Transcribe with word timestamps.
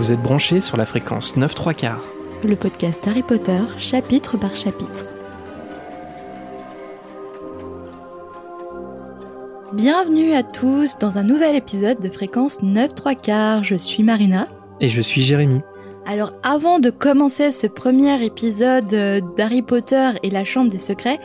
Vous 0.00 0.12
êtes 0.12 0.22
branchés 0.22 0.62
sur 0.62 0.78
la 0.78 0.86
fréquence 0.86 1.36
9 1.36 1.54
3 1.54 1.74
quarts. 1.74 2.02
Le 2.42 2.56
podcast 2.56 3.06
Harry 3.06 3.22
Potter, 3.22 3.60
chapitre 3.76 4.38
par 4.38 4.56
chapitre. 4.56 5.14
Bienvenue 9.74 10.32
à 10.32 10.42
tous 10.42 10.96
dans 10.98 11.18
un 11.18 11.22
nouvel 11.22 11.54
épisode 11.54 12.00
de 12.00 12.08
fréquence 12.08 12.62
9 12.62 12.94
3 12.94 13.14
quarts. 13.14 13.62
Je 13.62 13.74
suis 13.74 14.02
Marina. 14.02 14.48
Et 14.80 14.88
je 14.88 15.02
suis 15.02 15.20
Jérémy. 15.20 15.60
Alors 16.06 16.32
avant 16.42 16.78
de 16.78 16.88
commencer 16.88 17.50
ce 17.50 17.66
premier 17.66 18.24
épisode 18.24 18.94
euh, 18.94 19.20
d'Harry 19.36 19.60
Potter 19.60 20.12
et 20.22 20.30
la 20.30 20.46
Chambre 20.46 20.70
des 20.70 20.78
Secrets, 20.78 21.20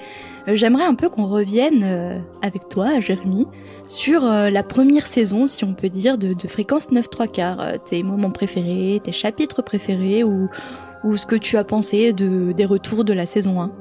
j'aimerais 0.48 0.84
un 0.84 0.96
peu 0.96 1.09
qu'on 1.09 1.27
revienne 1.27 1.84
euh, 1.84 2.20
avec 2.41 2.70
toi, 2.70 3.00
Jérémy, 3.00 3.48
sur 3.88 4.21
la 4.23 4.64
première 4.64 5.05
saison, 5.05 5.48
si 5.48 5.64
on 5.64 5.73
peut 5.73 5.89
dire, 5.89 6.17
de, 6.17 6.36
Fréquence 6.48 6.91
9 6.91 7.09
3 7.09 7.27
quarts. 7.27 7.73
tes 7.86 8.03
moments 8.03 8.31
préférés, 8.31 9.00
tes 9.03 9.12
chapitres 9.12 9.62
préférés 9.62 10.23
ou, 10.23 10.50
ou 11.03 11.17
ce 11.17 11.26
que 11.26 11.36
tu 11.36 11.58
as 11.58 11.63
pensé 11.63 12.13
de, 12.13 12.52
des 12.52 12.66
retours 12.66 13.03
de 13.05 13.13
la 13.13 13.26
saison 13.26 13.62
1. 13.62 13.72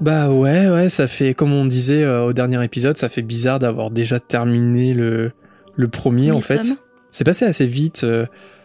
Bah 0.00 0.30
ouais, 0.30 0.68
ouais, 0.70 0.88
ça 0.88 1.06
fait, 1.06 1.34
comme 1.34 1.52
on 1.52 1.66
disait 1.66 2.06
au 2.06 2.32
dernier 2.32 2.64
épisode, 2.64 2.96
ça 2.96 3.10
fait 3.10 3.22
bizarre 3.22 3.58
d'avoir 3.58 3.90
déjà 3.90 4.18
terminé 4.18 4.94
le, 4.94 5.32
le 5.76 5.88
premier, 5.88 6.30
en 6.30 6.40
fait. 6.40 6.62
C'est 7.10 7.24
passé 7.24 7.44
assez 7.44 7.66
vite 7.66 8.06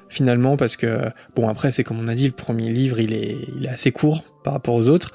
finalement 0.09 0.57
parce 0.57 0.77
que 0.77 1.09
bon 1.35 1.47
après 1.49 1.71
c'est 1.71 1.83
comme 1.83 1.99
on 1.99 2.07
a 2.07 2.15
dit 2.15 2.27
le 2.27 2.33
premier 2.33 2.69
livre 2.69 2.99
il 2.99 3.13
est 3.13 3.37
il 3.57 3.65
est 3.65 3.69
assez 3.69 3.91
court 3.91 4.23
par 4.43 4.53
rapport 4.53 4.75
aux 4.75 4.87
autres 4.89 5.13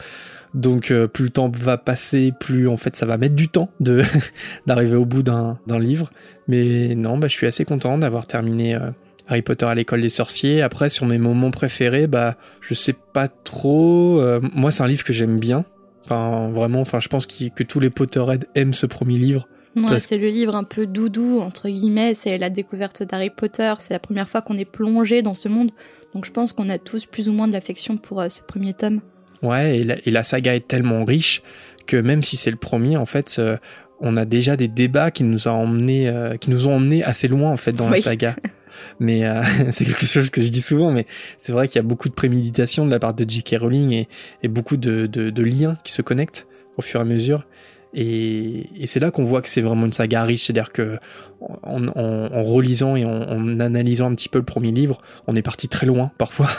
donc 0.54 0.90
euh, 0.90 1.06
plus 1.06 1.24
le 1.24 1.30
temps 1.30 1.48
va 1.48 1.78
passer 1.78 2.32
plus 2.38 2.68
en 2.68 2.76
fait 2.76 2.96
ça 2.96 3.06
va 3.06 3.18
mettre 3.18 3.36
du 3.36 3.48
temps 3.48 3.70
de 3.78 4.02
d'arriver 4.66 4.96
au 4.96 5.04
bout 5.04 5.22
d'un 5.22 5.58
d'un 5.66 5.78
livre. 5.78 6.10
Mais 6.48 6.94
non 6.94 7.18
bah 7.18 7.28
je 7.28 7.34
suis 7.34 7.46
assez 7.46 7.64
content 7.64 7.98
d'avoir 7.98 8.26
terminé 8.26 8.74
euh, 8.74 8.90
Harry 9.28 9.42
Potter 9.42 9.66
à 9.66 9.74
l'école 9.74 10.02
des 10.02 10.08
sorciers. 10.08 10.62
Après 10.62 10.88
sur 10.88 11.06
mes 11.06 11.18
moments 11.18 11.50
préférés 11.50 12.06
bah 12.06 12.36
je 12.60 12.74
sais 12.74 12.94
pas 13.12 13.28
trop 13.28 14.20
euh, 14.20 14.40
moi 14.54 14.72
c'est 14.72 14.82
un 14.82 14.88
livre 14.88 15.04
que 15.04 15.12
j'aime 15.12 15.38
bien. 15.38 15.64
Enfin 16.04 16.50
vraiment 16.50 16.80
enfin 16.80 16.98
je 16.98 17.08
pense 17.08 17.26
que 17.26 17.62
tous 17.62 17.80
les 17.80 17.90
Potterheads 17.90 18.46
aiment 18.54 18.74
ce 18.74 18.86
premier 18.86 19.18
livre. 19.18 19.46
Ouais, 19.76 20.00
c'est 20.00 20.18
le 20.18 20.26
livre 20.26 20.56
un 20.56 20.64
peu 20.64 20.84
doudou, 20.84 21.38
entre 21.38 21.68
guillemets, 21.68 22.14
c'est 22.16 22.38
la 22.38 22.50
découverte 22.50 23.04
d'Harry 23.04 23.30
Potter, 23.30 23.72
c'est 23.78 23.94
la 23.94 24.00
première 24.00 24.28
fois 24.28 24.42
qu'on 24.42 24.58
est 24.58 24.64
plongé 24.64 25.22
dans 25.22 25.36
ce 25.36 25.46
monde, 25.46 25.70
donc 26.12 26.24
je 26.24 26.32
pense 26.32 26.52
qu'on 26.52 26.68
a 26.68 26.78
tous 26.78 27.06
plus 27.06 27.28
ou 27.28 27.32
moins 27.32 27.46
de 27.46 27.52
l'affection 27.52 27.96
pour 27.96 28.20
ce 28.28 28.42
premier 28.42 28.74
tome. 28.74 29.00
Ouais, 29.42 29.78
et 29.78 30.10
la, 30.10 30.22
saga 30.22 30.54
est 30.54 30.66
tellement 30.66 31.04
riche 31.04 31.42
que 31.86 31.96
même 31.96 32.22
si 32.22 32.36
c'est 32.36 32.50
le 32.50 32.56
premier, 32.56 32.96
en 32.96 33.06
fait, 33.06 33.36
euh, 33.38 33.56
on 34.00 34.16
a 34.16 34.24
déjà 34.24 34.56
des 34.56 34.68
débats 34.68 35.10
qui 35.10 35.24
nous, 35.24 35.48
ont 35.48 35.52
emmené, 35.52 36.08
euh, 36.08 36.36
qui 36.36 36.50
nous 36.50 36.68
ont 36.68 36.74
emmenés 36.74 37.02
assez 37.04 37.26
loin, 37.26 37.50
en 37.50 37.56
fait, 37.56 37.72
dans 37.72 37.88
la 37.88 37.98
saga. 37.98 38.36
mais 39.00 39.22
c'est 39.72 39.84
quelque 39.84 40.06
chose 40.06 40.30
que 40.30 40.42
je 40.42 40.50
dis 40.50 40.60
souvent, 40.60 40.92
mais 40.92 41.06
c'est 41.38 41.52
vrai 41.52 41.68
qu'il 41.68 41.76
y 41.76 41.84
a 41.84 41.86
beaucoup 41.86 42.08
de 42.08 42.14
préméditation 42.14 42.84
de 42.86 42.90
la 42.90 42.98
part 42.98 43.14
de 43.14 43.28
J.K. 43.28 43.56
Rowling 43.60 43.92
et, 43.92 44.08
et 44.42 44.48
beaucoup 44.48 44.76
de, 44.76 45.06
de, 45.06 45.30
de, 45.30 45.42
liens 45.42 45.78
qui 45.84 45.92
se 45.92 46.02
connectent 46.02 46.46
au 46.76 46.82
fur 46.82 47.00
et 47.00 47.02
à 47.02 47.06
mesure. 47.06 47.46
Et, 47.92 48.82
et 48.82 48.86
c'est 48.86 49.00
là 49.00 49.10
qu'on 49.10 49.24
voit 49.24 49.42
que 49.42 49.48
c'est 49.48 49.62
vraiment 49.62 49.86
une 49.86 49.92
saga 49.92 50.22
riche, 50.24 50.46
c'est-à-dire 50.46 50.72
que 50.72 50.98
en, 51.40 51.88
en, 51.88 52.32
en, 52.32 52.44
relisant 52.44 52.94
et 52.96 53.04
en, 53.04 53.10
en, 53.10 53.60
analysant 53.60 54.10
un 54.10 54.14
petit 54.14 54.28
peu 54.28 54.38
le 54.38 54.44
premier 54.44 54.70
livre, 54.70 55.00
on 55.26 55.34
est 55.34 55.42
parti 55.42 55.68
très 55.68 55.86
loin 55.86 56.12
parfois. 56.18 56.50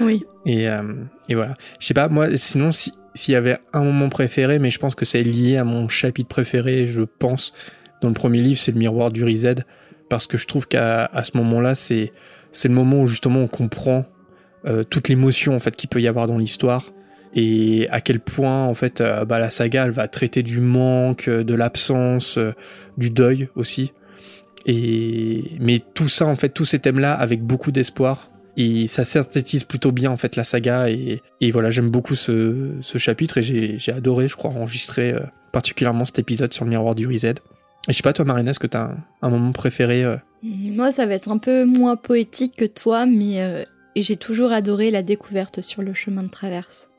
Oui. 0.00 0.24
Et, 0.46 0.70
euh, 0.70 0.94
et 1.28 1.34
voilà. 1.34 1.54
Je 1.80 1.86
sais 1.86 1.92
pas, 1.92 2.08
moi, 2.08 2.34
sinon, 2.38 2.70
s'il 2.72 2.94
y 3.32 3.34
avait 3.34 3.58
un 3.74 3.84
moment 3.84 4.08
préféré, 4.08 4.58
mais 4.58 4.70
je 4.70 4.78
pense 4.78 4.94
que 4.94 5.04
c'est 5.04 5.22
lié 5.22 5.58
à 5.58 5.64
mon 5.64 5.86
chapitre 5.86 6.30
préféré, 6.30 6.88
je 6.88 7.02
pense, 7.02 7.52
dans 8.00 8.08
le 8.08 8.14
premier 8.14 8.40
livre, 8.40 8.58
c'est 8.58 8.72
le 8.72 8.78
miroir 8.78 9.10
du 9.12 9.22
Rized, 9.22 9.66
parce 10.08 10.26
que 10.26 10.38
je 10.38 10.46
trouve 10.46 10.66
qu'à 10.66 11.04
à 11.04 11.24
ce 11.24 11.36
moment-là, 11.36 11.74
c'est 11.74 12.14
c'est 12.52 12.68
le 12.68 12.74
moment 12.74 13.02
où 13.02 13.06
justement 13.06 13.40
on 13.40 13.48
comprend 13.48 14.06
euh, 14.64 14.82
toute 14.82 15.08
l'émotion 15.08 15.54
en 15.54 15.60
fait 15.60 15.76
qu'il 15.76 15.90
peut 15.90 16.00
y 16.00 16.08
avoir 16.08 16.26
dans 16.26 16.38
l'histoire 16.38 16.86
et 17.34 17.88
à 17.90 18.00
quel 18.00 18.20
point 18.20 18.64
en 18.64 18.74
fait 18.74 19.00
euh, 19.00 19.24
bah, 19.24 19.38
la 19.38 19.50
saga 19.50 19.84
elle 19.86 19.92
va 19.92 20.08
traiter 20.08 20.42
du 20.42 20.60
manque, 20.60 21.28
euh, 21.28 21.44
de 21.44 21.54
l'absence, 21.54 22.38
euh, 22.38 22.52
du 22.98 23.10
deuil 23.10 23.48
aussi. 23.54 23.92
Et 24.66 25.44
mais 25.60 25.82
tout 25.94 26.08
ça 26.08 26.26
en 26.26 26.36
fait 26.36 26.50
tous 26.50 26.64
ces 26.64 26.78
thèmes 26.78 26.98
là 26.98 27.14
avec 27.14 27.42
beaucoup 27.42 27.72
d'espoir 27.72 28.30
et 28.56 28.88
ça 28.88 29.04
synthétise 29.04 29.64
plutôt 29.64 29.92
bien 29.92 30.10
en 30.10 30.16
fait 30.16 30.36
la 30.36 30.44
saga 30.44 30.90
et, 30.90 31.22
et 31.40 31.50
voilà 31.50 31.70
j'aime 31.70 31.88
beaucoup 31.88 32.14
ce, 32.14 32.72
ce 32.82 32.98
chapitre 32.98 33.38
et 33.38 33.78
j'ai 33.78 33.92
adoré 33.92 34.28
je 34.28 34.36
crois 34.36 34.50
enregistrer 34.50 35.14
particulièrement 35.52 36.04
cet 36.04 36.18
épisode 36.18 36.52
sur 36.52 36.64
le 36.64 36.70
miroir 36.70 36.94
du 36.94 37.06
Rized. 37.06 37.38
Et 37.88 37.92
je 37.92 37.96
sais 37.96 38.02
pas 38.02 38.12
toi 38.12 38.26
Marina 38.26 38.50
est-ce 38.50 38.58
que 38.58 38.66
t'as 38.66 38.90
un 39.22 39.30
moment 39.30 39.52
préféré 39.52 40.04
Moi 40.42 40.92
ça 40.92 41.06
va 41.06 41.14
être 41.14 41.30
un 41.30 41.38
peu 41.38 41.64
moins 41.64 41.96
poétique 41.96 42.56
que 42.56 42.66
toi 42.66 43.06
mais 43.06 43.64
j'ai 43.96 44.16
toujours 44.16 44.52
adoré 44.52 44.90
la 44.90 45.02
découverte 45.02 45.62
sur 45.62 45.80
le 45.80 45.94
chemin 45.94 46.24
de 46.24 46.28
traverse. 46.28 46.89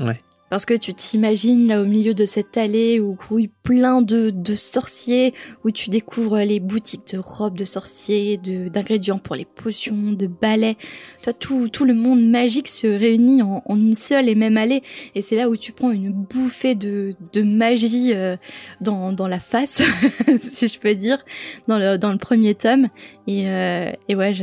Ouais. 0.00 0.20
Parce 0.50 0.66
que 0.66 0.74
tu 0.74 0.94
t'imagines 0.94 1.66
là 1.66 1.80
au 1.80 1.84
milieu 1.84 2.14
de 2.14 2.26
cette 2.26 2.56
allée 2.56 3.00
où 3.00 3.14
grouille 3.14 3.50
plein 3.64 4.02
de, 4.02 4.30
de 4.30 4.54
sorciers, 4.54 5.34
où 5.64 5.70
tu 5.70 5.90
découvres 5.90 6.38
les 6.38 6.60
boutiques 6.60 7.14
de 7.14 7.18
robes 7.18 7.56
de 7.56 7.64
sorciers, 7.64 8.36
d'ingrédients 8.36 9.18
pour 9.18 9.34
les 9.34 9.46
potions, 9.46 10.12
de 10.12 10.26
balais. 10.26 10.76
Toi, 11.22 11.32
tout, 11.32 11.68
tout 11.68 11.84
le 11.84 11.94
monde 11.94 12.24
magique 12.28 12.68
se 12.68 12.86
réunit 12.86 13.42
en, 13.42 13.62
une 13.68 13.94
seule 13.94 14.28
et 14.28 14.34
même 14.34 14.56
allée. 14.56 14.82
Et 15.14 15.22
c'est 15.22 15.36
là 15.36 15.48
où 15.48 15.56
tu 15.56 15.72
prends 15.72 15.90
une 15.90 16.12
bouffée 16.12 16.74
de, 16.74 17.14
de 17.32 17.42
magie 17.42 18.12
euh, 18.14 18.36
dans, 18.80 19.12
dans 19.12 19.28
la 19.28 19.40
face, 19.40 19.82
si 20.50 20.68
je 20.68 20.78
peux 20.78 20.94
dire, 20.94 21.24
dans 21.66 21.78
le, 21.78 21.96
dans 21.96 22.12
le 22.12 22.18
premier 22.18 22.54
tome. 22.54 22.88
Et, 23.26 23.48
euh, 23.48 23.90
et 24.08 24.14
ouais, 24.14 24.34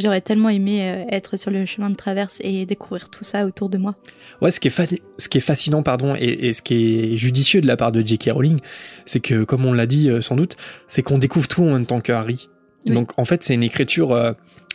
j'aurais 0.00 0.20
tellement 0.20 0.48
aimé 0.48 0.90
euh, 0.90 1.04
être 1.08 1.38
sur 1.38 1.52
le 1.52 1.64
chemin 1.64 1.90
de 1.90 1.94
traverse 1.94 2.38
et 2.40 2.66
découvrir 2.66 3.08
tout 3.08 3.22
ça 3.22 3.46
autour 3.46 3.68
de 3.68 3.78
moi. 3.78 3.94
Ouais, 4.42 4.50
ce 4.50 4.58
qui 4.58 4.68
est, 4.68 5.02
ce 5.18 5.28
est 5.36 5.40
fascinant, 5.40 5.82
pardon, 5.82 6.14
et, 6.16 6.48
et, 6.48 6.52
ce 6.52 6.62
qui 6.62 7.12
est 7.12 7.16
judicieux 7.16 7.60
de 7.60 7.66
la 7.66 7.76
part 7.76 7.92
de 7.92 8.06
J.K. 8.06 8.30
Rowling, 8.32 8.60
c'est 9.04 9.20
que, 9.20 9.44
comme 9.44 9.64
on 9.64 9.72
l'a 9.72 9.86
dit 9.86 10.10
euh, 10.10 10.22
sans 10.22 10.36
doute, 10.36 10.56
c'est 10.88 11.02
qu'on 11.02 11.18
découvre 11.18 11.48
tout 11.48 11.62
en 11.62 11.72
même 11.72 11.86
temps 11.86 12.00
que 12.00 12.12
Harry. 12.12 12.48
Donc, 12.84 13.10
en 13.18 13.24
fait, 13.24 13.42
c'est 13.42 13.54
une 13.54 13.64
écriture, 13.64 14.12
euh, 14.12 14.32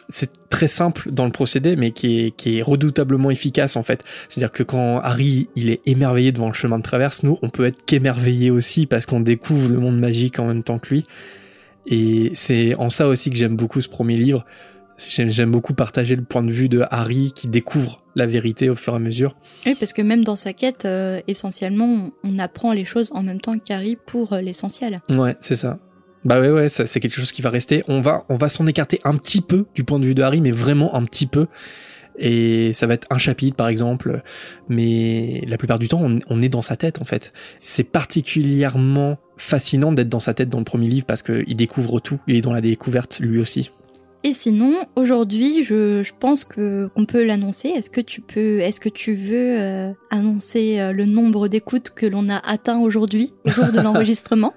c'est 0.10 0.32
très 0.50 0.68
simple 0.68 1.12
dans 1.12 1.26
le 1.26 1.32
procédé, 1.32 1.76
mais 1.76 1.92
qui 1.92 2.20
est, 2.20 2.32
qui 2.36 2.58
est 2.58 2.62
redoutablement 2.62 3.32
efficace, 3.32 3.76
en 3.76 3.84
fait. 3.84 4.04
C'est-à-dire 4.28 4.52
que 4.52 4.64
quand 4.64 5.00
Harry, 5.00 5.48
il 5.56 5.70
est 5.70 5.82
émerveillé 5.86 6.32
devant 6.32 6.48
le 6.48 6.54
chemin 6.54 6.78
de 6.78 6.84
traverse, 6.84 7.24
nous, 7.24 7.40
on 7.42 7.50
peut 7.50 7.66
être 7.66 7.86
qu'émerveillé 7.86 8.52
aussi 8.52 8.86
parce 8.86 9.06
qu'on 9.06 9.22
découvre 9.22 9.70
le 9.70 9.80
monde 9.80 9.98
magique 9.98 10.40
en 10.40 10.48
même 10.48 10.64
temps 10.64 10.80
que 10.80 10.90
lui. 10.90 11.06
Et 11.88 12.32
c'est 12.36 12.76
en 12.76 12.90
ça 12.90 13.08
aussi 13.08 13.30
que 13.30 13.38
j'aime 13.38 13.56
beaucoup 13.56 13.82
ce 13.82 13.90
premier 13.90 14.18
livre. 14.18 14.46
J'aime 15.08 15.52
beaucoup 15.52 15.74
partager 15.74 16.16
le 16.16 16.24
point 16.24 16.44
de 16.44 16.52
vue 16.52 16.70
de 16.70 16.84
Harry 16.92 17.32
qui 17.34 17.48
découvre 17.48 18.04
la 18.16 18.28
vérité 18.28 18.70
au 18.70 18.76
fur 18.76 18.94
et 18.94 18.98
à 18.98 19.00
mesure. 19.00 19.36
Oui, 19.66 19.76
parce 19.80 19.94
que 19.94 20.02
même 20.02 20.24
dans 20.24 20.36
sa 20.36 20.54
quête, 20.54 20.86
euh, 20.86 21.22
essentiellement, 21.28 22.12
on 22.24 22.40
apprend 22.40 22.74
les 22.74 22.86
choses 22.86 23.10
en 23.14 23.24
même 23.24 23.42
temps 23.42 23.58
qu'Harry 23.58 23.98
pour 24.06 24.34
euh, 24.34 24.42
l'essentiel. 24.42 25.02
Ouais, 25.14 25.36
c'est 25.40 25.56
ça. 25.56 25.80
Bah 26.24 26.40
ouais, 26.40 26.50
ouais, 26.50 26.70
c'est 26.70 27.00
quelque 27.00 27.16
chose 27.16 27.32
qui 27.32 27.42
va 27.42 27.50
rester. 27.50 27.84
On 27.88 28.02
va, 28.02 28.26
on 28.30 28.38
va 28.38 28.48
s'en 28.48 28.68
écarter 28.68 29.00
un 29.04 29.16
petit 29.16 29.42
peu 29.42 29.66
du 29.74 29.84
point 29.84 30.00
de 30.00 30.06
vue 30.06 30.14
de 30.14 30.22
Harry, 30.22 30.40
mais 30.40 30.52
vraiment 30.52 30.96
un 30.96 31.04
petit 31.06 31.26
peu. 31.26 31.48
Et 32.20 32.74
ça 32.76 32.86
va 32.86 32.94
être 32.94 33.08
un 33.10 33.18
chapitre, 33.18 33.56
par 33.56 33.70
exemple. 33.70 34.22
Mais 34.70 35.44
la 35.48 35.58
plupart 35.58 35.80
du 35.80 35.88
temps, 35.88 36.02
on, 36.04 36.20
on 36.28 36.42
est 36.44 36.50
dans 36.50 36.62
sa 36.62 36.76
tête, 36.76 37.02
en 37.02 37.06
fait. 37.06 37.34
C'est 37.58 37.86
particulièrement 37.86 39.18
fascinant 39.38 39.92
d'être 39.92 40.10
dans 40.10 40.20
sa 40.20 40.36
tête 40.36 40.50
dans 40.50 40.60
le 40.60 40.64
premier 40.64 40.90
livre 40.90 41.08
parce 41.08 41.24
qu'il 41.24 41.56
découvre 41.56 42.00
tout. 42.00 42.20
Il 42.28 42.36
est 42.36 42.42
dans 42.42 42.54
la 42.54 42.62
découverte, 42.62 43.20
lui 43.20 43.40
aussi. 43.40 43.72
Et 44.24 44.34
sinon, 44.34 44.86
aujourd'hui, 44.96 45.64
je, 45.64 46.04
je, 46.04 46.12
pense 46.20 46.44
que 46.44 46.88
qu'on 46.90 47.06
peut 47.06 47.26
l'annoncer. 47.26 47.70
Est-ce 47.70 47.90
que 47.90 48.02
tu 48.02 48.22
peux, 48.22 48.60
est-ce 48.60 48.80
que 48.80 48.90
tu 48.90 49.16
veux 49.16 49.60
euh, 49.60 49.92
annoncer 50.12 50.80
euh, 50.80 50.92
le 50.92 51.06
nombre 51.06 51.48
d'écoutes 51.48 51.90
que 51.90 52.06
l'on 52.06 52.30
a 52.30 52.38
atteint 52.38 52.80
aujourd'hui, 52.80 53.34
au 53.46 53.50
jour 53.50 53.72
de 53.72 53.80
l'enregistrement? 53.82 54.54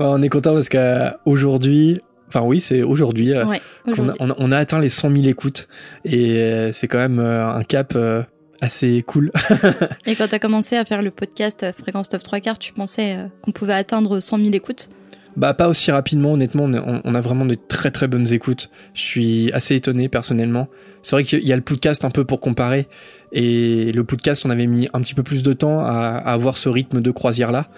On 0.00 0.20
est 0.22 0.28
content 0.28 0.54
parce 0.54 0.68
qu'aujourd'hui, 0.68 2.00
enfin 2.28 2.40
oui, 2.40 2.60
c'est 2.60 2.82
aujourd'hui 2.82 3.32
euh, 3.32 3.44
qu'on 3.94 4.08
a, 4.08 4.14
on, 4.18 4.50
a, 4.50 4.58
atteint 4.58 4.80
les 4.80 4.88
100 4.88 5.10
000 5.10 5.24
écoutes 5.26 5.68
et 6.04 6.70
c'est 6.72 6.88
quand 6.88 6.98
même 6.98 7.20
un 7.20 7.62
cap 7.62 7.96
assez 8.60 9.04
cool. 9.06 9.30
et 10.06 10.16
quand 10.16 10.26
tu 10.26 10.34
as 10.34 10.40
commencé 10.40 10.76
à 10.76 10.84
faire 10.84 11.02
le 11.02 11.12
podcast 11.12 11.64
Fréquence 11.78 12.12
9 12.12 12.22
3 12.24 12.40
quarts, 12.40 12.58
tu 12.58 12.72
pensais 12.72 13.18
qu'on 13.42 13.52
pouvait 13.52 13.74
atteindre 13.74 14.18
100 14.18 14.38
000 14.38 14.50
écoutes? 14.52 14.90
Bah 15.36 15.52
pas 15.52 15.68
aussi 15.68 15.90
rapidement, 15.90 16.32
honnêtement, 16.32 16.64
on, 16.64 17.14
a 17.14 17.20
vraiment 17.20 17.44
de 17.44 17.54
très 17.54 17.90
très 17.90 18.08
bonnes 18.08 18.32
écoutes. 18.32 18.70
Je 18.94 19.02
suis 19.02 19.52
assez 19.52 19.76
étonné 19.76 20.08
personnellement. 20.08 20.68
C'est 21.02 21.14
vrai 21.14 21.24
qu'il 21.24 21.46
y 21.46 21.52
a 21.52 21.56
le 21.56 21.62
podcast 21.62 22.04
un 22.04 22.10
peu 22.10 22.24
pour 22.24 22.40
comparer, 22.40 22.88
et 23.32 23.92
le 23.92 24.02
podcast 24.02 24.44
on 24.46 24.50
avait 24.50 24.66
mis 24.66 24.88
un 24.92 25.00
petit 25.02 25.14
peu 25.14 25.22
plus 25.22 25.42
de 25.42 25.52
temps 25.52 25.80
à, 25.80 26.22
avoir 26.24 26.56
ce 26.56 26.68
rythme 26.68 27.00
de 27.00 27.10
croisière 27.10 27.52
là. 27.52 27.68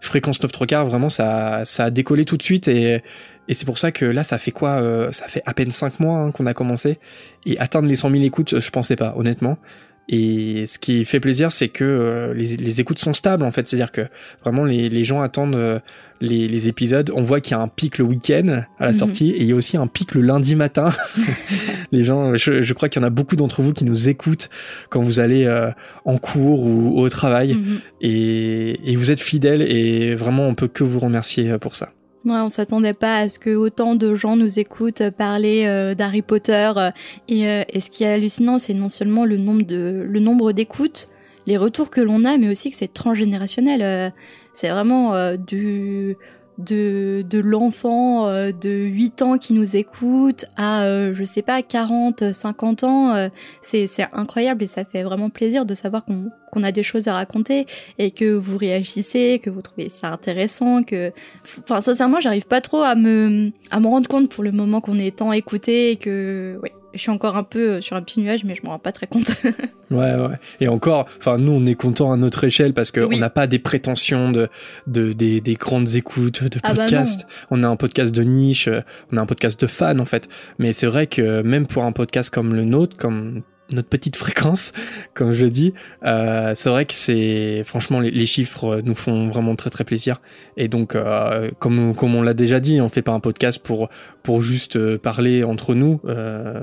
Fréquence 0.00 0.42
9 0.42 0.52
3 0.52 0.66
quarts, 0.66 0.86
vraiment 0.86 1.08
ça, 1.08 1.62
ça 1.64 1.84
a 1.84 1.90
décollé 1.90 2.24
tout 2.24 2.36
de 2.36 2.42
suite 2.42 2.68
et, 2.68 3.02
c'est 3.48 3.64
pour 3.64 3.78
ça 3.78 3.92
que 3.92 4.04
là 4.04 4.24
ça 4.24 4.38
fait 4.38 4.50
quoi 4.50 4.82
euh, 4.82 5.12
Ça 5.12 5.28
fait 5.28 5.42
à 5.46 5.54
peine 5.54 5.70
5 5.70 6.00
mois 6.00 6.18
hein, 6.18 6.32
qu'on 6.32 6.46
a 6.46 6.54
commencé 6.54 6.98
et 7.46 7.56
atteindre 7.60 7.88
les 7.88 7.94
100 7.94 8.10
000 8.10 8.24
écoutes, 8.24 8.58
je 8.58 8.70
pensais 8.70 8.96
pas 8.96 9.14
honnêtement. 9.16 9.58
Et 10.08 10.66
ce 10.68 10.78
qui 10.78 11.04
fait 11.04 11.18
plaisir, 11.18 11.50
c'est 11.50 11.68
que 11.68 11.84
euh, 11.84 12.32
les, 12.32 12.56
les, 12.56 12.80
écoutes 12.80 13.00
sont 13.00 13.14
stables 13.14 13.42
en 13.42 13.50
fait. 13.50 13.66
C'est-à-dire 13.66 13.90
que 13.90 14.06
vraiment 14.42 14.64
les, 14.64 14.88
les 14.88 15.02
gens 15.02 15.20
attendent 15.20 15.56
euh, 15.56 15.80
les, 16.20 16.46
les, 16.46 16.68
épisodes. 16.68 17.10
On 17.12 17.24
voit 17.24 17.40
qu'il 17.40 17.56
y 17.56 17.58
a 17.58 17.60
un 17.60 17.66
pic 17.66 17.98
le 17.98 18.04
week-end 18.04 18.62
à 18.78 18.86
la 18.86 18.92
mhm. 18.92 18.98
sortie 18.98 19.30
et 19.30 19.40
il 19.40 19.46
y 19.48 19.52
a 19.52 19.56
aussi 19.56 19.76
un 19.76 19.88
pic 19.88 20.14
le 20.14 20.20
lundi 20.20 20.54
matin. 20.54 20.90
les 21.92 22.04
gens, 22.04 22.36
je, 22.36 22.62
je 22.62 22.72
crois 22.72 22.88
qu'il 22.88 23.02
y 23.02 23.04
en 23.04 23.08
a 23.08 23.10
beaucoup 23.10 23.34
d'entre 23.34 23.62
vous 23.62 23.72
qui 23.72 23.84
nous 23.84 24.08
écoutent 24.08 24.48
quand 24.90 25.02
vous 25.02 25.18
allez 25.18 25.44
euh, 25.44 25.70
en 26.04 26.18
cours 26.18 26.60
ou 26.60 27.00
au 27.00 27.08
travail 27.08 27.54
mhm. 27.54 27.80
et, 28.00 28.92
et 28.92 28.96
vous 28.96 29.10
êtes 29.10 29.20
fidèles 29.20 29.62
et 29.62 30.14
vraiment 30.14 30.46
on 30.46 30.54
peut 30.54 30.68
que 30.68 30.84
vous 30.84 31.00
remercier 31.00 31.58
pour 31.58 31.74
ça. 31.74 31.90
Ouais, 32.26 32.40
on 32.40 32.50
s'attendait 32.50 32.92
pas 32.92 33.18
à 33.18 33.28
ce 33.28 33.38
que 33.38 33.54
autant 33.54 33.94
de 33.94 34.16
gens 34.16 34.34
nous 34.34 34.58
écoutent 34.58 35.10
parler 35.10 35.62
euh, 35.64 35.94
d'Harry 35.94 36.22
Potter. 36.22 36.72
Euh, 36.76 36.90
et, 37.28 37.48
euh, 37.48 37.62
et, 37.68 37.80
ce 37.80 37.88
qui 37.88 38.02
est 38.02 38.08
hallucinant, 38.08 38.58
c'est 38.58 38.74
non 38.74 38.88
seulement 38.88 39.24
le 39.24 39.36
nombre 39.36 39.62
de 39.62 40.04
le 40.04 40.18
nombre 40.18 40.50
d'écoutes, 40.50 41.08
les 41.46 41.56
retours 41.56 41.88
que 41.88 42.00
l'on 42.00 42.24
a, 42.24 42.36
mais 42.36 42.48
aussi 42.48 42.72
que 42.72 42.76
c'est 42.76 42.92
transgénérationnel. 42.92 44.12
c'est 44.54 44.70
vraiment 44.70 45.36
du 45.36 46.16
de, 46.58 47.24
de 47.28 47.38
l'enfant 47.38 48.28
euh, 48.28 48.52
de 48.52 48.70
8 48.70 49.22
ans 49.22 49.38
qui 49.38 49.52
nous 49.52 49.76
écoute 49.76 50.46
à, 50.56 50.84
euh, 50.84 51.14
je 51.14 51.24
sais 51.24 51.42
pas, 51.42 51.62
40, 51.62 52.32
50 52.32 52.84
ans, 52.84 53.14
euh, 53.14 53.28
c'est, 53.62 53.86
c'est 53.86 54.06
incroyable 54.12 54.64
et 54.64 54.66
ça 54.66 54.84
fait 54.84 55.02
vraiment 55.02 55.30
plaisir 55.30 55.66
de 55.66 55.74
savoir 55.74 56.04
qu'on, 56.04 56.30
qu'on 56.52 56.62
a 56.62 56.72
des 56.72 56.82
choses 56.82 57.08
à 57.08 57.12
raconter 57.12 57.66
et 57.98 58.10
que 58.10 58.32
vous 58.32 58.56
réagissez, 58.56 59.40
que 59.42 59.50
vous 59.50 59.62
trouvez 59.62 59.90
ça 59.90 60.08
intéressant, 60.08 60.82
que, 60.82 61.12
enfin, 61.60 61.80
sincèrement, 61.80 62.20
j'arrive 62.20 62.46
pas 62.46 62.60
trop 62.60 62.82
à 62.82 62.94
me, 62.94 63.50
à 63.70 63.80
me 63.80 63.86
rendre 63.86 64.08
compte 64.08 64.30
pour 64.30 64.42
le 64.42 64.52
moment 64.52 64.80
qu'on 64.80 64.98
est 64.98 65.16
tant 65.16 65.32
écouté 65.32 65.90
et 65.90 65.96
que, 65.96 66.58
ouais, 66.62 66.72
je 66.96 67.02
suis 67.02 67.10
encore 67.10 67.36
un 67.36 67.42
peu 67.42 67.74
euh, 67.74 67.80
sur 67.80 67.96
un 67.96 68.02
petit 68.02 68.20
nuage, 68.20 68.44
mais 68.44 68.54
je 68.54 68.62
m'en 68.64 68.70
rends 68.70 68.78
pas 68.78 68.92
très 68.92 69.06
compte. 69.06 69.30
ouais, 69.90 70.14
ouais. 70.14 70.38
Et 70.60 70.68
encore, 70.68 71.06
enfin, 71.18 71.38
nous, 71.38 71.52
on 71.52 71.64
est 71.66 71.74
content 71.74 72.12
à 72.12 72.16
notre 72.16 72.44
échelle 72.44 72.74
parce 72.74 72.90
qu'on 72.90 73.16
n'a 73.18 73.30
pas 73.30 73.46
des 73.46 73.58
prétentions 73.58 74.32
de, 74.32 74.48
de 74.86 75.12
des, 75.12 75.40
des 75.40 75.54
grandes 75.54 75.94
écoutes 75.94 76.44
de 76.44 76.58
ah 76.62 76.74
bah 76.74 76.84
podcasts. 76.84 77.26
on 77.50 77.62
a 77.62 77.68
un 77.68 77.76
podcast 77.76 78.14
de 78.14 78.22
niche, 78.22 78.68
euh, 78.68 78.80
on 79.12 79.16
a 79.16 79.20
un 79.20 79.26
podcast 79.26 79.60
de 79.60 79.66
fans 79.66 79.98
en 79.98 80.04
fait. 80.04 80.28
Mais 80.58 80.72
c'est 80.72 80.86
vrai 80.86 81.06
que 81.06 81.42
même 81.42 81.66
pour 81.66 81.84
un 81.84 81.92
podcast 81.92 82.30
comme 82.30 82.54
le 82.54 82.64
nôtre, 82.64 82.96
comme 82.96 83.42
notre 83.70 83.88
petite 83.88 84.16
fréquence, 84.16 84.72
comme 85.14 85.32
je 85.32 85.46
dis. 85.46 85.74
Euh, 86.04 86.54
c'est 86.54 86.68
vrai 86.68 86.84
que 86.84 86.94
c'est 86.94 87.64
franchement 87.66 88.00
les, 88.00 88.26
chiffres 88.26 88.80
nous 88.84 88.94
font 88.94 89.28
vraiment 89.28 89.56
très 89.56 89.70
très 89.70 89.84
plaisir. 89.84 90.20
Et 90.56 90.68
donc 90.68 90.94
euh, 90.94 91.50
comme 91.58 91.94
comme 91.94 92.14
on 92.14 92.22
l'a 92.22 92.34
déjà 92.34 92.60
dit, 92.60 92.80
on 92.80 92.88
fait 92.88 93.02
pas 93.02 93.12
un 93.12 93.20
podcast 93.20 93.62
pour 93.62 93.88
pour 94.22 94.42
juste 94.42 94.76
euh, 94.76 94.98
parler 94.98 95.44
entre 95.44 95.74
nous, 95.74 96.00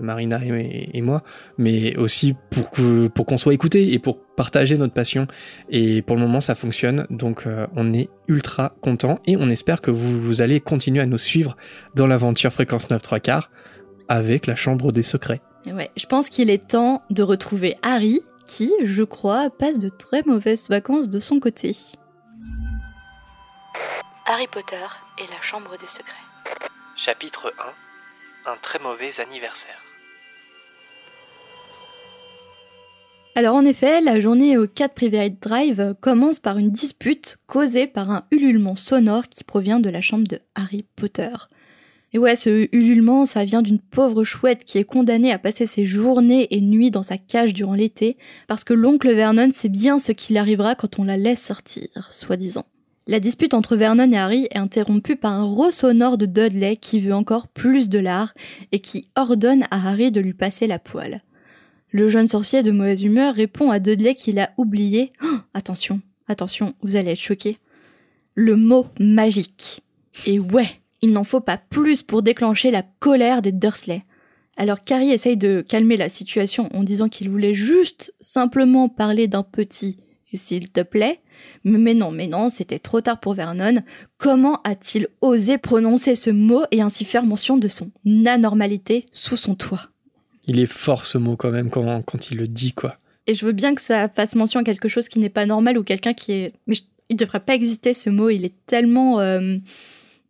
Marina 0.02 0.40
et, 0.44 1.02
moi, 1.02 1.24
mais 1.58 1.96
aussi 1.98 2.36
pour 2.50 2.70
que 2.72 3.08
pour 3.08 3.26
qu'on 3.26 3.38
soit 3.38 3.54
écouté 3.54 3.94
et 3.94 4.00
pour 4.00 4.20
partager 4.36 4.78
notre 4.78 4.94
passion. 4.94 5.28
Et 5.70 6.02
pour 6.02 6.16
le 6.16 6.22
moment, 6.22 6.42
ça 6.42 6.56
fonctionne. 6.56 7.06
Donc 7.10 7.46
on 7.76 7.94
est 7.94 8.10
ultra 8.28 8.76
content 8.82 9.20
et 9.26 9.38
on 9.38 9.50
espère 9.50 9.82
que 9.82 9.92
vous, 9.92 10.22
vous 10.22 10.42
allez 10.42 10.60
continuer 10.60 11.02
à 11.02 11.06
nous 11.06 11.18
suivre 11.18 11.56
dans 11.96 12.08
l'aventure 12.08 12.52
fréquence 12.52 12.90
9 12.90 13.02
3 13.02 13.20
quarts 13.20 13.52
avec 14.10 14.48
la 14.48 14.56
chambre 14.56 14.92
des 14.92 15.04
secrets. 15.04 15.42
Ouais, 15.66 15.92
je 15.96 16.06
pense 16.06 16.30
qu'il 16.30 16.50
est 16.50 16.68
temps 16.68 17.02
de 17.10 17.24
retrouver 17.24 17.76
Harry, 17.82 18.22
qui, 18.48 18.72
je 18.84 19.04
crois, 19.04 19.50
passe 19.50 19.80
de 19.80 19.90
très 19.90 20.22
mauvaises 20.26 20.70
vacances 20.70 21.10
de 21.10 21.20
son 21.20 21.40
côté. 21.40 21.76
Harry 24.26 24.48
Potter 24.48 24.86
et 25.20 25.28
la 25.30 25.42
Chambre 25.42 25.78
des 25.78 25.88
Secrets. 25.88 26.14
Chapitre 26.96 27.54
1 28.46 28.52
Un 28.52 28.56
très 28.58 28.80
mauvais 28.80 29.20
anniversaire. 29.22 29.80
Alors 33.36 33.56
en 33.56 33.66
effet, 33.66 34.00
la 34.02 34.20
journée 34.20 34.58
au 34.58 34.68
4 34.68 34.94
Private 34.94 35.40
Drive 35.42 35.96
commence 36.02 36.40
par 36.40 36.60
une 36.60 36.70
dispute 36.70 37.38
causée 37.48 37.88
par 37.88 38.12
un 38.12 38.26
ululement 38.30 38.76
sonore 38.76 39.28
qui 39.28 39.44
provient 39.44 39.80
de 39.80 39.90
la 39.90 40.02
chambre 40.02 40.28
de 40.28 40.40
Harry 40.54 40.86
Potter. 40.96 41.32
Et 42.14 42.20
ouais, 42.20 42.36
ce 42.36 42.68
ululement, 42.72 43.26
ça 43.26 43.44
vient 43.44 43.64
d'une 43.64 43.80
pauvre 43.80 44.24
chouette 44.24 44.66
qui 44.66 44.78
est 44.78 44.84
condamnée 44.84 45.32
à 45.32 45.40
passer 45.40 45.66
ses 45.66 45.88
journées 45.88 46.48
et 46.52 46.62
nuits 46.62 46.92
dans 46.92 47.02
sa 47.02 47.18
cage 47.18 47.56
durant 47.56 47.74
l'été, 47.74 48.18
parce 48.48 48.64
que 48.64 48.76
l'oncle 48.76 49.12
Vernon 49.12 49.52
sait 49.52 49.70
bien 49.70 49.98
ce 49.98 50.12
qu'il 50.12 50.38
arrivera 50.38 50.76
quand 50.76 51.00
on 51.00 51.06
la 51.06 51.18
laisse 51.18 51.44
sortir, 51.44 52.10
soi-disant. 52.12 52.66
La 53.08 53.20
dispute 53.20 53.56
entre 53.56 53.76
Vernon 53.76 54.12
et 54.12 54.18
Harry 54.18 54.48
est 54.52 54.58
interrompue 54.58 55.16
par 55.16 55.34
un 55.34 55.44
ressonore 55.44 56.20
de 56.20 56.28
Dudley 56.28 56.78
qui 56.78 57.00
veut 57.00 57.16
encore 57.16 57.48
plus 57.48 57.90
de 57.90 58.00
l'art 58.00 58.34
et 58.72 58.80
qui 58.80 59.10
ordonne 59.16 59.64
à 59.72 59.90
Harry 59.90 60.12
de 60.12 60.22
lui 60.22 60.34
passer 60.34 60.68
la 60.68 60.80
poêle. 60.80 61.22
Le 61.90 62.08
jeune 62.08 62.28
sorcier 62.28 62.64
de 62.64 62.72
mauvaise 62.72 63.04
humeur 63.04 63.36
répond 63.36 63.72
à 63.72 63.80
Dudley 63.80 64.16
qu'il 64.16 64.40
a 64.40 64.52
oublié. 64.58 65.12
Oh, 65.24 65.38
attention, 65.54 66.00
attention, 66.28 66.76
vous 66.82 66.96
allez 66.96 67.12
être 67.12 67.20
choqués. 67.20 67.58
Le 68.36 68.56
mot 68.56 68.88
magique. 69.00 69.82
Et 70.26 70.40
ouais, 70.40 70.70
il 71.04 71.12
n'en 71.12 71.26
faut 71.26 71.42
pas 71.42 71.58
plus 71.58 72.02
pour 72.02 72.24
déclencher 72.24 72.72
la 72.72 72.82
colère 72.82 73.42
des 73.42 73.52
Dursley. 73.52 74.04
Alors 74.56 74.86
Carrie 74.86 75.12
essaye 75.12 75.36
de 75.36 75.62
calmer 75.62 75.98
la 75.98 76.08
situation 76.08 76.70
en 76.74 76.82
disant 76.82 77.10
qu'il 77.10 77.30
voulait 77.30 77.54
juste 77.54 78.14
simplement 78.22 78.88
parler 78.88 79.28
d'un 79.28 79.44
petit 79.44 79.98
s'il 80.34 80.72
te 80.72 80.82
plaît. 80.82 81.20
Mais 81.66 81.94
non, 81.94 82.10
mais 82.10 82.28
non, 82.28 82.50
c'était 82.50 82.80
trop 82.80 83.02
tard 83.02 83.20
pour 83.20 83.34
Vernon. 83.34 83.84
Comment 84.18 84.62
a-t-il 84.64 85.08
osé 85.22 85.58
prononcer 85.58 86.16
ce 86.16 86.30
mot 86.30 86.64
et 86.72 86.82
ainsi 86.82 87.06
faire 87.06 87.26
mention 87.26 87.58
de 87.58 87.68
son 87.68 87.92
anormalité 88.26 89.06
sous 89.12 89.38
son 89.38 89.56
toit? 89.56 89.90
Il 90.46 90.60
est 90.60 90.66
fort 90.66 91.06
ce 91.06 91.18
mot 91.18 91.36
quand 91.36 91.52
même 91.52 91.70
quand, 91.70 92.02
quand 92.04 92.32
il 92.32 92.38
le 92.38 92.48
dit, 92.48 92.72
quoi. 92.72 92.98
Et 93.28 93.36
je 93.36 93.46
veux 93.46 93.52
bien 93.52 93.76
que 93.76 93.82
ça 93.82 94.10
fasse 94.10 94.36
mention 94.36 94.62
à 94.62 94.64
quelque 94.64 94.90
chose 94.90 95.08
qui 95.08 95.20
n'est 95.20 95.30
pas 95.30 95.46
normal 95.46 95.78
ou 95.78 95.84
quelqu'un 95.84 96.14
qui 96.14 96.32
est... 96.32 96.54
Mais 96.66 96.76
il 97.10 97.18
devrait 97.18 97.42
pas 97.42 97.56
exister 97.56 97.94
ce 97.94 98.10
mot, 98.10 98.30
il 98.30 98.46
est 98.46 98.56
tellement... 98.66 99.20
Euh, 99.20 99.58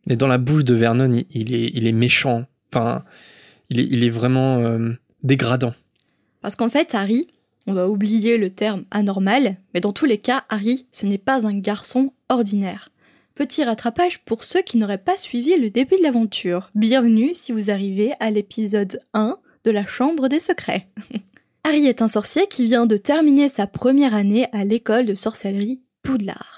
mais 0.08 0.16
dans 0.16 0.28
la 0.28 0.38
bouche 0.38 0.64
de 0.64 0.74
Vernon, 0.74 1.24
il, 1.32 1.88
est, 1.88 1.92
méchant. 1.92 2.46
Enfin, 2.72 3.04
il 3.70 3.80
est, 3.80 3.88
il 3.90 4.04
est 4.04 4.10
vraiment 4.10 4.60
euh, 4.60 4.92
dégradant. 5.24 5.74
Parce 6.42 6.56
qu'en 6.56 6.70
fait, 6.70 6.94
Harry, 6.94 7.28
on 7.68 7.74
va 7.74 7.88
oublier 7.88 8.38
le 8.38 8.50
terme 8.50 8.84
anormal, 8.92 9.58
mais 9.74 9.80
dans 9.80 9.94
tous 9.94 10.06
les 10.06 10.18
cas, 10.18 10.44
Harry, 10.50 10.86
ce 10.92 11.06
n'est 11.06 11.18
pas 11.18 11.48
un 11.48 11.58
garçon 11.58 12.12
ordinaire. 12.30 12.90
Petit 13.36 13.64
rattrapage 13.64 14.20
pour 14.26 14.44
ceux 14.44 14.62
qui 14.62 14.78
n'auraient 14.78 14.98
pas 14.98 15.18
suivi 15.18 15.58
le 15.58 15.70
début 15.70 15.98
de 15.98 16.04
l'aventure. 16.04 16.70
Bienvenue 16.76 17.34
si 17.34 17.52
vous 17.52 17.72
arrivez 17.72 18.12
à 18.20 18.30
l'épisode 18.30 19.00
1 19.14 19.38
de 19.64 19.72
la 19.72 19.88
Chambre 19.88 20.28
des 20.28 20.40
Secrets. 20.40 20.88
Harry 21.64 21.88
est 21.88 22.02
un 22.02 22.08
sorcier 22.08 22.46
qui 22.48 22.66
vient 22.66 22.86
de 22.86 22.98
terminer 22.98 23.48
sa 23.48 23.66
première 23.66 24.14
année 24.14 24.48
à 24.52 24.66
l'école 24.66 25.06
de 25.06 25.16
sorcellerie 25.16 25.82
Poudlard. 26.04 26.53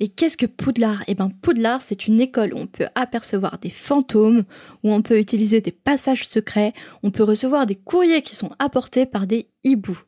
Et 0.00 0.08
qu'est-ce 0.08 0.36
que 0.36 0.46
Poudlard? 0.46 1.02
Eh 1.08 1.14
ben 1.14 1.30
Poudlard, 1.42 1.82
c'est 1.82 2.06
une 2.06 2.20
école 2.20 2.54
où 2.54 2.58
on 2.58 2.66
peut 2.66 2.86
apercevoir 2.94 3.58
des 3.58 3.70
fantômes, 3.70 4.44
où 4.84 4.92
on 4.92 5.02
peut 5.02 5.18
utiliser 5.18 5.60
des 5.60 5.72
passages 5.72 6.28
secrets, 6.28 6.72
on 7.02 7.10
peut 7.10 7.24
recevoir 7.24 7.66
des 7.66 7.74
courriers 7.74 8.22
qui 8.22 8.36
sont 8.36 8.52
apportés 8.58 9.06
par 9.06 9.26
des 9.26 9.48
hiboux. 9.64 10.00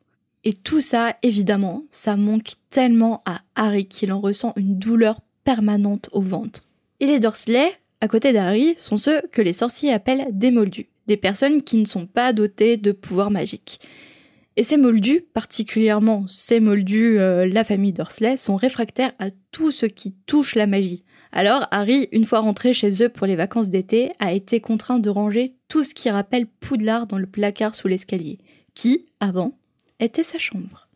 Et 0.43 0.53
tout 0.53 0.81
ça, 0.81 1.15
évidemment, 1.23 1.83
ça 1.89 2.15
manque 2.15 2.53
tellement 2.69 3.21
à 3.25 3.41
Harry 3.55 3.85
qu'il 3.85 4.11
en 4.11 4.21
ressent 4.21 4.53
une 4.55 4.79
douleur 4.79 5.19
permanente 5.43 6.09
au 6.13 6.21
ventre. 6.21 6.61
Et 6.99 7.05
les 7.05 7.19
Dursley, 7.19 7.71
à 7.99 8.07
côté 8.07 8.33
d'Harry, 8.33 8.75
sont 8.77 8.97
ceux 8.97 9.21
que 9.31 9.41
les 9.41 9.53
sorciers 9.53 9.93
appellent 9.93 10.27
des 10.31 10.51
moldus, 10.51 10.89
des 11.07 11.17
personnes 11.17 11.61
qui 11.61 11.77
ne 11.77 11.85
sont 11.85 12.07
pas 12.07 12.33
dotées 12.33 12.77
de 12.77 12.91
pouvoirs 12.91 13.31
magiques. 13.31 13.79
Et 14.57 14.63
ces 14.63 14.77
moldus, 14.77 15.21
particulièrement 15.33 16.25
ces 16.27 16.59
moldus, 16.59 17.19
euh, 17.19 17.45
la 17.47 17.63
famille 17.63 17.93
Dursley, 17.93 18.35
sont 18.37 18.55
réfractaires 18.55 19.13
à 19.19 19.29
tout 19.51 19.71
ce 19.71 19.85
qui 19.85 20.13
touche 20.25 20.55
la 20.55 20.67
magie. 20.67 21.03
Alors 21.31 21.67
Harry, 21.71 22.09
une 22.11 22.25
fois 22.25 22.39
rentré 22.39 22.73
chez 22.73 23.03
eux 23.03 23.09
pour 23.09 23.25
les 23.25 23.37
vacances 23.37 23.69
d'été, 23.69 24.11
a 24.19 24.33
été 24.33 24.59
contraint 24.59 24.99
de 24.99 25.09
ranger 25.09 25.55
tout 25.69 25.85
ce 25.85 25.93
qui 25.93 26.09
rappelle 26.09 26.47
Poudlard 26.47 27.07
dans 27.07 27.17
le 27.17 27.27
placard 27.27 27.75
sous 27.75 27.87
l'escalier, 27.87 28.39
qui, 28.75 29.05
avant, 29.21 29.57
était 30.01 30.23
sa 30.23 30.37
chambre. 30.37 30.89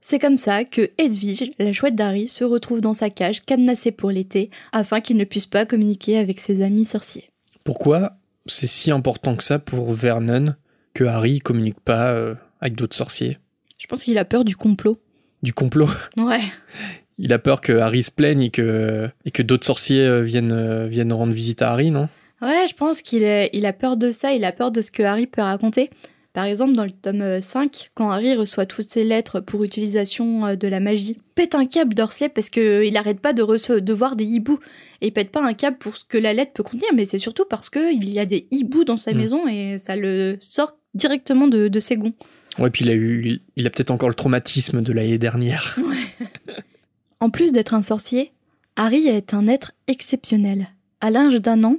C'est 0.00 0.20
comme 0.20 0.38
ça 0.38 0.64
que 0.64 0.90
Edwige, 0.96 1.50
la 1.58 1.72
chouette 1.72 1.96
d'Harry, 1.96 2.28
se 2.28 2.44
retrouve 2.44 2.80
dans 2.80 2.94
sa 2.94 3.10
cage 3.10 3.44
cadenassée 3.44 3.90
pour 3.90 4.10
l'été, 4.10 4.50
afin 4.72 5.00
qu'il 5.00 5.16
ne 5.16 5.24
puisse 5.24 5.46
pas 5.46 5.66
communiquer 5.66 6.16
avec 6.16 6.40
ses 6.40 6.62
amis 6.62 6.84
sorciers. 6.84 7.30
Pourquoi 7.64 8.16
c'est 8.46 8.66
si 8.66 8.90
important 8.90 9.36
que 9.36 9.42
ça 9.42 9.58
pour 9.58 9.92
Vernon 9.92 10.54
que 10.94 11.04
Harry 11.04 11.40
communique 11.40 11.80
pas 11.80 12.12
euh, 12.12 12.34
avec 12.60 12.74
d'autres 12.74 12.96
sorciers 12.96 13.38
Je 13.78 13.86
pense 13.86 14.04
qu'il 14.04 14.18
a 14.18 14.24
peur 14.24 14.44
du 14.44 14.56
complot. 14.56 15.00
Du 15.42 15.52
complot 15.52 15.88
Ouais. 16.16 16.40
Il 17.18 17.32
a 17.32 17.38
peur 17.38 17.60
que 17.60 17.72
Harry 17.72 18.02
se 18.02 18.10
plaigne 18.10 18.42
et 18.42 18.50
que, 18.50 19.08
et 19.24 19.30
que 19.30 19.42
d'autres 19.42 19.66
sorciers 19.66 20.06
euh, 20.06 20.22
viennent, 20.22 20.52
euh, 20.52 20.86
viennent 20.86 21.12
rendre 21.12 21.34
visite 21.34 21.60
à 21.60 21.70
Harry, 21.70 21.90
non? 21.90 22.08
Ouais, 22.40 22.66
je 22.68 22.74
pense 22.74 23.02
qu'il 23.02 23.22
il 23.52 23.66
a 23.66 23.72
peur 23.74 23.98
de 23.98 24.10
ça, 24.10 24.32
il 24.32 24.44
a 24.44 24.52
peur 24.52 24.70
de 24.70 24.80
ce 24.80 24.90
que 24.90 25.02
Harry 25.02 25.26
peut 25.26 25.42
raconter. 25.42 25.90
Par 26.32 26.44
exemple, 26.44 26.72
dans 26.74 26.84
le 26.84 26.92
tome 26.92 27.40
5, 27.40 27.64
euh, 27.64 27.88
quand 27.94 28.10
Harry 28.10 28.34
reçoit 28.34 28.64
toutes 28.64 28.88
ses 28.88 29.04
lettres 29.04 29.40
pour 29.40 29.64
utilisation 29.64 30.54
de 30.54 30.68
la 30.68 30.80
magie, 30.80 31.18
pète 31.34 31.54
un 31.54 31.66
câble 31.66 31.94
Dursley 31.94 32.30
parce 32.30 32.48
qu'il 32.48 32.92
n'arrête 32.92 33.20
pas 33.20 33.34
de, 33.34 33.78
de 33.78 33.92
voir 33.92 34.16
des 34.16 34.24
hiboux. 34.24 34.60
Et 35.02 35.08
il 35.08 35.12
pète 35.12 35.30
pas 35.30 35.42
un 35.42 35.54
câble 35.54 35.76
pour 35.78 35.96
ce 35.96 36.04
que 36.04 36.16
la 36.16 36.32
lettre 36.32 36.52
peut 36.52 36.62
contenir, 36.62 36.88
mais 36.94 37.04
c'est 37.04 37.18
surtout 37.18 37.44
parce 37.48 37.68
qu'il 37.68 38.08
y 38.08 38.18
a 38.18 38.26
des 38.26 38.46
hiboux 38.50 38.84
dans 38.84 38.98
sa 38.98 39.12
mm. 39.12 39.16
maison 39.16 39.48
et 39.48 39.78
ça 39.78 39.96
le 39.96 40.36
sort 40.40 40.76
directement 40.94 41.48
de, 41.48 41.68
de 41.68 41.80
ses 41.80 41.96
gonds. 41.96 42.14
Ouais, 42.58 42.70
puis 42.70 42.84
il 42.84 42.90
a 42.90 42.94
eu, 42.94 43.40
il 43.56 43.66
a 43.66 43.70
peut-être 43.70 43.90
encore 43.90 44.08
le 44.08 44.14
traumatisme 44.14 44.82
de 44.82 44.92
l'année 44.92 45.18
dernière. 45.18 45.78
En 47.22 47.28
plus 47.28 47.52
d'être 47.52 47.74
un 47.74 47.82
sorcier, 47.82 48.32
Harry 48.76 49.06
est 49.06 49.34
un 49.34 49.46
être 49.46 49.72
exceptionnel. 49.88 50.68
À 51.02 51.10
l'âge 51.10 51.34
d'un 51.34 51.64
an, 51.64 51.76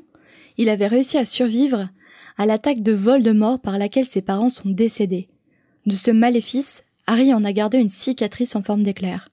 il 0.59 0.69
avait 0.69 0.85
réussi 0.85 1.17
à 1.17 1.25
survivre 1.25 1.89
à 2.37 2.45
l'attaque 2.45 2.83
de 2.83 2.91
Voldemort 2.91 3.59
par 3.59 3.79
laquelle 3.79 4.05
ses 4.05 4.21
parents 4.21 4.51
sont 4.51 4.69
décédés. 4.69 5.29
De 5.87 5.95
ce 5.95 6.11
maléfice, 6.11 6.83
Harry 7.07 7.33
en 7.33 7.43
a 7.43 7.53
gardé 7.53 7.79
une 7.79 7.89
cicatrice 7.89 8.55
en 8.55 8.61
forme 8.61 8.83
d'éclair. 8.83 9.29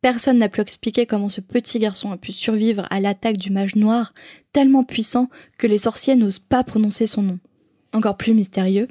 Personne 0.00 0.38
n'a 0.38 0.48
pu 0.48 0.60
expliquer 0.60 1.06
comment 1.06 1.28
ce 1.28 1.40
petit 1.40 1.80
garçon 1.80 2.12
a 2.12 2.16
pu 2.16 2.30
survivre 2.30 2.86
à 2.90 3.00
l'attaque 3.00 3.36
du 3.36 3.50
mage 3.50 3.74
noir, 3.74 4.14
tellement 4.52 4.84
puissant 4.84 5.28
que 5.58 5.66
les 5.66 5.78
sorciers 5.78 6.14
n'osent 6.14 6.38
pas 6.38 6.62
prononcer 6.62 7.08
son 7.08 7.22
nom. 7.22 7.38
Encore 7.92 8.16
plus 8.16 8.32
mystérieux, 8.32 8.86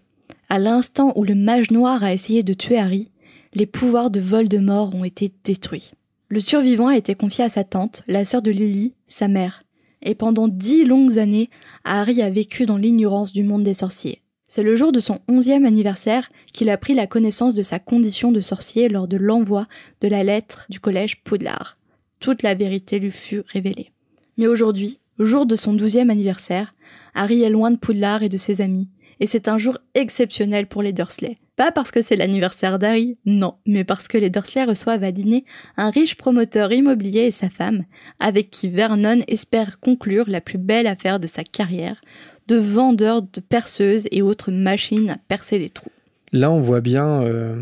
à 0.50 0.60
l'instant 0.60 1.14
où 1.16 1.24
le 1.24 1.36
mage 1.36 1.72
noir 1.72 2.04
a 2.04 2.14
essayé 2.14 2.44
de 2.44 2.54
tuer 2.54 2.78
Harry, 2.78 3.12
les 3.54 3.66
pouvoirs 3.66 4.10
de 4.10 4.20
Voldemort 4.20 4.94
ont 4.96 5.04
été 5.04 5.32
détruits. 5.44 5.92
Le 6.30 6.40
survivant 6.40 6.88
a 6.88 6.98
été 6.98 7.16
confié 7.16 7.44
à 7.44 7.50
sa 7.50 7.64
tante, 7.64 8.04
la 8.08 8.26
sœur 8.26 8.42
de 8.42 8.52
Lily, 8.52 8.94
sa 9.06 9.28
mère. 9.28 9.64
Et 10.02 10.16
pendant 10.16 10.48
dix 10.48 10.86
longues 10.86 11.18
années, 11.20 11.50
Harry 11.84 12.22
a 12.22 12.30
vécu 12.30 12.66
dans 12.66 12.78
l'ignorance 12.78 13.34
du 13.34 13.44
monde 13.44 13.64
des 13.64 13.74
sorciers. 13.74 14.22
C'est 14.48 14.64
le 14.64 14.76
jour 14.76 14.92
de 14.92 15.00
son 15.00 15.20
onzième 15.28 15.66
anniversaire 15.66 16.30
qu'il 16.54 16.70
a 16.70 16.78
pris 16.78 16.94
la 16.94 17.08
connaissance 17.08 17.56
de 17.56 17.64
sa 17.64 17.80
condition 17.80 18.32
de 18.32 18.42
sorcier 18.42 18.88
lors 18.88 19.08
de 19.08 19.18
l'envoi 19.18 19.68
de 20.02 20.08
la 20.08 20.24
lettre 20.24 20.66
du 20.70 20.80
collège 20.80 21.22
Poudlard. 21.24 21.78
Toute 22.20 22.44
la 22.44 22.56
vérité 22.56 23.00
lui 23.00 23.12
fut 23.12 23.44
révélée. 23.52 23.92
Mais 24.38 24.48
aujourd'hui, 24.48 25.00
jour 25.20 25.46
de 25.46 25.56
son 25.56 25.74
douzième 25.74 26.10
anniversaire, 26.10 26.76
Harry 27.14 27.42
est 27.42 27.50
loin 27.50 27.72
de 27.72 27.78
Poudlard 27.78 28.24
et 28.24 28.30
de 28.30 28.38
ses 28.38 28.62
amis, 28.62 28.88
et 29.20 29.28
c'est 29.28 29.48
un 29.48 29.58
jour 29.58 29.78
exceptionnel 29.96 30.68
pour 30.68 30.84
les 30.84 30.94
Dursley. 30.94 31.38
Pas 31.56 31.72
parce 31.72 31.92
que 31.92 32.02
c'est 32.02 32.16
l'anniversaire 32.16 32.78
d'Harry, 32.78 33.18
non, 33.26 33.56
mais 33.66 33.84
parce 33.84 34.08
que 34.08 34.18
les 34.18 34.30
Dursley 34.30 34.64
reçoivent 34.64 35.04
à 35.04 35.12
dîner 35.12 35.44
un 35.76 35.90
riche 35.90 36.16
promoteur 36.16 36.72
immobilier 36.72 37.22
et 37.22 37.32
sa 37.32 37.50
femme, 37.50 37.86
avec 38.20 38.52
qui 38.52 38.70
Vernon 38.70 39.22
espère 39.28 39.80
conclure 39.80 40.26
la 40.28 40.42
plus 40.42 40.60
belle 40.60 40.88
affaire 40.88 41.20
de 41.20 41.28
sa 41.28 41.44
carrière, 41.44 42.00
de 42.48 42.58
vendeur 42.58 43.24
de 43.24 43.40
perceuses 43.40 44.08
et 44.12 44.22
autres 44.22 44.52
machines 44.52 45.10
à 45.10 45.18
percer 45.28 45.58
des 45.58 45.70
trous. 45.70 45.92
Là, 46.32 46.52
on 46.52 46.62
voit 46.62 46.82
bien, 46.82 47.24
euh, 47.24 47.60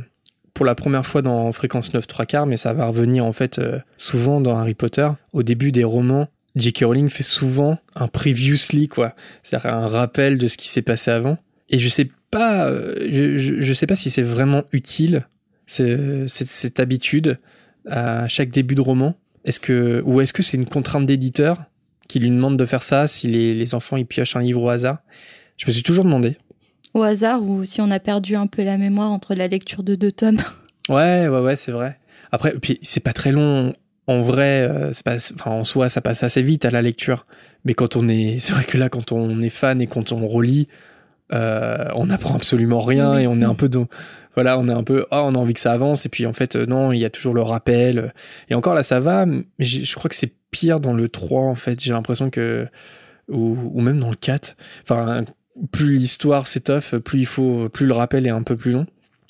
pour 0.53 0.65
la 0.65 0.75
première 0.75 1.05
fois 1.05 1.21
dans 1.21 1.51
Fréquence 1.53 1.93
9 1.93 2.05
3 2.05 2.25
quarts, 2.25 2.45
mais 2.47 2.57
ça 2.57 2.73
va 2.73 2.87
revenir 2.87 3.25
en 3.25 3.33
fait 3.33 3.59
euh, 3.59 3.79
souvent 3.97 4.41
dans 4.41 4.57
Harry 4.57 4.73
Potter, 4.73 5.07
au 5.33 5.43
début 5.43 5.71
des 5.71 5.83
romans, 5.83 6.27
J.K. 6.55 6.85
Rowling 6.85 7.09
fait 7.09 7.23
souvent 7.23 7.77
un 7.95 8.07
previously, 8.07 8.87
quoi. 8.87 9.13
C'est-à-dire 9.43 9.73
un 9.73 9.87
rappel 9.87 10.37
de 10.37 10.47
ce 10.47 10.57
qui 10.57 10.69
s'est 10.69 10.81
passé 10.81 11.11
avant. 11.11 11.37
Et 11.69 11.79
je 11.79 11.89
sais 11.89 12.09
pas, 12.31 12.71
je, 13.09 13.37
je, 13.37 13.61
je 13.61 13.73
sais 13.73 13.87
pas 13.87 13.95
si 13.95 14.09
c'est 14.09 14.21
vraiment 14.21 14.63
utile, 14.71 15.27
c'est- 15.67 16.27
c'est- 16.27 16.47
cette 16.47 16.79
habitude 16.79 17.39
à 17.89 18.27
chaque 18.27 18.49
début 18.49 18.75
de 18.75 18.81
roman. 18.81 19.15
Est-ce 19.45 19.59
que, 19.59 20.01
ou 20.05 20.21
est-ce 20.21 20.33
que 20.33 20.43
c'est 20.43 20.57
une 20.57 20.65
contrainte 20.65 21.05
d'éditeur 21.05 21.63
qui 22.07 22.19
lui 22.19 22.29
demande 22.29 22.57
de 22.57 22.65
faire 22.65 22.83
ça 22.83 23.07
si 23.07 23.27
les, 23.27 23.53
les 23.53 23.73
enfants 23.75 23.97
ils 23.97 24.05
piochent 24.05 24.35
un 24.35 24.41
livre 24.41 24.61
au 24.61 24.69
hasard? 24.69 24.99
Je 25.57 25.65
me 25.67 25.71
suis 25.71 25.83
toujours 25.83 26.03
demandé. 26.03 26.37
Au 26.93 27.01
hasard, 27.03 27.43
ou 27.43 27.63
si 27.65 27.81
on 27.81 27.91
a 27.91 27.99
perdu 27.99 28.35
un 28.35 28.47
peu 28.47 28.63
la 28.63 28.77
mémoire 28.77 29.11
entre 29.11 29.35
la 29.35 29.47
lecture 29.47 29.83
de 29.83 29.95
deux 29.95 30.11
tomes. 30.11 30.41
Ouais, 30.87 31.27
ouais, 31.27 31.39
ouais, 31.39 31.55
c'est 31.55 31.71
vrai. 31.71 31.97
Après, 32.31 32.53
puis 32.61 32.77
c'est 32.83 32.99
pas 32.99 33.11
très 33.13 33.31
long. 33.31 33.73
En 34.05 34.21
vrai, 34.21 34.61
euh, 34.69 34.93
c'est 34.93 35.03
pas, 35.03 35.15
enfin, 35.15 35.49
en 35.49 35.63
soi, 35.63 35.89
ça 35.89 35.99
passe 35.99 36.21
assez 36.21 36.43
vite 36.43 36.63
à 36.63 36.69
la 36.69 36.83
lecture. 36.83 37.25
Mais 37.63 37.73
quand 37.73 37.95
on 37.95 38.07
est, 38.07 38.37
c'est 38.39 38.53
vrai 38.53 38.65
que 38.65 38.77
là, 38.77 38.87
quand 38.89 39.11
on 39.11 39.41
est 39.41 39.49
fan 39.49 39.81
et 39.81 39.87
quand 39.87 40.11
on 40.11 40.27
relit, 40.27 40.67
euh, 41.33 41.87
on 41.95 42.09
apprend 42.09 42.35
absolument 42.35 42.81
rien 42.81 43.17
et 43.17 43.27
on 43.27 43.41
est 43.41 43.45
un 43.45 43.55
peu 43.55 43.69
dans, 43.69 43.87
voilà, 44.35 44.59
on 44.59 44.67
est 44.67 44.73
un 44.73 44.83
peu, 44.83 45.05
ah, 45.11 45.23
on 45.23 45.33
a 45.35 45.37
envie 45.37 45.53
que 45.53 45.59
ça 45.59 45.73
avance 45.73 46.05
et 46.05 46.09
puis 46.09 46.25
en 46.25 46.33
fait, 46.33 46.55
euh, 46.55 46.65
non, 46.65 46.91
il 46.91 46.99
y 46.99 47.05
a 47.05 47.09
toujours 47.09 47.33
le 47.33 47.41
rappel. 47.41 48.13
Et 48.49 48.55
encore 48.55 48.73
là, 48.73 48.83
ça 48.83 48.99
va, 48.99 49.25
mais 49.25 49.43
je 49.59 49.95
crois 49.95 50.09
que 50.09 50.15
c'est 50.15 50.33
pire 50.51 50.79
dans 50.79 50.93
le 50.93 51.09
3, 51.09 51.41
en 51.41 51.55
fait. 51.55 51.81
J'ai 51.81 51.93
l'impression 51.93 52.29
que, 52.29 52.67
ou, 53.29 53.57
ou 53.73 53.81
même 53.81 53.99
dans 53.99 54.09
le 54.09 54.15
4. 54.15 54.55
Enfin, 54.83 55.23
plus 55.71 55.91
l'histoire 55.91 56.47
s'étoffe, 56.47 56.95
plus 56.95 57.19
il 57.19 57.25
faut, 57.25 57.69
plus 57.69 57.85
le 57.85 57.93
rappel 57.93 58.25
est 58.25 58.31
un 58.31 58.43
peu 58.43 58.55
plus 58.55 58.71
long. 58.71 58.85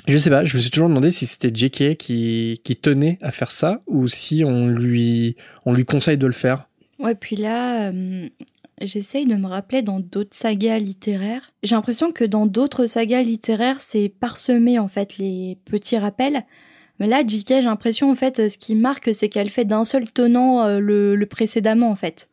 Je 0.07 0.17
sais 0.19 0.29
pas, 0.29 0.45
je 0.45 0.55
me 0.55 0.61
suis 0.61 0.69
toujours 0.69 0.89
demandé 0.89 1.09
si 1.09 1.25
c'était 1.25 1.51
JK 1.53 1.97
qui, 1.97 2.61
qui 2.63 2.75
tenait 2.75 3.17
à 3.21 3.31
faire 3.31 3.51
ça 3.51 3.81
ou 3.87 4.07
si 4.07 4.43
on 4.45 4.67
lui, 4.67 5.35
on 5.65 5.73
lui 5.73 5.85
conseille 5.85 6.17
de 6.17 6.27
le 6.27 6.33
faire. 6.33 6.67
Ouais, 6.99 7.15
puis 7.15 7.35
là, 7.35 7.89
euh, 7.91 8.27
j'essaye 8.81 9.25
de 9.25 9.35
me 9.35 9.47
rappeler 9.47 9.81
dans 9.81 9.99
d'autres 9.99 10.35
sagas 10.35 10.79
littéraires. 10.79 11.51
J'ai 11.63 11.75
l'impression 11.75 12.11
que 12.11 12.23
dans 12.23 12.45
d'autres 12.45 12.87
sagas 12.87 13.23
littéraires, 13.23 13.79
c'est 13.81 14.09
parsemé 14.09 14.79
en 14.79 14.87
fait 14.87 15.17
les 15.17 15.57
petits 15.65 15.97
rappels. 15.97 16.43
Mais 16.99 17.07
là, 17.07 17.23
JK, 17.27 17.47
j'ai 17.49 17.61
l'impression 17.61 18.09
en 18.11 18.15
fait, 18.15 18.49
ce 18.49 18.57
qui 18.57 18.75
marque, 18.75 19.13
c'est 19.13 19.27
qu'elle 19.29 19.49
fait 19.49 19.65
d'un 19.65 19.83
seul 19.85 20.11
tenant 20.11 20.63
euh, 20.63 20.79
le, 20.79 21.15
le 21.15 21.25
précédemment 21.25 21.89
en 21.89 21.95
fait. 21.95 22.29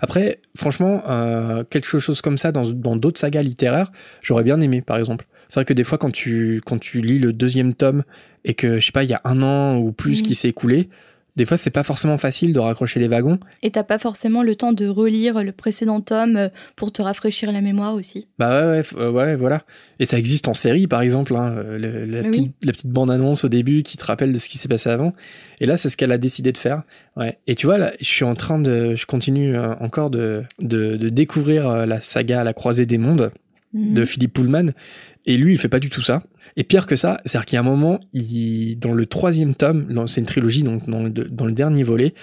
Après, 0.00 0.40
franchement, 0.56 1.02
euh, 1.08 1.64
quelque 1.64 1.98
chose 1.98 2.20
comme 2.22 2.38
ça 2.38 2.50
dans 2.50 2.68
dans 2.70 2.96
d'autres 2.96 3.20
sagas 3.20 3.42
littéraires, 3.42 3.92
j'aurais 4.22 4.42
bien 4.42 4.60
aimé, 4.60 4.80
par 4.80 4.96
exemple. 4.98 5.26
C'est 5.48 5.56
vrai 5.56 5.64
que 5.64 5.74
des 5.74 5.84
fois, 5.84 5.98
quand 5.98 6.10
tu, 6.10 6.62
quand 6.64 6.78
tu 6.78 7.02
lis 7.02 7.18
le 7.18 7.32
deuxième 7.32 7.74
tome 7.74 8.04
et 8.44 8.54
que, 8.54 8.80
je 8.80 8.86
sais 8.86 8.92
pas, 8.92 9.04
il 9.04 9.10
y 9.10 9.14
a 9.14 9.20
un 9.24 9.42
an 9.42 9.76
ou 9.76 9.92
plus 9.92 10.20
Mhm. 10.20 10.26
qui 10.26 10.34
s'est 10.34 10.48
écoulé, 10.48 10.88
des 11.36 11.44
fois, 11.44 11.56
c'est 11.56 11.70
pas 11.70 11.82
forcément 11.82 12.18
facile 12.18 12.52
de 12.52 12.58
raccrocher 12.58 13.00
les 13.00 13.08
wagons. 13.08 13.38
Et 13.62 13.70
t'as 13.70 13.82
pas 13.84 13.98
forcément 13.98 14.42
le 14.42 14.54
temps 14.54 14.72
de 14.72 14.86
relire 14.86 15.42
le 15.42 15.52
précédent 15.52 16.00
tome 16.00 16.36
euh, 16.36 16.48
pour 16.76 16.92
te 16.92 17.00
rafraîchir 17.00 17.50
la 17.52 17.60
mémoire 17.60 17.94
aussi? 17.94 18.28
Bah 18.38 18.68
ouais, 18.70 18.82
euh, 18.98 19.10
ouais, 19.10 19.36
voilà. 19.36 19.62
Et 19.98 20.06
ça 20.06 20.18
existe 20.18 20.48
en 20.48 20.54
série, 20.54 20.86
par 20.86 21.00
exemple, 21.00 21.34
hein, 21.36 21.54
euh, 21.56 21.78
le- 21.78 22.04
la, 22.04 22.22
petite, 22.24 22.42
oui. 22.44 22.52
la 22.64 22.72
petite 22.72 22.90
bande-annonce 22.90 23.44
au 23.44 23.48
début 23.48 23.82
qui 23.82 23.96
te 23.96 24.04
rappelle 24.04 24.32
de 24.32 24.38
ce 24.38 24.48
qui 24.48 24.58
s'est 24.58 24.68
passé 24.68 24.90
avant. 24.90 25.14
Et 25.60 25.66
là, 25.66 25.76
c'est 25.76 25.88
ce 25.88 25.96
qu'elle 25.96 26.12
a 26.12 26.18
décidé 26.18 26.52
de 26.52 26.58
faire. 26.58 26.82
Ouais. 27.16 27.38
Et 27.46 27.54
tu 27.54 27.66
vois, 27.66 27.78
là, 27.78 27.92
je 28.00 28.04
suis 28.06 28.24
en 28.24 28.34
train 28.34 28.58
de, 28.58 28.94
je 28.94 29.06
continue 29.06 29.58
encore 29.58 30.10
de, 30.10 30.42
de, 30.60 30.96
de 30.96 31.08
découvrir 31.08 31.86
la 31.86 32.00
saga 32.00 32.44
La 32.44 32.52
Croisée 32.52 32.86
des 32.86 32.98
Mondes 32.98 33.32
Mhm. 33.74 33.94
de 33.94 34.04
Philippe 34.04 34.34
Pullman. 34.34 34.72
Et 35.24 35.36
lui, 35.36 35.54
il 35.54 35.58
fait 35.58 35.68
pas 35.68 35.78
du 35.78 35.88
tout 35.88 36.02
ça. 36.02 36.22
Et 36.56 36.64
pire 36.64 36.86
que 36.86 36.96
ça, 36.96 37.20
c'est-à-dire 37.24 37.46
qu'il 37.46 37.56
y 37.56 37.58
a 37.58 37.60
un 37.60 37.64
moment, 37.64 38.00
il, 38.12 38.76
dans 38.76 38.92
le 38.92 39.06
troisième 39.06 39.54
tome, 39.54 40.06
c'est 40.06 40.20
une 40.20 40.26
trilogie, 40.26 40.62
donc 40.62 40.88
dans 40.88 41.02
le, 41.04 41.10
dans 41.10 41.46
le 41.46 41.52
dernier 41.52 41.84
volet, 41.84 42.14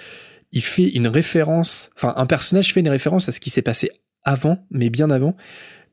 il 0.52 0.62
fait 0.62 0.88
une 0.88 1.08
référence, 1.08 1.90
enfin, 1.96 2.12
un 2.16 2.26
personnage 2.26 2.72
fait 2.72 2.80
une 2.80 2.88
référence 2.88 3.28
à 3.28 3.32
ce 3.32 3.40
qui 3.40 3.50
s'est 3.50 3.62
passé 3.62 3.90
avant, 4.24 4.66
mais 4.70 4.90
bien 4.90 5.10
avant. 5.10 5.36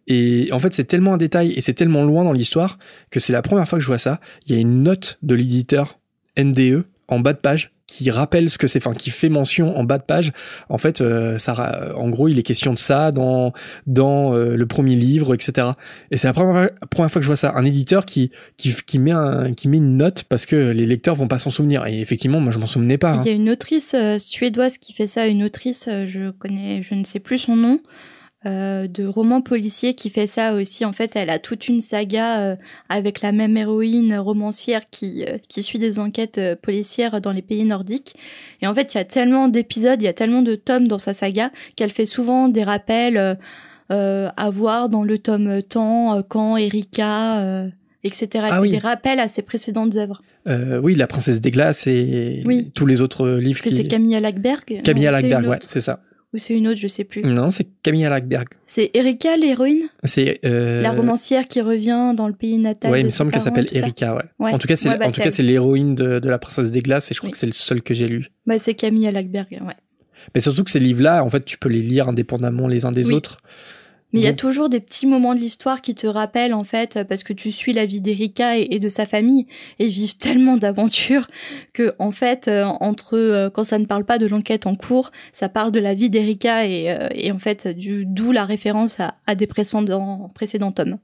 Et 0.08 0.50
en 0.52 0.60
fait, 0.60 0.74
c'est 0.74 0.86
tellement 0.86 1.14
un 1.14 1.18
détail 1.18 1.52
et 1.52 1.62
c'est 1.62 1.74
tellement 1.74 2.04
loin 2.04 2.24
dans 2.24 2.34
l'histoire 2.34 2.80
que 3.12 3.20
c'est 3.20 3.34
la 3.34 3.42
première 3.42 3.68
fois 3.68 3.78
que 3.78 3.84
je 3.84 3.88
vois 3.88 4.00
ça. 4.00 4.20
Il 4.46 4.56
y 4.56 4.58
a 4.58 4.62
une 4.62 4.84
note 4.84 5.20
de 5.22 5.36
l'éditeur 5.36 6.00
NDE 6.38 6.86
en 7.08 7.20
bas 7.20 7.34
de 7.34 7.40
page 7.40 7.74
qui 7.88 8.12
rappelle 8.12 8.50
ce 8.50 8.58
que 8.58 8.68
c'est, 8.68 8.86
enfin 8.86 8.94
qui 8.94 9.10
fait 9.10 9.30
mention 9.30 9.78
en 9.78 9.84
bas 9.86 9.98
de 9.98 10.04
page. 10.04 10.34
En 10.70 10.78
fait, 10.78 11.00
euh, 11.02 11.38
ça, 11.40 11.94
en 11.96 12.10
gros, 12.10 12.28
il 12.28 12.38
est 12.38 12.44
question 12.44 12.74
de 12.74 12.78
ça 12.78 13.12
dans 13.12 13.54
dans 13.86 14.36
euh, 14.36 14.56
le 14.56 14.66
premier 14.66 14.96
livre, 14.96 15.34
etc. 15.34 15.70
Et 16.12 16.18
c'est 16.18 16.28
la 16.28 16.34
première, 16.34 16.70
première 16.92 17.10
fois 17.10 17.20
que 17.20 17.24
je 17.24 17.28
vois 17.30 17.38
ça, 17.38 17.54
un 17.56 17.64
éditeur 17.66 18.06
qui 18.06 18.32
qui, 18.58 18.76
qui 18.86 19.00
met 19.00 19.12
un, 19.12 19.54
qui 19.54 19.68
met 19.70 19.78
une 19.78 19.98
note 19.98 20.24
parce 20.24 20.46
que 20.46 20.56
les 20.56 20.86
lecteurs 20.86 21.16
vont 21.16 21.28
pas 21.30 21.40
s'en 21.40 21.50
souvenir. 21.50 21.86
Et 21.88 22.02
effectivement, 22.02 22.40
moi, 22.42 22.52
je 22.52 22.60
m'en 22.60 22.68
souvenais 22.68 22.98
pas. 22.98 23.14
hein. 23.14 23.22
Il 23.24 23.28
y 23.28 23.32
a 23.32 23.36
une 23.36 23.50
autrice 23.50 23.94
euh, 23.94 24.20
suédoise 24.20 24.78
qui 24.78 24.92
fait 24.94 25.08
ça, 25.08 25.26
une 25.28 25.44
autrice, 25.44 25.88
euh, 25.88 26.06
je 26.08 26.32
connais, 26.32 26.84
je 26.84 26.94
ne 26.94 27.04
sais 27.06 27.20
plus 27.20 27.38
son 27.38 27.56
nom, 27.56 27.80
euh, 28.46 28.88
de 28.88 29.06
roman 29.06 29.42
policier 29.42 29.94
qui 29.96 30.10
fait 30.10 30.28
ça 30.28 30.54
aussi. 30.54 30.86
En 30.86 30.94
fait, 30.94 31.16
elle 31.16 31.30
a 31.30 31.40
toute 31.40 31.68
une 31.68 31.82
saga 31.82 32.40
euh, 32.42 32.56
avec 32.88 33.22
la 33.22 33.32
même 33.32 33.58
héroïne 33.58 34.16
romancière 34.16 34.84
qui 34.92 35.26
euh, 35.28 35.38
qui 35.50 35.64
suit 35.64 35.80
des 35.80 35.98
enquêtes 36.00 36.38
euh, 36.38 36.56
policières 36.56 37.20
dans 37.20 37.32
les 37.32 37.42
pays 37.42 37.66
nordiques. 37.66 38.16
Et 38.62 38.68
en 38.68 38.76
fait, 38.76 38.94
il 38.94 38.98
y 38.98 39.02
a 39.02 39.06
tellement 39.06 39.48
d'épisodes, 39.48 40.02
il 40.02 40.06
y 40.06 40.10
a 40.10 40.14
tellement 40.14 40.44
de 40.44 40.56
tomes 40.56 40.88
dans 40.88 41.00
sa 41.00 41.14
saga 41.14 41.52
qu'elle 41.76 41.90
fait 41.92 42.06
souvent 42.06 42.48
des 42.48 42.64
rappels 42.64 43.38
euh, 43.92 44.30
à 44.38 44.50
voir 44.50 44.90
dans 44.90 45.04
le 45.04 45.18
tome 45.18 45.62
temps, 45.64 46.22
quand 46.30 46.58
Erika. 46.58 47.42
euh, 47.42 47.68
etc. 48.04 48.46
Ah 48.52 48.62
oui. 48.62 48.70
des 48.72 48.78
rappels 48.78 49.20
à 49.20 49.28
ses 49.28 49.42
précédentes 49.42 49.96
œuvres. 49.98 50.22
Euh, 50.48 50.80
oui, 50.82 50.96
la 50.96 51.08
princesse 51.08 51.42
des 51.42 51.52
glaces 51.52 51.88
et 51.88 52.42
Oui. 52.46 52.72
tous 52.74 52.86
les 52.86 53.02
autres 53.02 53.28
livres. 53.28 53.58
Est-ce 53.58 53.64
que 53.64 53.70
qui- 53.70 53.76
c'est 53.76 53.84
Camilla 53.88 54.22
Lackberg 54.22 54.82
Camilla 54.84 55.12
Lackberg, 55.12 55.46
ouais, 55.48 55.60
c'est 55.66 55.82
ça. 55.82 56.00
Ou 56.38 56.40
c'est 56.40 56.56
une 56.56 56.68
autre, 56.68 56.80
je 56.80 56.88
sais 56.88 57.04
plus. 57.04 57.24
Non, 57.24 57.50
c'est 57.50 57.66
Camilla 57.82 58.10
Lackberg. 58.10 58.48
C'est 58.68 58.92
Erika, 58.94 59.36
l'héroïne? 59.38 59.90
C'est 60.04 60.40
euh, 60.46 60.82
La 60.82 60.92
romancière 60.92 61.48
qui 61.48 61.62
revient 61.62 62.14
dans 62.16 62.28
le 62.28 62.34
pays 62.34 62.60
natal 62.60 62.92
Ouais, 62.92 63.00
il 63.02 63.06
me 63.06 63.10
semble 63.10 63.32
qu'elle 63.32 63.42
s'appelle. 63.42 63.68
Erika, 63.72 64.14
ouais. 64.16 64.22
Ouais. 64.38 64.52
En 64.54 64.60
tout 64.60 64.68
cas, 64.68 64.76
c'est 64.76 64.88
Ouais, 64.90 65.00
bah, 65.00 65.08
l'héroïne 65.40 65.96
de, 65.96 66.20
de 66.20 66.30
la 66.30 66.38
princesse 66.38 66.70
des 66.70 66.82
glaces 66.84 67.10
et 67.10 67.16
je 67.16 67.20
crois 67.20 67.30
Oui. 67.30 67.32
que 67.32 67.40
c'est 67.40 67.48
le 67.48 67.54
seul 67.54 67.82
que 67.82 67.96
j'ai 67.96 68.08
lu. 68.08 68.28
Bah, 68.46 68.60
c'est 68.60 68.76
Camilla 68.76 69.10
Lackberg, 69.12 69.48
ouais. 69.52 69.74
Mais 70.36 70.42
surtout 70.42 70.64
que 70.64 70.70
ces 70.70 70.80
livres-là, 70.80 71.24
en 71.24 71.30
fait, 71.32 71.44
tu 71.44 71.58
peux 71.58 71.70
les 71.70 71.82
lire 71.82 72.08
indépendamment 72.08 72.68
les 72.68 72.86
uns 72.86 72.92
des 72.92 73.08
Oui. 73.08 73.16
autres. 73.16 73.40
Mais 74.14 74.22
il 74.22 74.24
y 74.24 74.28
a 74.28 74.34
toujours 74.34 74.70
des 74.70 74.80
petits 74.80 75.06
moments 75.06 75.36
de 75.36 75.40
l'histoire 75.40 75.82
qui 75.82 75.94
te 75.94 76.08
rappellent, 76.08 76.54
en 76.54 76.64
fait, 76.64 76.96
euh, 76.96 77.04
parce 77.04 77.24
que 77.24 77.34
tu 77.34 77.52
suis 77.52 77.74
la 77.74 77.86
vie 77.86 78.00
d'Erika 78.00 78.58
et, 78.58 78.68
et 78.72 78.80
de 78.80 78.88
sa 78.88 79.06
famille, 79.06 79.48
et 79.80 79.86
ils 79.88 79.92
vivent 79.92 80.16
tellement 80.18 80.56
d'aventures 80.56 81.28
que, 81.74 81.94
en 82.00 82.12
fait, 82.12 82.48
euh, 82.48 82.64
entre 82.80 83.18
euh, 83.18 83.50
quand 83.50 83.66
ça 83.66 83.78
ne 83.80 83.86
parle 83.86 84.06
pas 84.06 84.18
de 84.18 84.26
l'enquête 84.26 84.66
en 84.66 84.76
cours, 84.76 85.12
ça 85.34 85.50
parle 85.50 85.74
de 85.74 85.80
la 85.80 85.94
vie 85.94 86.10
d'Erika 86.10 86.66
et, 86.66 86.90
euh, 86.90 87.10
et 87.14 87.32
en 87.34 87.40
fait, 87.40 87.68
du- 87.68 88.06
d'où 88.06 88.32
la 88.32 88.46
référence 88.46 89.00
à, 89.02 89.16
à 89.26 89.36
des 89.36 89.46
précédents, 89.48 90.32
précédents 90.34 90.72
tomes. 90.72 90.98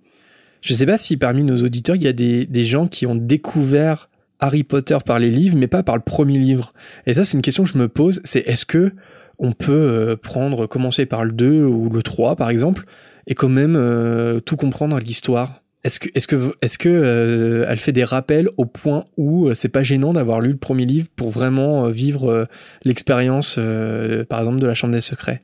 Je 0.62 0.74
sais 0.74 0.86
pas 0.86 0.98
si 0.98 1.18
parmi 1.18 1.44
nos 1.44 1.58
auditeurs, 1.58 1.98
il 1.98 2.04
y 2.04 2.08
a 2.08 2.14
des, 2.14 2.46
des 2.46 2.64
gens 2.64 2.88
qui 2.88 3.06
ont 3.06 3.16
découvert 3.16 4.10
Harry 4.40 4.64
Potter 4.64 4.98
par 5.06 5.20
les 5.20 5.30
livres, 5.30 5.58
mais 5.58 5.68
pas 5.68 5.84
par 5.84 5.96
le 5.98 6.02
premier 6.02 6.38
livre. 6.40 6.74
Et 7.06 7.14
ça, 7.14 7.26
c'est 7.26 7.36
une 7.36 7.42
question 7.42 7.64
que 7.64 7.70
je 7.70 7.78
me 7.78 7.90
pose, 7.90 8.22
c'est 8.24 8.48
est-ce 8.48 8.66
que 8.66 8.94
on 9.40 9.52
peut 9.52 9.72
euh, 9.72 10.16
prendre, 10.16 10.68
commencer 10.68 11.06
par 11.06 11.25
le 11.25 11.32
2 11.32 11.63
ou 11.63 11.90
le 11.90 12.02
3, 12.02 12.36
par 12.36 12.50
exemple, 12.50 12.86
et 13.28 13.36
quand 13.36 13.50
même 13.50 13.75
euh, 13.75 14.40
tout 14.40 14.56
comprendre 14.56 14.98
l'histoire 15.00 15.62
est-ce 15.84 16.00
que, 16.00 16.08
est-ce 16.16 16.28
que, 16.28 16.56
est-ce 16.62 16.78
que 16.78 16.88
euh, 16.88 17.66
elle 17.68 17.78
fait 17.78 17.92
des 17.92 18.06
rappels 18.06 18.48
au 18.56 18.66
point 18.66 19.04
où 19.18 19.50
euh, 19.50 19.54
c'est 19.54 19.68
pas 19.68 19.84
gênant 19.84 20.13
d'avoir 20.13 20.40
lu 20.40 20.52
le 20.52 20.58
premier 20.58 20.86
livre 20.86 21.08
pour 21.13 21.30
vraiment 21.30 21.90
vivre 21.90 22.48
l'expérience, 22.86 23.56
par 24.30 24.40
exemple, 24.40 24.60
de 24.60 24.66
la 24.66 24.75
Chambre 24.75 24.94
des 24.94 25.02
Secrets? 25.02 25.42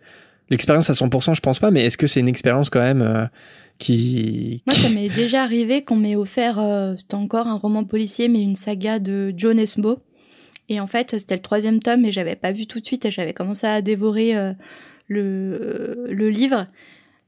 L'expérience 0.50 0.90
à 0.90 0.94
100%, 0.94 1.36
je 1.36 1.42
pense 1.42 1.60
pas, 1.60 1.72
mais 1.72 1.84
est-ce 1.84 1.98
que 1.98 2.08
c'est 2.08 2.22
une 2.22 2.30
expérience 2.30 2.70
quand 2.70 2.80
même 2.80 3.30
qui, 3.80 4.64
Moi, 4.66 4.76
ça 4.78 4.88
m'est 4.88 5.10
déjà 5.10 5.44
arrivé 5.44 5.84
qu'on 5.84 5.98
m'ait 5.98 6.16
offert, 6.16 6.96
c'était 6.98 7.16
encore 7.16 7.48
un 7.48 7.58
roman 7.58 7.84
policier, 7.84 8.30
mais 8.30 8.42
une 8.42 8.56
saga 8.56 9.00
de 9.00 9.34
John 9.36 9.60
Esmo. 9.60 10.00
Et 10.70 10.80
en 10.80 10.88
fait, 10.88 11.18
c'était 11.18 11.36
le 11.36 11.42
troisième 11.42 11.80
tome 11.80 12.06
et 12.06 12.12
j'avais 12.12 12.36
pas 12.36 12.52
vu 12.52 12.68
tout 12.68 12.80
de 12.80 12.86
suite 12.86 13.06
et 13.06 13.12
j'avais 13.12 13.34
commencé 13.34 13.68
à 13.68 13.82
dévorer 13.82 14.38
euh, 14.38 14.54
le, 15.08 16.06
le 16.10 16.30
livre. 16.30 16.68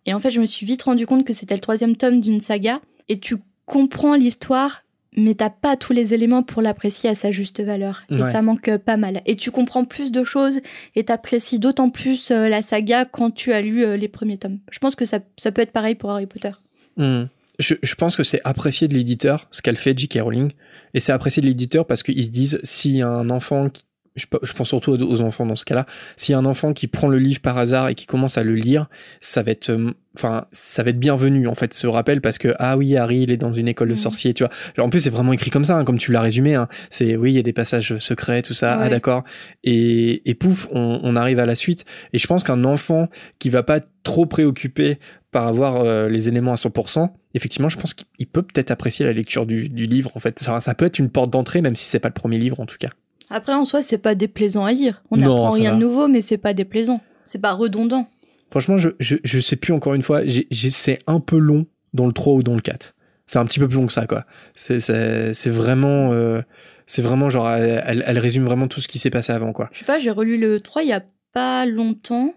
Et 0.05 0.13
en 0.13 0.19
fait, 0.19 0.29
je 0.29 0.39
me 0.39 0.45
suis 0.45 0.65
vite 0.65 0.83
rendu 0.83 1.05
compte 1.05 1.25
que 1.25 1.33
c'était 1.33 1.55
le 1.55 1.61
troisième 1.61 1.95
tome 1.95 2.21
d'une 2.21 2.41
saga 2.41 2.79
et 3.09 3.19
tu 3.19 3.37
comprends 3.65 4.15
l'histoire, 4.15 4.83
mais 5.15 5.35
t'as 5.35 5.49
pas 5.49 5.75
tous 5.75 5.93
les 5.93 6.13
éléments 6.13 6.43
pour 6.43 6.61
l'apprécier 6.61 7.09
à 7.09 7.15
sa 7.15 7.31
juste 7.31 7.61
valeur. 7.61 8.03
Et 8.09 8.19
ça 8.19 8.41
manque 8.41 8.67
euh, 8.69 8.77
pas 8.77 8.97
mal. 8.97 9.21
Et 9.25 9.35
tu 9.35 9.51
comprends 9.51 9.85
plus 9.85 10.11
de 10.11 10.23
choses 10.23 10.61
et 10.95 11.03
t'apprécies 11.03 11.59
d'autant 11.59 11.89
plus 11.89 12.31
euh, 12.31 12.47
la 12.47 12.61
saga 12.61 13.05
quand 13.05 13.31
tu 13.31 13.53
as 13.53 13.61
lu 13.61 13.83
euh, 13.83 13.97
les 13.97 14.07
premiers 14.07 14.37
tomes. 14.37 14.59
Je 14.71 14.79
pense 14.79 14.95
que 14.95 15.05
ça, 15.05 15.19
ça 15.37 15.51
peut 15.51 15.61
être 15.61 15.71
pareil 15.71 15.95
pour 15.95 16.11
Harry 16.11 16.25
Potter. 16.25 16.51
Hmm. 16.97 17.23
Je, 17.59 17.75
je 17.83 17.95
pense 17.95 18.15
que 18.15 18.23
c'est 18.23 18.41
apprécié 18.43 18.87
de 18.87 18.93
l'éditeur, 18.93 19.47
ce 19.51 19.61
qu'elle 19.61 19.77
fait, 19.77 19.97
J.K. 19.97 20.19
Rowling. 20.21 20.51
Et 20.93 20.99
c'est 20.99 21.11
apprécié 21.11 21.41
de 21.41 21.47
l'éditeur 21.47 21.85
parce 21.85 22.03
qu'ils 22.03 22.23
se 22.25 22.29
disent, 22.29 22.59
si 22.63 23.01
un 23.01 23.29
enfant, 23.29 23.69
qui, 23.69 23.85
je, 24.15 24.25
pe- 24.25 24.39
je 24.43 24.51
pense 24.53 24.67
surtout 24.67 24.91
aux, 24.91 25.21
enfants 25.21 25.45
dans 25.45 25.55
ce 25.55 25.63
cas-là, 25.65 25.85
si 26.17 26.33
un 26.33 26.43
enfant 26.45 26.73
qui 26.73 26.87
prend 26.87 27.07
le 27.07 27.17
livre 27.17 27.39
par 27.39 27.57
hasard 27.57 27.87
et 27.89 27.95
qui 27.95 28.05
commence 28.05 28.37
à 28.37 28.43
le 28.43 28.55
lire, 28.55 28.87
ça 29.21 29.41
va 29.41 29.51
être, 29.51 29.69
euh, 29.69 29.91
enfin, 30.17 30.47
ça 30.51 30.83
va 30.83 30.89
être 30.89 30.99
bienvenu, 30.99 31.47
en 31.47 31.55
fait, 31.55 31.73
ce 31.73 31.87
rappel 31.87 32.19
parce 32.19 32.37
que, 32.37 32.53
ah 32.59 32.75
oui, 32.75 32.97
Harry, 32.97 33.21
il 33.21 33.31
est 33.31 33.37
dans 33.37 33.53
une 33.53 33.69
école 33.69 33.87
de 33.87 33.93
Mhm. 33.93 33.99
sorciers, 33.99 34.33
tu 34.33 34.43
vois. 34.43 34.51
Alors, 34.75 34.87
en 34.87 34.89
plus, 34.89 34.99
c'est 34.99 35.09
vraiment 35.09 35.31
écrit 35.31 35.49
comme 35.49 35.63
ça, 35.63 35.77
hein, 35.77 35.85
comme 35.85 35.97
tu 35.97 36.11
l'as 36.11 36.19
résumé, 36.21 36.55
hein. 36.55 36.67
C'est, 36.89 37.15
oui, 37.15 37.31
il 37.31 37.35
y 37.35 37.39
a 37.39 37.43
des 37.43 37.53
passages 37.53 37.97
secrets, 37.99 38.41
tout 38.41 38.53
ça, 38.53 38.77
ah 38.77 38.89
d'accord. 38.89 39.23
Et, 39.63 40.29
et 40.29 40.33
pouf, 40.33 40.67
on, 40.71 40.99
on 41.03 41.15
arrive 41.15 41.39
à 41.39 41.45
la 41.45 41.55
suite. 41.55 41.85
Et 42.11 42.19
je 42.19 42.27
pense 42.27 42.43
qu'un 42.43 42.65
enfant 42.65 43.07
qui 43.39 43.49
va 43.49 43.63
pas 43.63 43.77
être 43.77 43.87
trop 44.03 44.25
préoccupé 44.25 44.99
par 45.31 45.47
avoir 45.47 45.77
euh, 45.77 46.09
les 46.09 46.27
éléments 46.27 46.51
à 46.51 46.55
100%, 46.55 47.09
effectivement, 47.33 47.69
je 47.69 47.77
pense 47.77 47.93
qu'il 47.93 48.27
peut 48.27 48.41
peut-être 48.41 48.69
apprécier 48.71 49.05
la 49.05 49.13
lecture 49.13 49.45
du, 49.45 49.69
du 49.69 49.85
livre. 49.85 50.11
En 50.15 50.19
fait, 50.19 50.39
ça, 50.39 50.59
ça 50.61 50.73
peut 50.75 50.85
être 50.85 50.99
une 50.99 51.09
porte 51.09 51.29
d'entrée, 51.31 51.61
même 51.61 51.75
si 51.75 51.85
c'est 51.85 51.99
pas 51.99 52.09
le 52.09 52.13
premier 52.13 52.37
livre 52.37 52.59
en 52.59 52.65
tout 52.65 52.77
cas. 52.79 52.89
Après, 53.29 53.53
en 53.53 53.63
soi, 53.63 53.81
c'est 53.81 53.97
pas 53.97 54.13
déplaisant 54.13 54.65
à 54.65 54.73
lire. 54.73 55.01
On 55.09 55.15
n'apprend 55.17 55.49
rien 55.51 55.69
va. 55.71 55.75
de 55.77 55.81
nouveau, 55.81 56.07
mais 56.09 56.21
c'est 56.21 56.37
pas 56.37 56.53
déplaisant. 56.53 56.99
C'est 57.23 57.39
pas 57.39 57.53
redondant. 57.53 58.09
Franchement, 58.49 58.77
je, 58.77 58.89
je, 58.99 59.15
je 59.23 59.39
sais 59.39 59.55
plus 59.55 59.71
encore 59.73 59.93
une 59.93 60.01
fois. 60.03 60.21
C'est 60.51 60.99
un 61.07 61.21
peu 61.21 61.37
long 61.37 61.65
dans 61.93 62.07
le 62.07 62.11
3 62.13 62.33
ou 62.33 62.43
dans 62.43 62.55
le 62.55 62.59
4. 62.59 62.93
C'est 63.27 63.39
un 63.39 63.45
petit 63.45 63.59
peu 63.59 63.69
plus 63.69 63.77
long 63.77 63.85
que 63.87 63.93
ça, 63.93 64.05
quoi. 64.07 64.25
C'est 64.55 65.49
vraiment, 65.49 66.11
euh, 66.11 66.41
c'est 66.87 67.01
vraiment 67.01 67.29
genre, 67.29 67.49
elle, 67.49 67.81
elle- 67.87 68.03
elle 68.05 68.19
résume 68.19 68.43
vraiment 68.43 68.67
tout 68.67 68.81
ce 68.81 68.89
qui 68.89 68.99
s'est 68.99 69.09
passé 69.09 69.31
avant, 69.31 69.53
quoi. 69.53 69.69
Je 69.71 69.79
sais 69.79 69.85
pas, 69.85 69.99
j'ai 69.99 70.11
relu 70.11 70.37
le 70.37 70.59
3 70.59 70.83
il 70.83 70.89
y 70.89 70.93
a 70.93 71.01
pas 71.33 71.65
longtemps. 71.65 72.33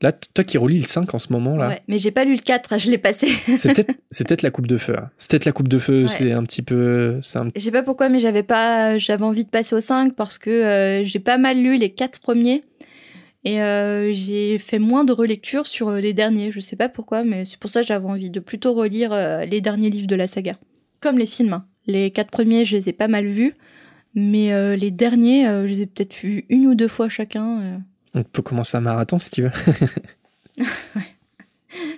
Là, 0.00 0.12
toi 0.12 0.44
qui 0.44 0.58
relis 0.58 0.78
le 0.78 0.86
5 0.86 1.12
en 1.14 1.18
ce 1.18 1.32
moment, 1.32 1.56
là, 1.56 1.68
Ouais, 1.68 1.80
mais 1.88 1.98
j'ai 1.98 2.10
pas 2.10 2.24
lu 2.24 2.32
le 2.34 2.40
4, 2.40 2.78
je 2.78 2.90
l'ai 2.90 2.98
passé. 2.98 3.28
c'est 3.58 3.74
peut-être, 3.74 3.94
c'est 4.10 4.26
peut-être 4.26 4.42
la 4.42 4.50
coupe 4.50 4.66
de 4.68 4.78
feu. 4.78 4.94
hein. 4.96 5.10
C'est 5.16 5.30
peut-être 5.30 5.44
la 5.44 5.52
coupe 5.52 5.68
de 5.68 5.78
feu. 5.78 6.02
Ouais. 6.02 6.08
C'est 6.08 6.32
un 6.32 6.44
petit 6.44 6.62
peu, 6.62 7.18
c'est 7.22 7.38
un 7.38 7.50
Je 7.56 7.60
sais 7.60 7.70
pas 7.72 7.82
pourquoi, 7.82 8.08
mais 8.08 8.18
j'avais 8.20 8.42
pas, 8.44 8.98
j'avais 8.98 9.24
envie 9.24 9.44
de 9.44 9.50
passer 9.50 9.74
au 9.74 9.80
5 9.80 10.14
parce 10.14 10.38
que 10.38 10.50
euh, 10.50 11.04
j'ai 11.04 11.18
pas 11.18 11.36
mal 11.38 11.60
lu 11.60 11.76
les 11.78 11.90
quatre 11.90 12.20
premiers 12.20 12.62
et 13.44 13.60
euh, 13.62 14.12
j'ai 14.14 14.58
fait 14.58 14.78
moins 14.78 15.04
de 15.04 15.12
relecture 15.12 15.66
sur 15.66 15.88
euh, 15.88 16.00
les 16.00 16.12
derniers. 16.12 16.52
Je 16.52 16.60
sais 16.60 16.76
pas 16.76 16.88
pourquoi, 16.88 17.24
mais 17.24 17.44
c'est 17.44 17.58
pour 17.58 17.70
ça 17.70 17.80
que 17.82 17.86
j'avais 17.88 18.06
envie 18.06 18.30
de 18.30 18.40
plutôt 18.40 18.74
relire 18.74 19.12
euh, 19.12 19.44
les 19.44 19.60
derniers 19.60 19.90
livres 19.90 20.06
de 20.08 20.16
la 20.16 20.26
saga, 20.26 20.56
comme 21.00 21.18
les 21.18 21.26
films. 21.26 21.52
hein. 21.52 21.64
Les 21.86 22.10
quatre 22.10 22.30
premiers, 22.30 22.64
je 22.64 22.76
les 22.76 22.88
ai 22.90 22.92
pas 22.92 23.08
mal 23.08 23.26
vus, 23.26 23.54
mais 24.14 24.76
les 24.76 24.90
derniers, 24.90 25.44
je 25.46 25.66
les 25.66 25.80
ai 25.82 25.86
peut-être 25.86 26.14
vus 26.14 26.44
une 26.50 26.66
ou 26.66 26.74
deux 26.74 26.88
fois 26.88 27.08
chacun. 27.08 27.80
On 28.14 28.22
peut 28.22 28.42
commencer 28.42 28.76
un 28.76 28.80
marathon 28.80 29.18
si 29.18 29.30
tu 29.30 29.42
veux. 29.42 29.52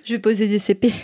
Je 0.05 0.15
vais 0.15 0.19
poser 0.19 0.49
des 0.49 0.59
CP. 0.59 0.93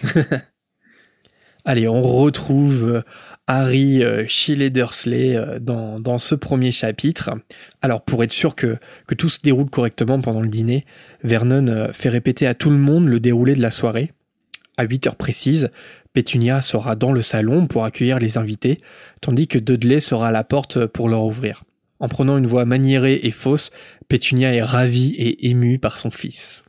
Allez, 1.68 1.88
on 1.88 2.00
retrouve 2.00 2.88
euh, 2.88 3.02
Harry 3.48 4.04
euh, 4.04 4.24
chez 4.28 4.54
les 4.54 4.70
Dursley 4.70 5.34
euh, 5.34 5.58
dans, 5.58 5.98
dans 5.98 6.18
ce 6.18 6.36
premier 6.36 6.70
chapitre. 6.70 7.30
Alors, 7.82 8.02
pour 8.02 8.22
être 8.22 8.32
sûr 8.32 8.54
que, 8.54 8.76
que 9.08 9.16
tout 9.16 9.28
se 9.28 9.40
déroule 9.40 9.68
correctement 9.68 10.20
pendant 10.20 10.42
le 10.42 10.48
dîner, 10.48 10.86
Vernon 11.24 11.88
fait 11.92 12.08
répéter 12.08 12.46
à 12.46 12.54
tout 12.54 12.70
le 12.70 12.78
monde 12.78 13.08
le 13.08 13.18
déroulé 13.18 13.56
de 13.56 13.62
la 13.62 13.72
soirée. 13.72 14.12
À 14.76 14.84
8 14.84 15.08
heures 15.08 15.16
précises, 15.16 15.70
Pétunia 16.12 16.62
sera 16.62 16.94
dans 16.94 17.12
le 17.12 17.22
salon 17.22 17.66
pour 17.66 17.84
accueillir 17.84 18.20
les 18.20 18.38
invités, 18.38 18.80
tandis 19.20 19.48
que 19.48 19.58
Dudley 19.58 19.98
sera 19.98 20.28
à 20.28 20.32
la 20.32 20.44
porte 20.44 20.86
pour 20.86 21.08
leur 21.08 21.24
ouvrir. 21.24 21.64
En 21.98 22.08
prenant 22.08 22.38
une 22.38 22.46
voix 22.46 22.64
maniérée 22.64 23.20
et 23.22 23.30
fausse, 23.32 23.70
Pétunia 24.08 24.54
est 24.54 24.62
ravie 24.62 25.10
et 25.16 25.48
émue 25.48 25.78
par 25.78 25.98
son 25.98 26.10
fils. 26.10 26.62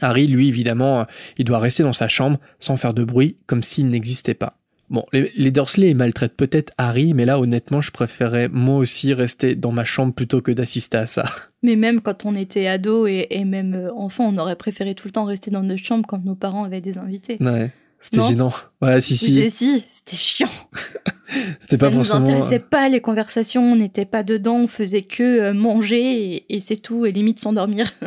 Harry, 0.00 0.26
lui, 0.26 0.48
évidemment, 0.48 1.00
euh, 1.00 1.04
il 1.38 1.44
doit 1.44 1.58
rester 1.58 1.82
dans 1.82 1.92
sa 1.92 2.08
chambre 2.08 2.38
sans 2.58 2.76
faire 2.76 2.94
de 2.94 3.04
bruit, 3.04 3.36
comme 3.46 3.62
s'il 3.62 3.88
n'existait 3.88 4.34
pas. 4.34 4.56
Bon, 4.90 5.04
les, 5.12 5.32
les 5.36 5.50
Dursley 5.50 5.94
maltraitent 5.94 6.36
peut-être 6.36 6.72
Harry, 6.76 7.14
mais 7.14 7.24
là, 7.24 7.38
honnêtement, 7.38 7.80
je 7.80 7.90
préférais 7.90 8.48
moi 8.48 8.76
aussi 8.76 9.14
rester 9.14 9.54
dans 9.54 9.72
ma 9.72 9.84
chambre 9.84 10.12
plutôt 10.12 10.42
que 10.42 10.52
d'assister 10.52 10.98
à 10.98 11.06
ça. 11.06 11.24
Mais 11.62 11.76
même 11.76 12.00
quand 12.00 12.26
on 12.26 12.34
était 12.34 12.66
ado 12.66 13.06
et, 13.06 13.28
et 13.30 13.44
même 13.44 13.74
euh, 13.74 13.94
enfant, 13.94 14.24
on 14.24 14.36
aurait 14.36 14.56
préféré 14.56 14.94
tout 14.94 15.06
le 15.08 15.12
temps 15.12 15.24
rester 15.24 15.50
dans 15.50 15.62
notre 15.62 15.82
chambre 15.82 16.04
quand 16.06 16.24
nos 16.24 16.34
parents 16.34 16.64
avaient 16.64 16.80
des 16.80 16.98
invités. 16.98 17.38
Ouais, 17.40 17.72
c'était 18.02 18.20
gênant. 18.28 18.52
Ouais, 18.82 19.00
si, 19.00 19.16
si, 19.16 19.50
si, 19.50 19.84
c'était 19.88 20.16
chiant. 20.16 20.50
c'était 21.60 21.76
Ça 21.78 21.86
pas 21.86 21.90
nous 21.90 22.04
forcément... 22.04 22.20
intéressait 22.26 22.58
pas 22.58 22.88
les 22.90 23.00
conversations, 23.00 23.62
on 23.62 23.76
n'était 23.76 24.04
pas 24.04 24.22
dedans, 24.22 24.56
on 24.56 24.68
faisait 24.68 25.02
que 25.02 25.22
euh, 25.22 25.54
manger 25.54 26.34
et, 26.34 26.56
et 26.56 26.60
c'est 26.60 26.76
tout, 26.76 27.06
et 27.06 27.12
limite 27.12 27.38
s'endormir. 27.38 27.90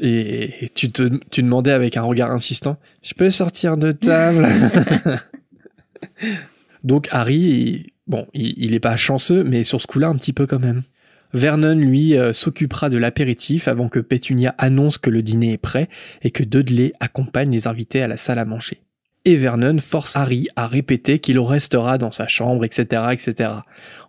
Et, 0.00 0.64
et 0.64 0.68
tu, 0.68 0.92
te, 0.92 1.10
tu 1.32 1.42
demandais 1.42 1.72
avec 1.72 1.96
un 1.96 2.02
regard 2.02 2.30
insistant, 2.30 2.76
je 3.02 3.14
peux 3.14 3.30
sortir 3.30 3.76
de 3.76 3.90
table? 3.90 4.46
Donc 6.84 7.08
Harry, 7.10 7.34
il- 7.36 7.86
bon, 8.06 8.26
il, 8.32 8.54
il 8.56 8.74
est 8.74 8.80
pas 8.80 8.96
chanceux, 8.96 9.42
mais 9.42 9.64
sur 9.64 9.80
ce 9.80 9.88
coup-là, 9.88 10.06
un 10.08 10.14
petit 10.14 10.32
peu 10.32 10.46
quand 10.46 10.60
même. 10.60 10.82
Vernon, 11.34 11.74
lui, 11.74 12.16
euh, 12.16 12.32
s'occupera 12.32 12.88
de 12.88 12.96
l'apéritif 12.96 13.68
avant 13.68 13.88
que 13.88 13.98
Pétunia 13.98 14.54
annonce 14.56 14.98
que 14.98 15.10
le 15.10 15.22
dîner 15.22 15.52
est 15.54 15.58
prêt 15.58 15.88
et 16.22 16.30
que 16.30 16.42
Dudley 16.44 16.92
accompagne 17.00 17.50
les 17.50 17.66
invités 17.66 18.00
à 18.00 18.08
la 18.08 18.16
salle 18.16 18.38
à 18.38 18.44
manger. 18.44 18.82
Vernon 19.36 19.78
force 19.78 20.16
Harry 20.16 20.48
à 20.56 20.66
répéter 20.66 21.18
qu'il 21.18 21.38
restera 21.38 21.98
dans 21.98 22.12
sa 22.12 22.28
chambre, 22.28 22.64
etc., 22.64 23.02
etc. 23.12 23.50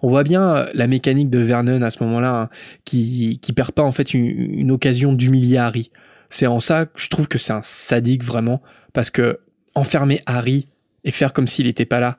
On 0.02 0.10
voit 0.10 0.24
bien 0.24 0.56
euh, 0.56 0.66
la 0.74 0.88
mécanique 0.88 1.30
de 1.30 1.40
Vernon 1.40 1.82
à 1.82 1.90
ce 1.90 2.04
moment-là, 2.04 2.42
hein, 2.42 2.50
qui, 2.86 3.40
qui 3.42 3.54
perd 3.54 3.72
pas 3.72 3.84
en 3.84 3.92
fait 3.92 4.14
une, 4.14 4.26
une 4.26 4.72
occasion 4.72 5.14
d'humilier 5.14 5.58
Harry. 5.58 5.92
C'est 6.30 6.48
en 6.48 6.60
ça 6.60 6.86
que 6.86 7.02
je 7.02 7.10
trouve 7.10 7.28
que 7.28 7.38
c'est 7.38 7.54
un 7.54 7.64
sadique 7.64 8.24
vraiment, 8.24 8.62
parce 8.94 9.10
que 9.10 9.40
enfermer 9.76 10.22
Harry 10.26 10.68
et 11.04 11.12
faire 11.12 11.34
comme 11.34 11.48
s'il 11.48 11.66
n'était 11.66 11.86
pas 11.86 12.00
là, 12.00 12.18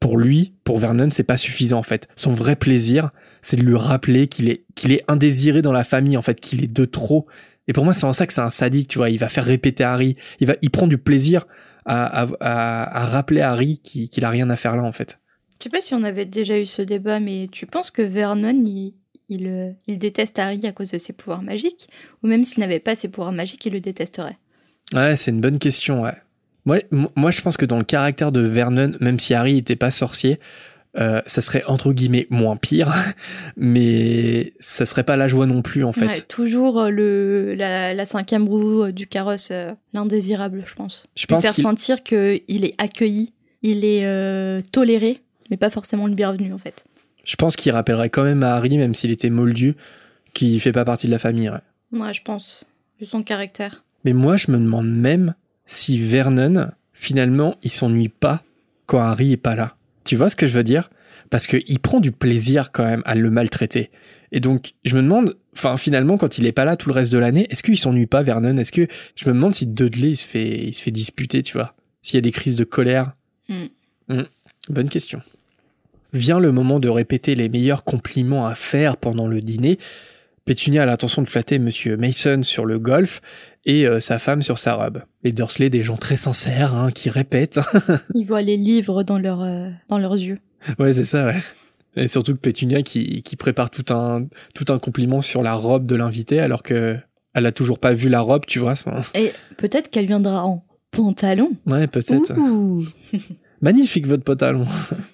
pour 0.00 0.16
lui, 0.16 0.54
pour 0.64 0.78
Vernon, 0.78 1.08
c'est 1.10 1.24
pas 1.24 1.36
suffisant 1.36 1.78
en 1.78 1.82
fait. 1.82 2.08
Son 2.16 2.32
vrai 2.32 2.56
plaisir, 2.56 3.10
c'est 3.42 3.56
de 3.56 3.62
lui 3.62 3.76
rappeler 3.76 4.28
qu'il 4.28 4.48
est, 4.48 4.64
qu'il 4.74 4.92
est 4.92 5.02
indésiré 5.08 5.62
dans 5.62 5.72
la 5.72 5.84
famille, 5.84 6.16
en 6.16 6.22
fait, 6.22 6.40
qu'il 6.40 6.62
est 6.62 6.72
de 6.72 6.84
trop. 6.84 7.26
Et 7.66 7.72
pour 7.72 7.84
moi, 7.84 7.92
c'est 7.92 8.04
en 8.04 8.12
ça 8.12 8.26
que 8.26 8.32
c'est 8.32 8.40
un 8.40 8.50
sadique, 8.50 8.88
tu 8.88 8.98
vois. 8.98 9.10
Il 9.10 9.18
va 9.18 9.28
faire 9.28 9.44
répéter 9.44 9.84
Harry. 9.84 10.16
Il 10.40 10.46
va, 10.46 10.54
il 10.62 10.70
prend 10.70 10.86
du 10.86 10.98
plaisir 10.98 11.46
à, 11.88 12.22
à, 12.22 12.28
à, 12.40 13.02
à 13.02 13.06
rappeler 13.06 13.40
à 13.40 13.50
Harry 13.52 13.78
qu'il 13.78 14.08
qu'il 14.08 14.24
a 14.24 14.30
rien 14.30 14.48
à 14.50 14.56
faire 14.56 14.76
là, 14.76 14.82
en 14.84 14.92
fait. 14.92 15.18
Je 15.58 15.64
sais 15.64 15.70
pas 15.70 15.80
si 15.80 15.94
on 15.94 16.04
avait 16.04 16.24
déjà 16.26 16.58
eu 16.60 16.66
ce 16.66 16.82
débat, 16.82 17.18
mais 17.18 17.48
tu 17.50 17.66
penses 17.66 17.90
que 17.90 18.02
Vernon, 18.02 18.62
il, 18.64 18.94
il, 19.28 19.46
euh, 19.48 19.72
il 19.88 19.98
déteste 19.98 20.38
Harry 20.38 20.64
à 20.66 20.72
cause 20.72 20.92
de 20.92 20.98
ses 20.98 21.12
pouvoirs 21.12 21.42
magiques? 21.42 21.88
Ou 22.22 22.28
même 22.28 22.44
s'il 22.44 22.60
n'avait 22.60 22.78
pas 22.78 22.94
ses 22.94 23.08
pouvoirs 23.08 23.32
magiques, 23.32 23.66
il 23.66 23.72
le 23.72 23.80
détesterait? 23.80 24.38
Ouais, 24.94 25.16
c'est 25.16 25.32
une 25.32 25.40
bonne 25.40 25.58
question, 25.58 26.02
ouais. 26.02 26.14
Moi, 26.64 26.78
m- 26.92 27.08
moi, 27.16 27.30
je 27.30 27.40
pense 27.40 27.56
que 27.56 27.66
dans 27.66 27.78
le 27.78 27.84
caractère 27.84 28.30
de 28.30 28.40
Vernon, 28.40 28.92
même 29.00 29.18
si 29.18 29.34
Harry 29.34 29.58
était 29.58 29.74
pas 29.76 29.90
sorcier, 29.90 30.38
euh, 30.98 31.20
ça 31.26 31.42
serait 31.42 31.62
entre 31.66 31.92
guillemets 31.92 32.26
moins 32.30 32.56
pire, 32.56 32.92
mais 33.56 34.54
ça 34.58 34.86
serait 34.86 35.04
pas 35.04 35.16
la 35.16 35.28
joie 35.28 35.46
non 35.46 35.62
plus, 35.62 35.84
en 35.84 35.92
fait. 35.92 36.06
Ouais, 36.06 36.20
toujours 36.22 36.80
euh, 36.80 36.90
le, 36.90 37.54
la, 37.54 37.94
la 37.94 38.06
cinquième 38.06 38.48
roue 38.48 38.84
euh, 38.84 38.92
du 38.92 39.06
carrosse, 39.06 39.50
euh, 39.50 39.72
l'indésirable, 39.92 40.62
je 40.66 40.74
pense. 40.74 41.06
Je 41.14 41.22
Lui 41.22 41.26
pense 41.34 41.42
faire 41.42 41.54
sentir 41.54 42.02
qu'il 42.02 42.64
est 42.64 42.74
accueilli, 42.78 43.32
il 43.62 43.84
est 43.84 44.04
euh, 44.06 44.62
toléré, 44.72 45.20
mais 45.50 45.56
pas 45.56 45.70
forcément 45.70 46.06
le 46.06 46.14
bienvenu, 46.14 46.52
en 46.52 46.58
fait. 46.58 46.84
Je 47.24 47.36
pense 47.36 47.56
qu'il 47.56 47.72
rappellerait 47.72 48.08
quand 48.10 48.24
même 48.24 48.42
à 48.42 48.54
Harry, 48.54 48.78
même 48.78 48.94
s'il 48.94 49.10
était 49.10 49.30
moldu, 49.30 49.74
qu'il 50.32 50.58
fait 50.60 50.72
pas 50.72 50.84
partie 50.84 51.06
de 51.06 51.12
la 51.12 51.18
famille. 51.18 51.50
ouais. 51.50 52.12
Je 52.14 52.22
pense. 52.22 52.64
Vu 53.00 53.06
son 53.06 53.22
caractère. 53.22 53.84
Mais 54.04 54.12
moi, 54.12 54.36
je 54.36 54.50
me 54.50 54.58
demande 54.58 54.88
même 54.88 55.34
si 55.66 55.98
Vernon, 55.98 56.70
finalement, 56.94 57.54
il 57.62 57.70
s'ennuie 57.70 58.08
pas 58.08 58.42
quand 58.86 59.00
Harry 59.00 59.32
est 59.32 59.36
pas 59.36 59.54
là. 59.54 59.76
Tu 60.08 60.16
vois 60.16 60.30
ce 60.30 60.36
que 60.36 60.46
je 60.46 60.54
veux 60.54 60.64
dire? 60.64 60.88
Parce 61.28 61.46
qu'il 61.46 61.78
prend 61.80 62.00
du 62.00 62.12
plaisir 62.12 62.70
quand 62.72 62.82
même 62.82 63.02
à 63.04 63.14
le 63.14 63.30
maltraiter. 63.30 63.90
Et 64.32 64.40
donc, 64.40 64.72
je 64.86 64.96
me 64.96 65.02
demande, 65.02 65.36
enfin, 65.54 65.76
finalement, 65.76 66.16
quand 66.16 66.38
il 66.38 66.46
est 66.46 66.52
pas 66.52 66.64
là 66.64 66.78
tout 66.78 66.88
le 66.88 66.94
reste 66.94 67.12
de 67.12 67.18
l'année, 67.18 67.46
est-ce 67.50 67.62
qu'il 67.62 67.76
s'ennuie 67.76 68.06
pas, 68.06 68.22
Vernon? 68.22 68.56
Est-ce 68.56 68.72
que 68.72 68.88
je 69.16 69.28
me 69.28 69.34
demande 69.34 69.54
si 69.54 69.66
Dudley 69.66 70.12
il 70.12 70.16
se 70.16 70.24
fait, 70.24 70.64
il 70.64 70.74
se 70.74 70.82
fait 70.82 70.90
disputer, 70.90 71.42
tu 71.42 71.52
vois? 71.58 71.74
S'il 72.00 72.14
y 72.14 72.18
a 72.18 72.22
des 72.22 72.32
crises 72.32 72.54
de 72.54 72.64
colère? 72.64 73.12
Hmm. 73.50 73.66
Hmm, 74.08 74.22
Bonne 74.70 74.88
question. 74.88 75.20
Vient 76.14 76.40
le 76.40 76.52
moment 76.52 76.80
de 76.80 76.88
répéter 76.88 77.34
les 77.34 77.50
meilleurs 77.50 77.84
compliments 77.84 78.46
à 78.46 78.54
faire 78.54 78.96
pendant 78.96 79.26
le 79.26 79.42
dîner. 79.42 79.78
Pétunia 80.46 80.84
a 80.84 80.86
l'intention 80.86 81.20
de 81.20 81.28
flatter 81.28 81.58
Monsieur 81.58 81.98
Mason 81.98 82.42
sur 82.44 82.64
le 82.64 82.78
golf 82.78 83.20
et 83.64 83.86
euh, 83.86 84.00
sa 84.00 84.18
femme 84.18 84.42
sur 84.42 84.58
sa 84.58 84.74
robe. 84.74 85.02
Les 85.22 85.32
Dursley, 85.32 85.70
des 85.70 85.82
gens 85.82 85.96
très 85.96 86.16
sincères, 86.16 86.74
hein, 86.74 86.90
qui 86.90 87.10
répètent. 87.10 87.60
Ils 88.14 88.26
voient 88.26 88.42
les 88.42 88.56
livres 88.56 89.02
dans, 89.02 89.18
leur, 89.18 89.42
euh, 89.42 89.68
dans 89.88 89.98
leurs 89.98 90.14
yeux. 90.14 90.38
ouais, 90.78 90.92
c'est 90.92 91.04
ça, 91.04 91.26
ouais. 91.26 91.38
Et 91.96 92.08
surtout 92.08 92.32
que 92.34 92.38
Pétunia 92.38 92.82
qui, 92.82 93.22
qui 93.22 93.36
prépare 93.36 93.70
tout 93.70 93.92
un, 93.92 94.26
tout 94.54 94.66
un 94.68 94.78
compliment 94.78 95.20
sur 95.22 95.42
la 95.42 95.54
robe 95.54 95.86
de 95.86 95.96
l'invité 95.96 96.38
alors 96.38 96.62
que 96.62 96.96
elle 97.34 97.46
a 97.46 97.52
toujours 97.52 97.78
pas 97.78 97.92
vu 97.92 98.08
la 98.08 98.20
robe, 98.20 98.46
tu 98.46 98.58
vois. 98.58 98.74
Et 99.14 99.32
peut-être 99.56 99.90
qu'elle 99.90 100.06
viendra 100.06 100.44
en 100.44 100.64
pantalon. 100.90 101.52
Ouais, 101.66 101.86
peut-être. 101.86 102.32
Magnifique 103.60 104.06
votre 104.06 104.24
pantalon. 104.24 104.66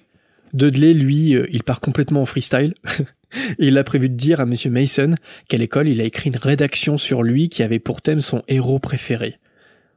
Dudley, 0.53 0.93
lui, 0.93 1.35
euh, 1.35 1.47
il 1.51 1.63
part 1.63 1.81
complètement 1.81 2.21
en 2.21 2.25
freestyle. 2.25 2.73
Et 3.59 3.67
il 3.67 3.77
a 3.77 3.83
prévu 3.83 4.09
de 4.09 4.15
dire 4.15 4.39
à 4.39 4.45
Monsieur 4.45 4.69
Mason 4.69 5.15
qu'à 5.47 5.57
l'école, 5.57 5.87
il 5.87 6.01
a 6.01 6.03
écrit 6.03 6.29
une 6.29 6.37
rédaction 6.37 6.97
sur 6.97 7.23
lui 7.23 7.49
qui 7.49 7.63
avait 7.63 7.79
pour 7.79 8.01
thème 8.01 8.21
son 8.21 8.43
héros 8.47 8.79
préféré. 8.79 9.39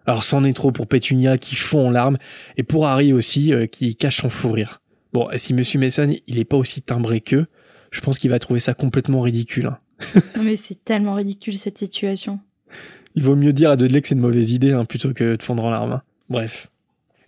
Alors 0.07 0.25
c'en 0.25 0.45
est 0.45 0.55
trop 0.55 0.73
pour 0.73 0.87
Pétunia 0.87 1.37
qui 1.39 1.55
fond 1.55 1.89
en 1.89 1.91
larmes, 1.91 2.17
et 2.57 2.63
pour 2.63 2.87
Harry 2.87 3.13
aussi 3.13 3.53
euh, 3.53 3.67
qui 3.67 3.95
cache 3.95 4.23
son 4.23 4.31
fou 4.31 4.53
rire. 4.53 4.81
Bon, 5.13 5.29
si 5.37 5.53
Monsieur 5.55 5.79
Mason, 5.79 6.15
il 6.27 6.39
est 6.39 6.45
pas 6.45 6.57
aussi 6.57 6.81
timbré 6.83 7.21
qu'eux, 7.21 7.47
je 7.91 8.01
pense 8.01 8.19
qu'il 8.19 8.31
va 8.31 8.39
trouver 8.39 8.61
ça 8.61 8.75
complètement 8.75 9.21
ridicule. 9.21 9.67
hein. 9.67 9.79
Non, 10.37 10.43
mais 10.45 10.57
c'est 10.57 10.83
tellement 10.85 11.15
ridicule 11.15 11.57
cette 11.59 11.79
situation. 11.79 12.41
Il 13.15 13.23
vaut 13.23 13.37
mieux 13.37 13.53
dire 13.53 13.71
à 13.71 13.77
Dudley 13.77 14.01
que 14.01 14.09
c'est 14.09 14.15
une 14.15 14.21
mauvaise 14.21 14.53
idée 14.53 14.73
hein, 14.73 14.85
plutôt 14.85 15.13
que 15.13 15.37
de 15.37 15.43
fondre 15.43 15.65
en 15.65 15.71
larmes. 15.71 15.93
hein. 15.93 16.03
Bref. 16.29 16.69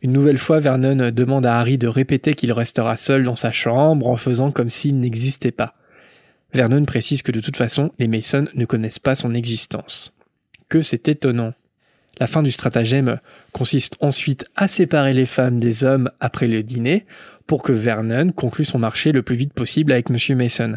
Une 0.02 0.12
nouvelle 0.12 0.38
fois, 0.38 0.60
Vernon 0.60 1.10
demande 1.10 1.44
à 1.44 1.58
Harry 1.58 1.76
de 1.76 1.86
répéter 1.88 2.32
qu'il 2.34 2.52
restera 2.52 2.96
seul 2.96 3.24
dans 3.24 3.36
sa 3.36 3.52
chambre 3.52 4.06
en 4.06 4.16
faisant 4.16 4.50
comme 4.52 4.70
s'il 4.70 4.98
n'existait 5.00 5.50
pas. 5.52 5.74
Vernon 6.52 6.84
précise 6.84 7.22
que 7.22 7.32
de 7.32 7.40
toute 7.40 7.56
façon, 7.56 7.92
les 7.98 8.08
Mason 8.08 8.46
ne 8.54 8.64
connaissent 8.64 8.98
pas 8.98 9.14
son 9.14 9.34
existence. 9.34 10.12
Que 10.68 10.82
c'est 10.82 11.08
étonnant. 11.08 11.52
La 12.18 12.26
fin 12.26 12.42
du 12.42 12.50
stratagème 12.50 13.18
consiste 13.52 13.96
ensuite 14.00 14.44
à 14.56 14.68
séparer 14.68 15.14
les 15.14 15.26
femmes 15.26 15.58
des 15.58 15.84
hommes 15.84 16.10
après 16.20 16.48
le 16.48 16.62
dîner 16.62 17.06
pour 17.46 17.62
que 17.62 17.72
Vernon 17.72 18.30
conclue 18.30 18.64
son 18.64 18.78
marché 18.78 19.10
le 19.10 19.22
plus 19.22 19.36
vite 19.36 19.54
possible 19.54 19.92
avec 19.92 20.10
Monsieur 20.10 20.36
Mason. 20.36 20.76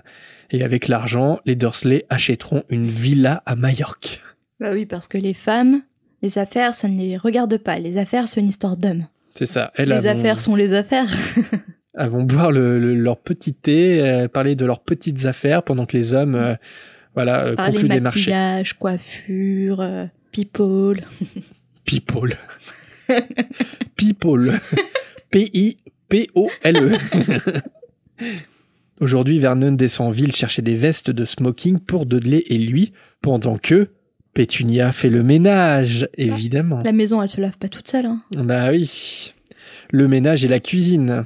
Et 0.51 0.63
avec 0.63 0.87
l'argent, 0.87 1.39
les 1.45 1.55
Dursley 1.55 2.05
achèteront 2.09 2.63
une 2.69 2.87
villa 2.87 3.43
à 3.45 3.55
Majorque. 3.55 4.21
Bah 4.59 4.71
oui, 4.71 4.85
parce 4.85 5.07
que 5.07 5.17
les 5.17 5.33
femmes, 5.33 5.81
les 6.21 6.37
affaires, 6.37 6.73
ça 6.75 6.87
ne 6.87 6.97
les 6.97 7.17
regarde 7.17 7.57
pas. 7.57 7.77
Les 7.77 7.97
affaires, 7.97 8.29
c'est 8.29 8.39
une 8.39 8.49
histoire 8.49 8.77
d'hommes. 8.77 9.05
C'est 9.35 9.45
ça. 9.45 9.71
Elles 9.75 9.89
Les 9.89 10.07
affaires 10.07 10.39
sont 10.39 10.55
les 10.55 10.73
affaires. 10.73 11.09
Elles 11.95 12.09
vont 12.09 12.23
boire 12.23 12.51
le, 12.51 12.79
le- 12.79 12.95
leur 12.95 13.17
petit 13.19 13.53
thé, 13.53 14.01
euh, 14.01 14.27
parler 14.27 14.55
de 14.55 14.65
leurs 14.65 14.81
petites 14.83 15.25
affaires 15.25 15.61
pendant 15.63 15.85
que 15.85 15.95
les 15.95 16.13
hommes, 16.13 16.35
euh, 16.35 16.55
voilà, 17.13 17.45
euh, 17.45 17.55
concluent 17.55 17.87
des 17.89 17.99
marchés. 17.99 18.31
maquillage, 18.31 18.73
coiffure, 18.79 19.79
euh, 19.81 20.05
people. 20.31 21.01
People. 21.85 22.33
People. 23.95 24.59
P-I-P-O-L-E. 25.31 26.97
Aujourd'hui, 28.99 29.39
Vernon 29.39 29.71
descend 29.73 30.07
en 30.07 30.11
ville 30.11 30.31
chercher 30.31 30.61
des 30.61 30.75
vestes 30.75 31.11
de 31.11 31.25
smoking 31.25 31.79
pour 31.79 32.05
Dudley 32.05 32.43
et 32.47 32.57
lui, 32.57 32.93
pendant 33.21 33.57
que 33.57 33.89
Pétunia 34.33 34.91
fait 34.91 35.09
le 35.09 35.23
ménage, 35.23 36.07
évidemment. 36.17 36.81
La 36.83 36.91
maison, 36.93 37.21
elle 37.21 37.29
se 37.29 37.41
lave 37.41 37.57
pas 37.57 37.69
toute 37.69 37.87
seule. 37.87 38.05
Hein. 38.05 38.21
Bah 38.37 38.69
oui. 38.71 39.33
Le 39.91 40.07
ménage 40.07 40.45
et 40.45 40.47
la 40.47 40.59
cuisine. 40.59 41.23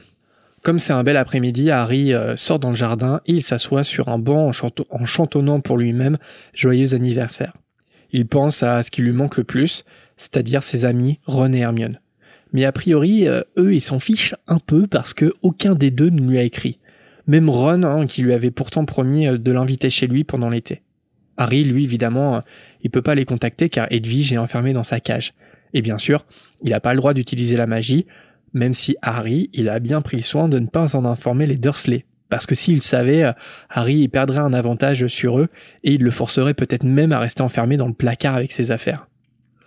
Comme 0.67 0.79
c'est 0.79 0.91
un 0.91 1.03
bel 1.05 1.15
après-midi, 1.15 1.71
Harry 1.71 2.13
euh, 2.13 2.35
sort 2.35 2.59
dans 2.59 2.71
le 2.71 2.75
jardin 2.75 3.21
et 3.25 3.31
il 3.31 3.41
s'assoit 3.41 3.85
sur 3.85 4.09
un 4.09 4.19
banc 4.19 4.47
en, 4.47 4.51
chanto- 4.51 4.85
en 4.89 5.05
chantonnant 5.05 5.61
pour 5.61 5.77
lui-même 5.77 6.17
Joyeux 6.53 6.93
anniversaire. 6.93 7.53
Il 8.11 8.27
pense 8.27 8.63
à 8.63 8.83
ce 8.83 8.91
qui 8.91 9.01
lui 9.01 9.13
manque 9.13 9.37
le 9.37 9.45
plus, 9.45 9.85
c'est-à-dire 10.17 10.63
ses 10.63 10.83
amis 10.83 11.21
Ron 11.25 11.53
et 11.53 11.59
Hermione. 11.59 12.01
Mais 12.51 12.65
a 12.65 12.73
priori, 12.73 13.29
euh, 13.29 13.43
eux, 13.57 13.75
ils 13.75 13.79
s'en 13.79 13.99
fichent 13.99 14.35
un 14.45 14.59
peu 14.59 14.87
parce 14.87 15.13
que 15.13 15.33
aucun 15.41 15.73
des 15.73 15.89
deux 15.89 16.09
ne 16.09 16.19
lui 16.19 16.37
a 16.37 16.43
écrit. 16.43 16.79
Même 17.27 17.49
Ron, 17.49 17.83
hein, 17.83 18.05
qui 18.05 18.21
lui 18.21 18.33
avait 18.33 18.51
pourtant 18.51 18.83
promis 18.83 19.25
euh, 19.25 19.37
de 19.37 19.51
l'inviter 19.53 19.89
chez 19.89 20.07
lui 20.07 20.25
pendant 20.25 20.49
l'été. 20.49 20.81
Harry, 21.37 21.63
lui, 21.63 21.85
évidemment, 21.85 22.41
il 22.81 22.89
peut 22.89 23.01
pas 23.01 23.15
les 23.15 23.23
contacter 23.23 23.69
car 23.69 23.87
Edwige 23.89 24.33
est 24.33 24.37
enfermée 24.37 24.73
dans 24.73 24.83
sa 24.83 24.99
cage. 24.99 25.33
Et 25.73 25.81
bien 25.81 25.97
sûr, 25.97 26.25
il 26.61 26.71
n'a 26.71 26.81
pas 26.81 26.93
le 26.93 26.97
droit 26.97 27.13
d'utiliser 27.13 27.55
la 27.55 27.67
magie, 27.67 28.05
même 28.53 28.73
si 28.73 28.95
Harry, 29.01 29.49
il 29.53 29.69
a 29.69 29.79
bien 29.79 30.01
pris 30.01 30.21
soin 30.21 30.49
de 30.49 30.59
ne 30.59 30.67
pas 30.67 30.95
en 30.95 31.05
informer 31.05 31.47
les 31.47 31.57
Dursley. 31.57 32.05
Parce 32.29 32.45
que 32.45 32.55
s'il 32.55 32.81
savait, 32.81 33.23
euh, 33.23 33.31
Harry 33.69 33.95
il 33.95 34.09
perdrait 34.09 34.39
un 34.39 34.53
avantage 34.53 35.07
sur 35.07 35.39
eux 35.39 35.47
et 35.83 35.93
il 35.93 36.03
le 36.03 36.11
forcerait 36.11 36.53
peut-être 36.53 36.83
même 36.83 37.11
à 37.11 37.19
rester 37.19 37.41
enfermé 37.41 37.77
dans 37.77 37.87
le 37.87 37.93
placard 37.93 38.35
avec 38.35 38.51
ses 38.51 38.71
affaires. 38.71 39.07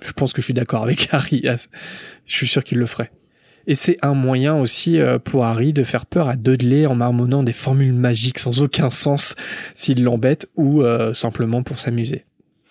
Je 0.01 0.13
pense 0.13 0.33
que 0.33 0.41
je 0.41 0.47
suis 0.47 0.55
d'accord 0.55 0.83
avec 0.83 1.09
Harry. 1.13 1.45
Je 2.27 2.37
suis 2.37 2.47
sûr 2.47 2.65
qu'il 2.65 2.79
le 2.79 2.87
ferait. 2.87 3.11
Et 3.67 3.75
c'est 3.75 3.99
un 4.03 4.15
moyen 4.15 4.57
aussi 4.57 4.99
euh, 4.99 5.19
pour 5.19 5.45
Harry 5.45 5.73
de 5.73 5.85
faire 5.85 6.07
peur 6.07 6.29
à 6.29 6.37
Dudley 6.37 6.87
en 6.87 6.95
marmonnant 6.95 7.43
des 7.43 7.53
formules 7.53 7.93
magiques 7.93 8.39
sans 8.39 8.63
aucun 8.63 8.91
sens 8.91 9.37
s'il 9.75 10.03
l'embête 10.03 10.49
ou 10.57 10.83
euh, 10.83 11.15
simplement 11.15 11.63
pour 11.63 11.79
s'amuser. 11.79 12.25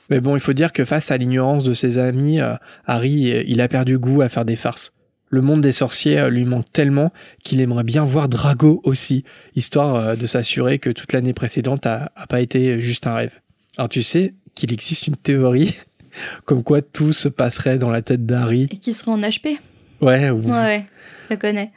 Mais 0.09 0.19
bon, 0.19 0.35
il 0.35 0.39
faut 0.39 0.53
dire 0.53 0.73
que 0.73 0.85
face 0.85 1.11
à 1.11 1.17
l'ignorance 1.17 1.63
de 1.63 1.75
ses 1.75 1.99
amis, 1.99 2.39
Harry, 2.87 3.43
il 3.45 3.61
a 3.61 3.67
perdu 3.67 3.99
goût 3.99 4.23
à 4.23 4.29
faire 4.29 4.43
des 4.43 4.55
farces. 4.55 4.91
Le 5.29 5.41
monde 5.41 5.61
des 5.61 5.71
sorciers 5.71 6.19
euh, 6.19 6.29
lui 6.29 6.45
manque 6.45 6.71
tellement 6.73 7.11
qu'il 7.43 7.61
aimerait 7.61 7.83
bien 7.83 8.03
voir 8.03 8.29
Drago 8.29 8.81
aussi, 8.83 9.23
histoire 9.55 9.95
euh, 9.95 10.15
de 10.15 10.25
s'assurer 10.27 10.79
que 10.79 10.89
toute 10.89 11.13
l'année 11.13 11.33
précédente 11.33 11.85
a, 11.85 12.11
a 12.15 12.25
pas 12.27 12.41
été 12.41 12.81
juste 12.81 13.05
un 13.07 13.13
rêve. 13.15 13.31
Alors 13.77 13.89
tu 13.89 14.01
sais 14.03 14.33
qu'il 14.55 14.73
existe 14.73 15.07
une 15.07 15.15
théorie 15.15 15.75
comme 16.45 16.63
quoi 16.63 16.81
tout 16.81 17.13
se 17.13 17.27
passerait 17.29 17.77
dans 17.77 17.91
la 17.91 18.01
tête 18.01 18.25
d'Harry. 18.25 18.67
Et 18.71 18.77
qui 18.77 18.93
sera 18.93 19.11
en 19.11 19.19
HP. 19.21 19.57
Ouais, 20.01 20.29
ou- 20.31 20.41
Ouais, 20.41 20.51
ouais, 20.51 20.85
je 21.29 21.33
le 21.35 21.39
connais. 21.39 21.71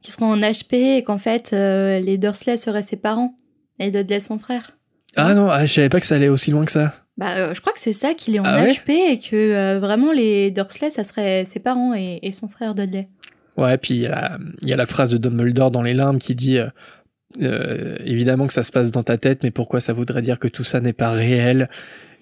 Qui 0.00 0.12
sera 0.12 0.26
en 0.26 0.36
HP 0.38 0.74
et 0.98 1.02
qu'en 1.02 1.18
fait, 1.18 1.52
euh, 1.52 1.98
les 1.98 2.18
Dursley 2.18 2.56
seraient 2.56 2.82
ses 2.82 2.96
parents. 2.96 3.34
Et 3.80 3.90
Dudley 3.90 4.20
son 4.20 4.38
frère. 4.38 4.76
Ah 5.16 5.34
non, 5.34 5.50
ah, 5.50 5.66
je 5.66 5.72
savais 5.72 5.88
pas 5.88 5.98
que 5.98 6.06
ça 6.06 6.14
allait 6.14 6.28
aussi 6.28 6.50
loin 6.52 6.64
que 6.64 6.70
ça. 6.72 6.94
Bah, 7.16 7.36
euh, 7.36 7.54
je 7.54 7.60
crois 7.60 7.72
que 7.72 7.80
c'est 7.80 7.92
ça 7.92 8.14
qu'il 8.14 8.34
est 8.34 8.40
en 8.40 8.44
Ah 8.44 8.62
ouais 8.64 8.72
HP 8.72 8.90
et 8.90 9.18
que 9.20 9.36
euh, 9.36 9.78
vraiment 9.78 10.10
les 10.12 10.50
Dursley, 10.50 10.90
ça 10.90 11.04
serait 11.04 11.44
ses 11.46 11.60
parents 11.60 11.94
et, 11.94 12.18
et 12.22 12.32
son 12.32 12.48
frère 12.48 12.74
Dudley. 12.74 13.08
Ouais, 13.56 13.78
puis 13.78 13.94
il 13.94 14.00
y, 14.00 14.06
a 14.06 14.10
la- 14.10 14.38
il 14.62 14.68
y 14.68 14.72
a 14.72 14.76
la 14.76 14.86
phrase 14.86 15.10
de 15.10 15.16
Dumbledore 15.16 15.70
dans 15.70 15.82
Les 15.82 15.94
Limbes 15.94 16.18
qui 16.18 16.34
dit 16.34 16.58
euh, 16.58 17.96
évidemment 18.04 18.46
que 18.46 18.52
ça 18.52 18.64
se 18.64 18.72
passe 18.72 18.90
dans 18.90 19.02
ta 19.04 19.16
tête, 19.16 19.42
mais 19.44 19.50
pourquoi 19.50 19.80
ça 19.80 19.92
voudrait 19.92 20.22
dire 20.22 20.38
que 20.38 20.48
tout 20.48 20.64
ça 20.64 20.80
n'est 20.80 20.92
pas 20.92 21.10
réel? 21.10 21.68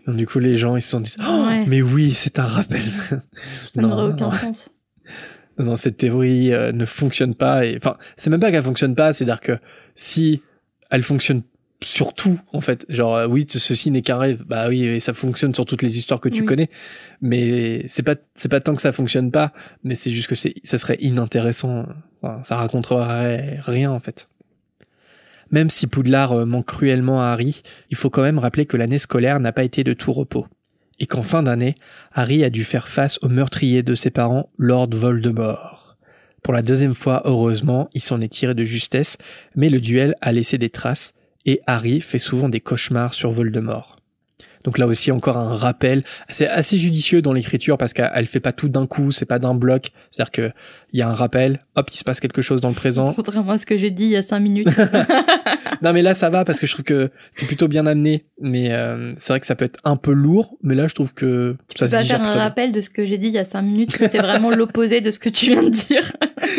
Donc 0.06 0.16
du 0.16 0.26
coup, 0.26 0.38
les 0.40 0.56
gens 0.56 0.76
ils 0.76 0.82
se 0.82 0.90
sont 0.90 1.00
dit 1.00 1.14
oh, 1.26 1.46
Ouais. 1.48 1.64
mais 1.66 1.80
oui, 1.80 2.12
c'est 2.12 2.38
un 2.38 2.44
rappel. 2.46 2.82
Ça 2.82 3.20
n'aurait 3.76 4.12
aucun 4.12 4.24
non. 4.26 4.30
sens. 4.30 4.70
Non, 5.58 5.66
non, 5.66 5.76
cette 5.76 5.98
théorie 5.98 6.48
ne 6.48 6.84
fonctionne 6.86 7.34
pas. 7.34 7.66
Et 7.66 7.76
enfin, 7.76 7.98
c'est 8.16 8.30
même 8.30 8.40
pas 8.40 8.50
qu'elle 8.50 8.62
fonctionne 8.62 8.94
pas, 8.94 9.12
c'est-à-dire 9.12 9.40
que 9.40 9.58
si 9.94 10.40
elle 10.90 11.02
fonctionne 11.02 11.42
sur 11.82 12.14
tout, 12.14 12.38
en 12.52 12.60
fait, 12.60 12.86
genre 12.88 13.14
euh, 13.16 13.26
oui, 13.26 13.46
ceci 13.48 13.90
n'est 13.90 14.02
qu'un 14.02 14.18
rêve. 14.18 14.44
Bah 14.46 14.68
oui, 14.68 14.84
et 14.84 15.00
ça 15.00 15.12
fonctionne 15.14 15.54
sur 15.54 15.66
toutes 15.66 15.82
les 15.82 15.98
histoires 15.98 16.20
que 16.20 16.28
tu 16.28 16.40
Oui. 16.40 16.46
connais. 16.46 16.70
Mais 17.20 17.84
c'est 17.88 18.02
pas 18.02 18.14
c'est 18.34 18.48
pas 18.48 18.60
tant 18.60 18.74
que 18.74 18.80
ça 18.82 18.92
fonctionne 18.92 19.30
pas, 19.30 19.52
mais 19.84 19.94
c'est 19.94 20.10
juste 20.10 20.28
que 20.28 20.34
c'est 20.34 20.54
ça 20.64 20.78
serait 20.78 20.96
inintéressant. 21.00 21.86
Enfin, 22.22 22.42
ça 22.42 22.56
raconterait 22.56 23.58
rien 23.60 23.90
en 23.90 24.00
fait. 24.00 24.28
Même 25.50 25.68
si 25.68 25.86
Poudlard 25.86 26.32
euh, 26.32 26.44
manque 26.46 26.66
cruellement 26.66 27.20
à 27.22 27.26
Harry, 27.26 27.62
il 27.90 27.96
faut 27.96 28.08
quand 28.10 28.22
même 28.22 28.38
rappeler 28.38 28.64
que 28.66 28.76
l'année 28.76 28.98
scolaire 28.98 29.38
n'a 29.38 29.52
pas 29.52 29.64
été 29.64 29.84
de 29.84 29.92
tout 29.92 30.12
repos. 30.12 30.46
Et 30.98 31.06
qu'en 31.06 31.22
fin 31.22 31.42
d'année, 31.42 31.74
Harry 32.12 32.44
a 32.44 32.50
dû 32.50 32.64
faire 32.64 32.88
face 32.88 33.18
au 33.22 33.28
meurtrier 33.28 33.82
de 33.82 33.94
ses 33.94 34.10
parents, 34.10 34.48
Lord 34.56 34.90
Voldemort. 34.92 35.96
Pour 36.42 36.54
la 36.54 36.62
deuxième 36.62 36.94
fois, 36.94 37.22
heureusement, 37.24 37.88
il 37.94 38.00
s'en 38.02 38.20
est 38.20 38.28
tiré 38.32 38.54
de 38.54 38.64
justesse, 38.64 39.16
mais 39.54 39.68
le 39.68 39.80
duel 39.80 40.14
a 40.20 40.32
laissé 40.32 40.58
des 40.58 40.70
traces, 40.70 41.14
et 41.44 41.60
Harry 41.66 42.00
fait 42.00 42.18
souvent 42.18 42.48
des 42.48 42.60
cauchemars 42.60 43.14
sur 43.14 43.32
Voldemort. 43.32 43.91
Donc 44.64 44.78
là 44.78 44.86
aussi 44.86 45.10
encore 45.10 45.36
un 45.36 45.56
rappel, 45.56 46.04
c'est 46.28 46.48
assez 46.48 46.78
judicieux 46.78 47.20
dans 47.22 47.32
l'écriture 47.32 47.78
parce 47.78 47.92
qu'elle 47.92 48.26
fait 48.26 48.40
pas 48.40 48.52
tout 48.52 48.68
d'un 48.68 48.86
coup, 48.86 49.10
c'est 49.10 49.24
pas 49.26 49.38
d'un 49.38 49.54
bloc, 49.54 49.90
c'est-à-dire 50.10 50.30
que 50.30 50.50
il 50.92 50.98
y 50.98 51.02
a 51.02 51.08
un 51.08 51.14
rappel, 51.14 51.64
hop, 51.74 51.90
il 51.92 51.96
se 51.96 52.04
passe 52.04 52.20
quelque 52.20 52.42
chose 52.42 52.60
dans 52.60 52.68
le 52.68 52.74
présent. 52.74 53.12
Contrairement 53.14 53.52
à 53.52 53.58
ce 53.58 53.66
que 53.66 53.76
j'ai 53.78 53.90
dit 53.90 54.04
il 54.04 54.10
y 54.10 54.16
a 54.16 54.22
cinq 54.22 54.40
minutes. 54.40 54.68
Non 55.80 55.92
mais 55.92 56.02
là 56.02 56.14
ça 56.14 56.30
va 56.30 56.44
parce 56.44 56.60
que 56.60 56.66
je 56.68 56.72
trouve 56.74 56.84
que 56.84 57.10
c'est 57.34 57.46
plutôt 57.46 57.66
bien 57.66 57.86
amené, 57.86 58.24
mais 58.40 58.70
euh, 58.72 59.14
c'est 59.18 59.32
vrai 59.32 59.40
que 59.40 59.46
ça 59.46 59.56
peut 59.56 59.64
être 59.64 59.80
un 59.82 59.96
peu 59.96 60.12
lourd, 60.12 60.56
mais 60.62 60.76
là 60.76 60.86
je 60.86 60.94
trouve 60.94 61.12
que 61.12 61.56
ça 61.76 61.86
Tu 61.86 61.90
se 61.90 61.96
vas 61.96 62.02
digère 62.02 62.18
faire 62.18 62.26
un 62.28 62.32
bien. 62.34 62.40
rappel 62.40 62.70
de 62.72 62.80
ce 62.80 62.88
que 62.88 63.04
j'ai 63.04 63.18
dit 63.18 63.26
il 63.28 63.32
y 63.32 63.38
a 63.38 63.44
cinq 63.44 63.62
minutes, 63.62 63.90
c'était 63.96 64.18
vraiment 64.18 64.50
l'opposé 64.50 65.00
de 65.00 65.10
ce 65.10 65.18
que 65.18 65.28
tu 65.28 65.46
viens 65.46 65.62
de 65.64 65.70
dire. 65.70 66.12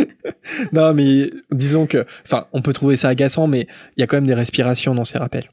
non, 0.74 0.94
mais 0.94 1.30
disons 1.52 1.86
que, 1.86 2.06
enfin, 2.26 2.48
on 2.52 2.62
peut 2.62 2.74
trouver 2.74 2.98
ça 2.98 3.08
agaçant, 3.10 3.48
mais 3.48 3.68
il 3.96 4.02
y 4.02 4.04
a 4.04 4.08
quand 4.08 4.18
même 4.18 4.28
des 4.28 4.34
respirations 4.34 4.94
dans 4.94 5.06
ses 5.06 5.20
rappels. 5.20 5.50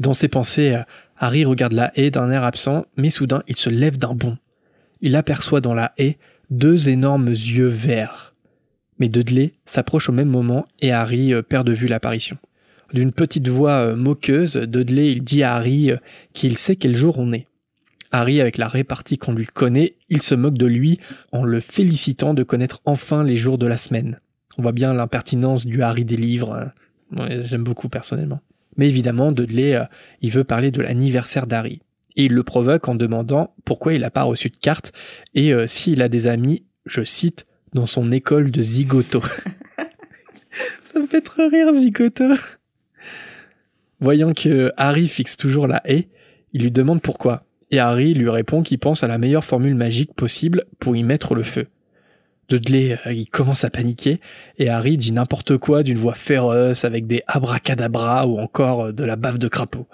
Dans 0.00 0.14
ses 0.14 0.28
pensées, 0.28 0.74
euh, 0.74 0.82
Harry 1.18 1.44
regarde 1.44 1.72
la 1.72 1.92
haie 1.98 2.10
d'un 2.10 2.30
air 2.30 2.44
absent, 2.44 2.86
mais 2.96 3.10
soudain, 3.10 3.42
il 3.46 3.56
se 3.56 3.70
lève 3.70 3.98
d'un 3.98 4.14
bond. 4.14 4.38
Il 5.00 5.16
aperçoit 5.16 5.60
dans 5.60 5.74
la 5.74 5.92
haie 5.98 6.18
deux 6.50 6.88
énormes 6.88 7.28
yeux 7.28 7.68
verts. 7.68 8.34
Mais 8.98 9.08
Dudley 9.08 9.52
s'approche 9.64 10.08
au 10.08 10.12
même 10.12 10.28
moment 10.28 10.66
et 10.80 10.92
Harry 10.92 11.32
euh, 11.34 11.42
perd 11.42 11.66
de 11.66 11.72
vue 11.72 11.88
l'apparition. 11.88 12.38
D'une 12.92 13.12
petite 13.12 13.48
voix 13.48 13.86
euh, 13.86 13.96
moqueuse, 13.96 14.56
Dudley 14.56 15.14
dit 15.16 15.42
à 15.42 15.54
Harry 15.54 15.92
qu'il 16.34 16.58
sait 16.58 16.76
quel 16.76 16.96
jour 16.96 17.18
on 17.18 17.32
est. 17.32 17.46
Harry, 18.14 18.40
avec 18.42 18.58
la 18.58 18.68
répartie 18.68 19.16
qu'on 19.16 19.32
lui 19.32 19.46
connaît, 19.46 19.96
il 20.10 20.20
se 20.20 20.34
moque 20.34 20.58
de 20.58 20.66
lui 20.66 21.00
en 21.32 21.44
le 21.44 21.60
félicitant 21.60 22.34
de 22.34 22.42
connaître 22.42 22.82
enfin 22.84 23.24
les 23.24 23.36
jours 23.36 23.56
de 23.56 23.66
la 23.66 23.78
semaine. 23.78 24.20
On 24.58 24.62
voit 24.62 24.72
bien 24.72 24.92
l'impertinence 24.92 25.64
du 25.64 25.82
Harry 25.82 26.04
des 26.04 26.18
livres. 26.18 26.70
hein. 27.16 27.28
J'aime 27.40 27.64
beaucoup 27.64 27.88
personnellement. 27.88 28.40
Mais 28.76 28.88
évidemment, 28.88 29.32
Dudley, 29.32 29.74
euh, 29.74 29.84
il 30.20 30.30
veut 30.30 30.44
parler 30.44 30.70
de 30.70 30.82
l'anniversaire 30.82 31.46
d'Harry. 31.46 31.80
Et 32.16 32.26
il 32.26 32.32
le 32.32 32.42
provoque 32.42 32.88
en 32.88 32.94
demandant 32.94 33.54
pourquoi 33.64 33.94
il 33.94 34.02
n'a 34.02 34.10
pas 34.10 34.22
reçu 34.22 34.50
de 34.50 34.56
carte 34.56 34.92
et 35.34 35.54
euh, 35.54 35.66
s'il 35.66 36.02
a 36.02 36.08
des 36.08 36.26
amis, 36.26 36.64
je 36.84 37.04
cite, 37.04 37.46
dans 37.72 37.86
son 37.86 38.12
école 38.12 38.50
de 38.50 38.60
zigoto. 38.60 39.22
Ça 40.82 41.00
me 41.00 41.06
fait 41.06 41.22
trop 41.22 41.48
rire, 41.48 41.72
zigoto. 41.72 42.24
Voyant 44.00 44.34
que 44.34 44.72
Harry 44.76 45.08
fixe 45.08 45.36
toujours 45.36 45.66
la 45.66 45.80
haie, 45.84 46.08
il 46.52 46.62
lui 46.62 46.70
demande 46.70 47.00
pourquoi. 47.00 47.44
Et 47.70 47.78
Harry 47.78 48.12
lui 48.12 48.28
répond 48.28 48.62
qu'il 48.62 48.78
pense 48.78 49.02
à 49.02 49.08
la 49.08 49.16
meilleure 49.16 49.44
formule 49.44 49.74
magique 49.74 50.12
possible 50.14 50.64
pour 50.78 50.96
y 50.96 51.02
mettre 51.02 51.34
le 51.34 51.44
feu. 51.44 51.68
Dudley, 52.48 52.98
euh, 53.06 53.12
il 53.12 53.28
commence 53.28 53.64
à 53.64 53.70
paniquer, 53.70 54.20
et 54.58 54.68
Harry 54.68 54.96
dit 54.96 55.12
n'importe 55.12 55.56
quoi 55.56 55.82
d'une 55.82 55.98
voix 55.98 56.14
féroce 56.14 56.84
avec 56.84 57.06
des 57.06 57.22
abracadabras 57.26 58.26
ou 58.26 58.38
encore 58.38 58.86
euh, 58.86 58.92
de 58.92 59.04
la 59.04 59.16
bave 59.16 59.38
de 59.38 59.48
crapaud. 59.48 59.86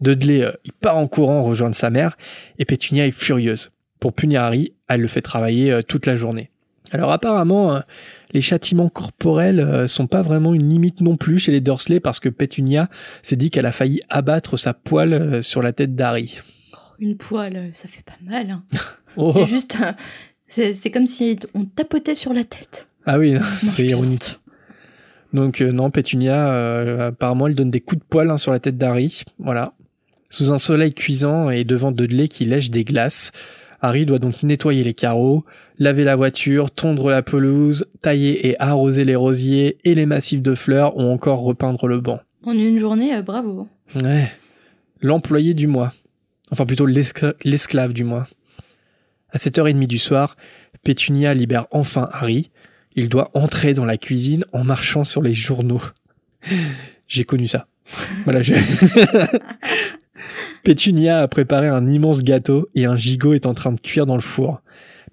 Dudley, 0.00 0.42
euh, 0.42 0.52
il 0.64 0.72
part 0.72 0.96
en 0.96 1.06
courant 1.08 1.42
rejoindre 1.42 1.74
sa 1.74 1.90
mère, 1.90 2.16
et 2.58 2.64
Pétunia 2.64 3.06
est 3.06 3.10
furieuse. 3.12 3.70
Pour 3.98 4.12
punir 4.12 4.42
Harry, 4.42 4.74
elle 4.88 5.00
le 5.00 5.08
fait 5.08 5.22
travailler 5.22 5.80
toute 5.88 6.04
la 6.06 6.16
journée. 6.16 6.50
Alors 6.92 7.10
apparemment, 7.10 7.80
les 8.32 8.42
châtiments 8.42 8.90
corporels 8.90 9.88
sont 9.88 10.06
pas 10.06 10.20
vraiment 10.22 10.52
une 10.54 10.68
limite 10.68 11.00
non 11.00 11.16
plus 11.16 11.38
chez 11.40 11.50
les 11.50 11.60
Dursley 11.62 11.98
parce 11.98 12.20
que 12.20 12.28
Pétunia 12.28 12.88
s'est 13.22 13.34
dit 13.36 13.50
qu'elle 13.50 13.66
a 13.66 13.72
failli 13.72 14.02
abattre 14.10 14.58
sa 14.58 14.74
poêle 14.74 15.42
sur 15.42 15.62
la 15.62 15.72
tête 15.72 15.96
d'Harry. 15.96 16.40
Une 17.00 17.16
poêle, 17.16 17.70
ça 17.72 17.88
fait 17.88 18.04
pas 18.04 18.12
mal. 18.22 18.50
hein. 18.50 18.62
Oh. 19.16 19.32
C'est 19.34 19.46
juste. 19.46 19.78
euh, 19.82 19.92
C'est 20.48 20.90
comme 20.90 21.06
si 21.06 21.38
on 21.54 21.64
tapotait 21.64 22.14
sur 22.14 22.32
la 22.32 22.44
tête. 22.44 22.86
Ah 23.04 23.18
oui, 23.18 23.36
c'est 23.58 23.86
ironique. 23.86 24.36
Donc 25.32 25.60
euh, 25.60 25.72
non, 25.72 25.90
Pétunia, 25.90 26.48
euh, 26.50 27.08
apparemment, 27.08 27.46
elle 27.46 27.54
donne 27.54 27.70
des 27.70 27.80
coups 27.80 28.00
de 28.00 28.06
poing 28.08 28.28
hein, 28.30 28.36
sur 28.38 28.52
la 28.52 28.58
tête 28.60 28.78
d'Harry. 28.78 29.22
Voilà. 29.38 29.74
Sous 30.30 30.52
un 30.52 30.58
soleil 30.58 30.92
cuisant 30.94 31.50
et 31.50 31.64
devant 31.64 31.92
Dudley 31.92 32.28
qui 32.28 32.44
lèche 32.44 32.70
des 32.70 32.84
glaces, 32.84 33.32
Harry 33.80 34.06
doit 34.06 34.18
donc 34.18 34.42
nettoyer 34.42 34.82
les 34.84 34.94
carreaux, 34.94 35.44
laver 35.78 36.04
la 36.04 36.16
voiture, 36.16 36.70
tondre 36.70 37.10
la 37.10 37.22
pelouse, 37.22 37.86
tailler 38.02 38.48
et 38.48 38.60
arroser 38.60 39.04
les 39.04 39.14
rosiers 39.16 39.78
et 39.84 39.94
les 39.94 40.06
massifs 40.06 40.42
de 40.42 40.54
fleurs 40.54 40.96
ou 40.96 41.02
encore 41.02 41.40
repeindre 41.40 41.86
le 41.86 42.00
banc. 42.00 42.20
En 42.44 42.52
une 42.52 42.78
journée, 42.78 43.14
euh, 43.14 43.22
bravo. 43.22 43.68
Ouais. 43.94 44.30
L'employé 45.00 45.54
du 45.54 45.66
mois. 45.66 45.92
Enfin 46.50 46.64
plutôt 46.64 46.86
l'escla- 46.86 47.34
l'esclave 47.44 47.92
du 47.92 48.04
mois. 48.04 48.26
À 49.32 49.38
7h30 49.38 49.86
du 49.86 49.98
soir, 49.98 50.36
Pétunia 50.82 51.34
libère 51.34 51.66
enfin 51.70 52.08
Harry. 52.12 52.50
Il 52.94 53.08
doit 53.08 53.30
entrer 53.34 53.74
dans 53.74 53.84
la 53.84 53.98
cuisine 53.98 54.44
en 54.52 54.64
marchant 54.64 55.04
sur 55.04 55.22
les 55.22 55.34
journaux. 55.34 55.82
J'ai 57.08 57.24
connu 57.24 57.46
ça. 57.46 57.66
Voilà, 58.24 58.42
je... 58.42 58.54
Pétunia 60.64 61.20
a 61.20 61.28
préparé 61.28 61.68
un 61.68 61.86
immense 61.86 62.24
gâteau 62.24 62.68
et 62.74 62.86
un 62.86 62.96
gigot 62.96 63.34
est 63.34 63.46
en 63.46 63.54
train 63.54 63.72
de 63.72 63.80
cuire 63.80 64.06
dans 64.06 64.16
le 64.16 64.22
four. 64.22 64.62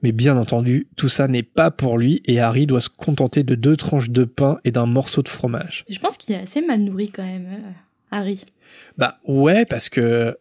Mais 0.01 0.11
bien 0.11 0.37
entendu, 0.37 0.87
tout 0.95 1.09
ça 1.09 1.27
n'est 1.27 1.43
pas 1.43 1.71
pour 1.71 1.97
lui 1.97 2.21
et 2.25 2.39
Harry 2.39 2.67
doit 2.67 2.81
se 2.81 2.89
contenter 2.89 3.43
de 3.43 3.55
deux 3.55 3.77
tranches 3.77 4.09
de 4.09 4.25
pain 4.25 4.59
et 4.63 4.71
d'un 4.71 4.85
morceau 4.85 5.21
de 5.21 5.29
fromage. 5.29 5.85
Je 5.89 5.99
pense 5.99 6.17
qu'il 6.17 6.35
est 6.35 6.39
assez 6.39 6.61
mal 6.61 6.81
nourri 6.81 7.09
quand 7.09 7.23
même, 7.23 7.45
euh, 7.45 7.71
Harry. 8.11 8.45
Bah 8.97 9.19
ouais, 9.25 9.65
parce 9.65 9.89
que 9.89 10.37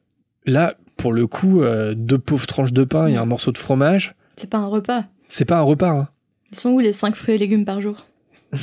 là, 0.46 0.74
pour 1.02 1.12
le 1.12 1.26
coup, 1.26 1.62
euh, 1.62 1.94
deux 1.96 2.16
pauvres 2.18 2.46
tranches 2.46 2.72
de 2.72 2.84
pain 2.84 3.08
et 3.08 3.16
un 3.16 3.24
morceau 3.26 3.50
de 3.50 3.58
fromage, 3.58 4.14
C'est 4.36 4.48
pas 4.48 4.58
un 4.58 4.66
repas. 4.66 5.04
c'est 5.28 5.44
pas 5.44 5.58
un 5.58 5.62
repas. 5.62 5.90
Hein. 5.90 6.08
Ils 6.52 6.56
sont 6.58 6.70
où 6.70 6.78
les 6.78 6.92
5 6.92 7.16
fruits 7.16 7.34
et 7.34 7.38
légumes 7.38 7.64
par 7.64 7.80
jour? 7.80 8.06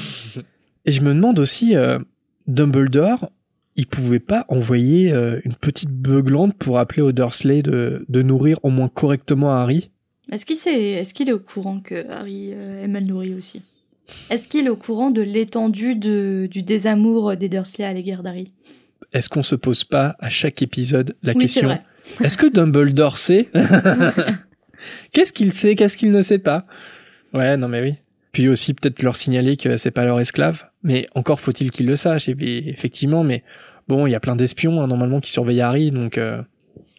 Et 0.85 0.93
je 0.93 1.01
me 1.01 1.13
demande 1.13 1.37
aussi, 1.39 1.75
euh, 1.75 1.99
Dumbledore, 2.47 3.29
il 3.75 3.85
pouvait 3.87 4.21
pas 4.21 4.45
envoyer 4.47 5.11
euh, 5.11 5.41
une 5.43 5.53
petite 5.53 5.89
beuglante 5.91 6.53
pour 6.57 6.79
appeler 6.79 7.01
aux 7.01 7.11
Dursley 7.11 7.61
de, 7.61 8.05
de 8.07 8.21
nourrir 8.21 8.57
au 8.63 8.69
moins 8.69 8.87
correctement 8.87 9.51
Harry? 9.51 9.91
Est-ce 10.31 10.45
qu'il 10.45 10.55
sait, 10.55 10.81
est-ce 10.91 11.13
qu'il 11.13 11.27
est 11.27 11.33
au 11.33 11.39
courant 11.39 11.81
que 11.81 12.09
Harry 12.09 12.51
est 12.51 12.87
mal 12.87 13.03
nourri 13.03 13.33
aussi? 13.33 13.61
Est-ce 14.29 14.47
qu'il 14.47 14.65
est 14.67 14.69
au 14.69 14.77
courant 14.77 15.11
de 15.11 15.21
l'étendue 15.21 15.95
du 15.95 16.63
désamour 16.63 17.35
des 17.35 17.49
Dursley 17.49 17.83
à 17.83 17.93
l'égard 17.93 18.23
d'Harry? 18.23 18.53
Est-ce 19.11 19.27
qu'on 19.27 19.43
se 19.43 19.55
pose 19.55 19.83
pas 19.83 20.15
à 20.19 20.29
chaque 20.29 20.61
épisode 20.61 21.15
la 21.21 21.33
Oui, 21.33 21.41
question. 21.41 21.77
Est-ce 22.23 22.37
que 22.37 22.47
Dumbledore 22.47 23.17
sait 23.17 23.49
Qu'est-ce 25.11 25.33
qu'il 25.33 25.53
sait 25.53 25.75
Qu'est-ce 25.75 25.97
qu'il 25.97 26.11
ne 26.11 26.21
sait 26.21 26.39
pas? 26.39 26.65
Ouais, 27.33 27.57
non 27.57 27.67
mais 27.67 27.81
oui. 27.81 27.95
Puis 28.31 28.47
aussi 28.47 28.73
peut-être 28.73 29.01
leur 29.03 29.15
signaler 29.15 29.57
que 29.57 29.77
c'est 29.77 29.91
pas 29.91 30.05
leur 30.05 30.19
esclave. 30.19 30.65
Mais 30.83 31.07
encore 31.15 31.39
faut-il 31.39 31.71
qu'ils 31.71 31.87
le 31.87 31.95
sachent. 31.95 32.29
Et 32.29 32.35
puis, 32.35 32.63
effectivement, 32.67 33.23
mais 33.23 33.43
bon, 33.87 34.07
il 34.07 34.11
y 34.11 34.15
a 34.15 34.19
plein 34.19 34.35
d'espions 34.35 34.81
hein, 34.81 34.87
normalement 34.87 35.19
qui 35.19 35.31
surveillent 35.31 35.61
Harry, 35.61 35.91
donc 35.91 36.17
euh, 36.17 36.41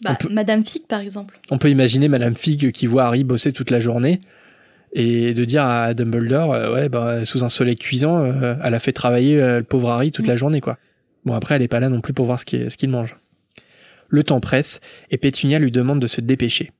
Bah, 0.03 0.17
peut- 0.19 0.29
Madame 0.31 0.65
Fig, 0.65 0.83
par 0.87 1.01
exemple. 1.01 1.39
on 1.51 1.59
peut 1.59 1.71
imaginer 1.71 2.09
Madame 2.09 2.35
Fig 2.35 2.73
qui 2.73 2.87
voit 2.87 3.05
Harry 3.05 3.25
bosser 3.25 3.53
toute 3.53 3.71
la 3.71 3.81
journée 3.81 4.21
et 4.93 5.35
de 5.35 5.45
dire 5.45 5.63
à 5.65 5.95
Dumbledore, 5.95 6.53
euh, 6.53 6.75
ouais, 6.75 6.89
bah, 6.89 7.25
sous 7.25 7.45
un 7.45 7.49
soleil 7.49 7.77
cuisant, 7.77 8.25
euh, 8.25 8.57
elle 8.63 8.75
a 8.75 8.81
fait 8.81 8.93
travailler 8.93 9.41
euh, 9.41 9.59
le 9.59 9.65
pauvre 9.65 9.91
Harry 9.91 10.11
toute 10.11 10.27
la 10.27 10.37
journée, 10.37 10.61
quoi. 10.61 10.79
Bon, 11.25 11.35
après, 11.35 11.55
elle 11.55 11.63
est 11.63 11.69
pas 11.69 11.79
là 11.81 11.89
non 11.89 12.01
plus 12.01 12.13
pour 12.13 12.27
voir 12.27 12.41
ce 12.41 12.45
qu'il 12.45 12.71
ce 12.71 12.77
qu'il 12.77 12.91
mange. 12.91 13.17
Le 14.11 14.25
temps 14.25 14.41
presse 14.41 14.81
et 15.11 15.17
Pétunia 15.17 15.59
lui 15.59 15.71
demande 15.71 16.01
de 16.01 16.07
se 16.07 16.21
dépêcher. 16.21 16.73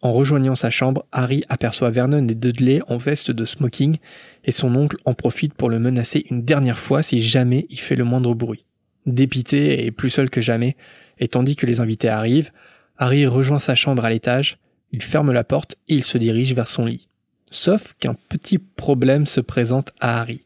En 0.00 0.12
rejoignant 0.12 0.54
sa 0.54 0.70
chambre, 0.70 1.06
Harry 1.10 1.42
aperçoit 1.48 1.90
Vernon 1.90 2.28
et 2.28 2.34
Dudley 2.34 2.80
en 2.86 2.98
veste 2.98 3.32
de 3.32 3.44
smoking 3.44 3.96
et 4.44 4.52
son 4.52 4.76
oncle 4.76 4.98
en 5.04 5.14
profite 5.14 5.54
pour 5.54 5.70
le 5.70 5.80
menacer 5.80 6.24
une 6.30 6.44
dernière 6.44 6.78
fois 6.78 7.02
si 7.02 7.20
jamais 7.20 7.66
il 7.70 7.80
fait 7.80 7.96
le 7.96 8.04
moindre 8.04 8.34
bruit. 8.34 8.64
Dépité 9.06 9.84
et 9.84 9.90
plus 9.90 10.10
seul 10.10 10.30
que 10.30 10.40
jamais, 10.40 10.76
et 11.18 11.26
tandis 11.26 11.56
que 11.56 11.66
les 11.66 11.80
invités 11.80 12.08
arrivent, 12.08 12.52
Harry 12.96 13.26
rejoint 13.26 13.58
sa 13.58 13.74
chambre 13.74 14.04
à 14.04 14.10
l'étage, 14.10 14.58
il 14.92 15.02
ferme 15.02 15.32
la 15.32 15.44
porte 15.44 15.76
et 15.88 15.94
il 15.94 16.04
se 16.04 16.18
dirige 16.18 16.54
vers 16.54 16.68
son 16.68 16.84
lit. 16.84 17.08
Sauf 17.50 17.94
qu'un 17.98 18.14
petit 18.14 18.58
problème 18.58 19.26
se 19.26 19.40
présente 19.40 19.92
à 20.00 20.20
Harry. 20.20 20.42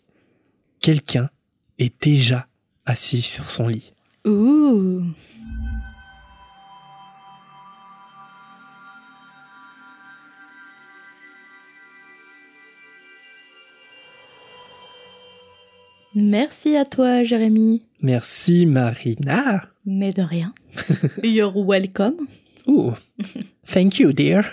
Quelqu'un 0.80 1.28
est 1.78 2.02
déjà 2.02 2.46
assis 2.86 3.22
sur 3.22 3.50
son 3.50 3.68
lit. 3.68 3.92
Ouh 4.24 5.02
Merci 16.14 16.76
à 16.76 16.84
toi, 16.84 17.24
Jérémy. 17.24 17.82
Merci 18.00 18.66
Marina. 18.66 19.62
Mais 19.86 20.10
de 20.10 20.22
rien. 20.22 20.54
You're 21.22 21.56
welcome. 21.56 22.26
Ooh. 22.66 22.92
Thank 23.66 23.98
you, 23.98 24.12
dear. 24.12 24.44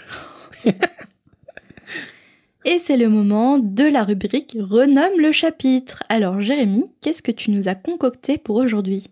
Et 2.66 2.78
c'est 2.78 2.98
le 2.98 3.10
moment 3.10 3.58
de 3.58 3.84
la 3.84 4.04
rubrique 4.04 4.58
Renomme 4.60 5.20
le 5.20 5.32
chapitre. 5.32 6.04
Alors, 6.10 6.40
Jérémy, 6.40 6.86
qu'est-ce 7.02 7.22
que 7.22 7.32
tu 7.32 7.52
nous 7.52 7.68
as 7.68 7.76
concocté 7.76 8.38
pour 8.38 8.58
aujourd'hui? 8.58 9.08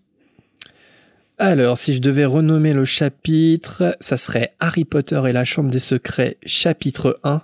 Alors, 1.38 1.78
si 1.78 1.94
je 1.94 2.00
devais 2.00 2.26
renommer 2.26 2.74
le 2.74 2.86
chapitre, 2.86 3.96
ça 4.00 4.18
serait 4.18 4.54
Harry 4.60 4.86
Potter 4.86 5.22
et 5.28 5.34
la 5.34 5.46
Chambre 5.46 5.70
des 5.70 5.80
Secrets, 5.80 6.38
chapitre 6.46 7.20
1. 7.24 7.42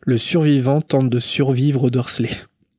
Le 0.00 0.18
survivant 0.18 0.80
tente 0.80 1.10
de 1.10 1.20
survivre 1.20 1.84
aux 1.84 1.90
Dursley. 1.90 2.30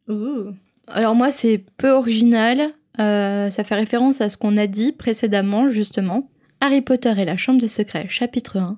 Ouh. 0.07 0.53
Alors 0.91 1.15
moi, 1.15 1.31
c'est 1.31 1.63
peu 1.77 1.89
original. 1.91 2.71
Euh, 2.99 3.49
ça 3.49 3.63
fait 3.63 3.75
référence 3.75 4.21
à 4.21 4.29
ce 4.29 4.37
qu'on 4.37 4.57
a 4.57 4.67
dit 4.67 4.91
précédemment, 4.91 5.69
justement. 5.69 6.29
Harry 6.61 6.81
Potter 6.81 7.13
et 7.17 7.25
la 7.25 7.37
Chambre 7.37 7.61
des 7.61 7.67
Secrets, 7.69 8.07
chapitre 8.09 8.57
1. 8.57 8.77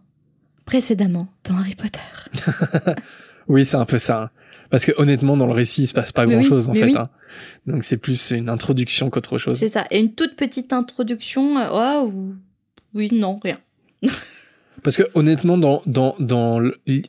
Précédemment, 0.66 1.28
dans 1.44 1.56
Harry 1.58 1.76
Potter. 1.76 2.00
Oui, 3.48 3.66
c'est 3.66 3.76
un 3.78 3.86
peu 3.86 3.98
ça. 3.98 4.22
hein. 4.24 4.30
Parce 4.70 4.86
que 4.86 4.92
honnêtement, 4.98 5.36
dans 5.36 5.48
le 5.48 5.52
récit, 5.52 5.84
il 5.84 5.88
se 5.88 5.94
passe 5.94 6.12
pas 6.14 6.26
Mais 6.26 6.36
oui, 6.36 6.42
grand-chose 6.42 6.70
en 6.70 6.74
fait. 6.74 6.86
oui. 6.86 6.94
hein. 6.96 7.10
Donc 7.66 7.84
c'est 7.84 7.98
plus 7.98 8.32
une 8.32 8.48
introduction 8.50 9.10
qu'autre 9.10 9.38
chose. 9.40 9.60
C'est 9.60 9.68
ça. 9.68 9.86
Et 9.92 10.00
une 10.00 10.14
toute 10.14 10.36
petite 10.38 10.72
introduction. 10.72 11.58
euh, 11.58 11.68
oh, 12.04 12.08
ou- 12.14 12.36
oui, 12.94 13.10
non, 13.12 13.40
rien. 13.44 13.58
Parce 14.84 14.96
que 14.96 15.04
honnêtement, 15.16 15.58
dans 15.58 15.82
dans 15.86 16.16
dans 16.20 16.62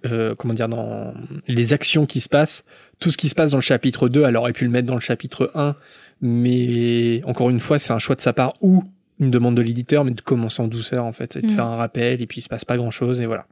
euh, 0.07 0.35
comment 0.37 0.55
dire 0.55 0.69
dans 0.69 1.15
les 1.47 1.73
actions 1.73 2.07
qui 2.07 2.19
se 2.21 2.29
passent, 2.29 2.65
tout 3.03 3.11
ce 3.11 3.17
qui 3.17 3.29
se 3.29 3.35
passe 3.35 3.51
dans 3.51 3.59
le 3.59 3.63
chapitre 3.63 4.09
2, 4.09 4.23
elle 4.25 4.37
aurait 4.37 4.53
pu 4.53 4.65
le 4.65 4.71
mettre 4.71 4.87
dans 4.87 4.95
le 4.95 5.01
chapitre 5.01 5.51
1, 5.55 5.75
mais 6.21 7.21
encore 7.25 7.51
une 7.51 7.59
fois, 7.61 7.79
c'est 7.79 7.93
un 7.93 7.99
choix 7.99 8.15
de 8.15 8.21
sa 8.21 8.33
part 8.33 8.55
ou 8.61 8.85
une 9.19 9.31
demande 9.31 9.57
de 9.57 9.63
l'éditeur, 9.63 10.05
mais 10.05 10.13
de 10.13 10.21
commencer 10.21 10.63
en 10.63 10.69
douceur 10.69 11.05
en 11.05 11.13
fait, 11.13 11.37
et 11.37 11.43
de 11.43 11.47
Mm. 11.49 11.51
faire 11.51 11.67
un 11.67 11.77
rappel, 11.77 12.23
et 12.23 12.27
puis 12.27 12.39
il 12.39 12.43
se 12.43 12.49
passe 12.49 12.65
pas 12.65 12.77
grand 12.77 12.91
chose, 12.93 13.21
et 13.21 13.27
voilà. 13.27 13.47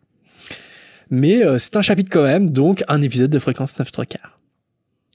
Mais 1.10 1.44
euh, 1.44 1.58
c'est 1.58 1.76
un 1.76 1.82
chapitre 1.82 2.10
quand 2.10 2.22
même, 2.22 2.50
donc 2.50 2.84
un 2.88 3.02
épisode 3.02 3.30
de 3.30 3.38
fréquence 3.40 3.76
9 3.78 3.90
3 3.90 4.06
quarts. 4.06 4.38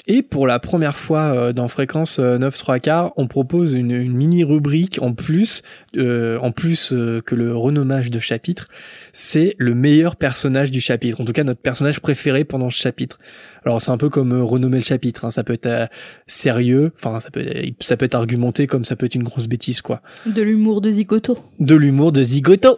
Et 0.07 0.21
pour 0.21 0.45
la 0.45 0.59
première 0.59 0.97
fois 0.97 1.33
euh, 1.35 1.51
dans 1.53 1.67
fréquence 1.67 2.19
euh, 2.19 2.37
9 2.37 2.55
3 2.55 2.79
quarts, 2.79 3.13
on 3.17 3.27
propose 3.27 3.73
une, 3.73 3.89
une 3.91 4.13
mini 4.13 4.43
rubrique 4.43 4.99
en 5.01 5.13
plus, 5.13 5.63
euh, 5.97 6.37
en 6.39 6.51
plus 6.51 6.93
euh, 6.93 7.21
que 7.21 7.33
le 7.33 7.55
renommage 7.55 8.11
de 8.11 8.19
chapitre, 8.19 8.67
c'est 9.13 9.55
le 9.57 9.73
meilleur 9.73 10.15
personnage 10.15 10.69
du 10.69 10.79
chapitre. 10.79 11.21
En 11.21 11.25
tout 11.25 11.33
cas, 11.33 11.43
notre 11.43 11.61
personnage 11.61 11.99
préféré 12.01 12.43
pendant 12.45 12.69
ce 12.69 12.79
chapitre. 12.79 13.17
Alors 13.65 13.81
c'est 13.81 13.89
un 13.89 13.97
peu 13.97 14.09
comme 14.09 14.31
euh, 14.33 14.43
renommer 14.43 14.77
le 14.77 14.83
chapitre. 14.83 15.25
hein. 15.25 15.31
Ça 15.31 15.43
peut 15.43 15.53
être 15.53 15.65
euh, 15.65 15.87
sérieux, 16.27 16.91
enfin 16.95 17.19
ça 17.19 17.31
peut, 17.31 17.43
ça 17.79 17.97
peut 17.97 18.05
être 18.05 18.15
argumenté 18.15 18.67
comme 18.67 18.85
ça 18.85 18.95
peut 18.95 19.07
être 19.07 19.15
une 19.15 19.23
grosse 19.23 19.47
bêtise 19.47 19.81
quoi. 19.81 20.01
De 20.27 20.43
l'humour 20.43 20.81
de 20.81 20.91
Zigoto. 20.91 21.37
De 21.59 21.73
l'humour 21.75 22.11
de 22.11 22.21
Zigoto. 22.21 22.77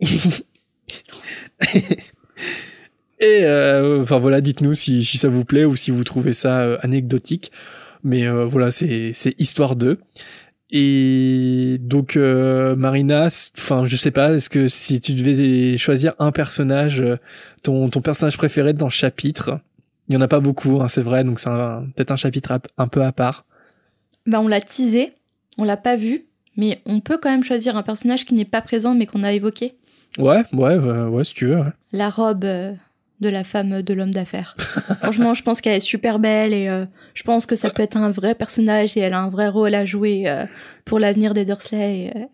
Et 3.24 3.44
euh, 3.44 4.02
enfin 4.02 4.18
voilà, 4.18 4.40
dites-nous 4.42 4.74
si, 4.74 5.02
si 5.02 5.16
ça 5.16 5.28
vous 5.28 5.44
plaît 5.46 5.64
ou 5.64 5.76
si 5.76 5.90
vous 5.90 6.04
trouvez 6.04 6.34
ça 6.34 6.60
euh, 6.60 6.76
anecdotique. 6.82 7.50
Mais 8.02 8.26
euh, 8.26 8.44
voilà, 8.44 8.70
c'est 8.70 9.14
histoire 9.38 9.76
2. 9.76 9.98
Et 10.70 11.76
donc 11.80 12.16
Marina, 12.16 13.28
enfin 13.56 13.86
je 13.86 13.96
sais 13.96 14.10
pas, 14.10 14.32
est-ce 14.32 14.50
que 14.50 14.66
si 14.68 15.00
tu 15.00 15.12
devais 15.14 15.78
choisir 15.78 16.14
un 16.18 16.32
personnage, 16.32 17.02
ton 17.62 17.88
ton 17.90 18.00
personnage 18.00 18.36
préféré 18.36 18.72
dans 18.72 18.86
le 18.86 18.90
chapitre, 18.90 19.60
il 20.08 20.14
y 20.14 20.16
en 20.16 20.20
a 20.20 20.26
pas 20.28 20.40
beaucoup, 20.40 20.80
hein, 20.82 20.88
c'est 20.88 21.02
vrai, 21.02 21.22
donc 21.22 21.38
c'est 21.38 21.50
peut-être 21.94 22.10
un 22.10 22.16
chapitre 22.16 22.50
à- 22.52 22.60
un 22.78 22.88
peu 22.88 23.02
à 23.02 23.12
part. 23.12 23.44
Bah, 24.26 24.40
on 24.40 24.48
l'a 24.48 24.60
teasé, 24.60 25.12
on 25.58 25.64
l'a 25.64 25.76
pas 25.76 25.96
vu, 25.96 26.24
mais 26.56 26.80
on 26.86 27.00
peut 27.00 27.18
quand 27.22 27.30
même 27.30 27.44
choisir 27.44 27.76
un 27.76 27.82
personnage 27.82 28.24
qui 28.24 28.34
n'est 28.34 28.44
pas 28.44 28.62
présent 28.62 28.94
mais 28.94 29.06
qu'on 29.06 29.22
a 29.22 29.32
évoqué. 29.32 29.74
Ouais, 30.18 30.42
ouais, 30.52 30.76
ouais, 30.76 31.24
si 31.24 31.34
tu 31.34 31.46
veux. 31.46 31.56
ouais. 31.58 31.72
La 31.92 32.08
robe 32.10 32.46
de 33.20 33.28
la 33.28 33.44
femme 33.44 33.82
de 33.82 33.94
l'homme 33.94 34.10
d'affaires. 34.10 34.56
Franchement, 35.02 35.34
je 35.34 35.42
pense 35.42 35.60
qu'elle 35.60 35.76
est 35.76 35.80
super 35.80 36.18
belle 36.18 36.52
et 36.52 36.68
euh, 36.68 36.84
je 37.14 37.22
pense 37.22 37.46
que 37.46 37.56
ça 37.56 37.70
peut 37.70 37.82
être 37.82 37.96
un 37.96 38.10
vrai 38.10 38.34
personnage 38.34 38.96
et 38.96 39.00
elle 39.00 39.14
a 39.14 39.20
un 39.20 39.30
vrai 39.30 39.48
rôle 39.48 39.74
à 39.74 39.86
jouer 39.86 40.28
euh, 40.28 40.44
pour 40.84 40.98
l'avenir 40.98 41.34
des 41.34 41.44
Dursley 41.44 41.98
et, 41.98 42.16
euh, 42.16 42.24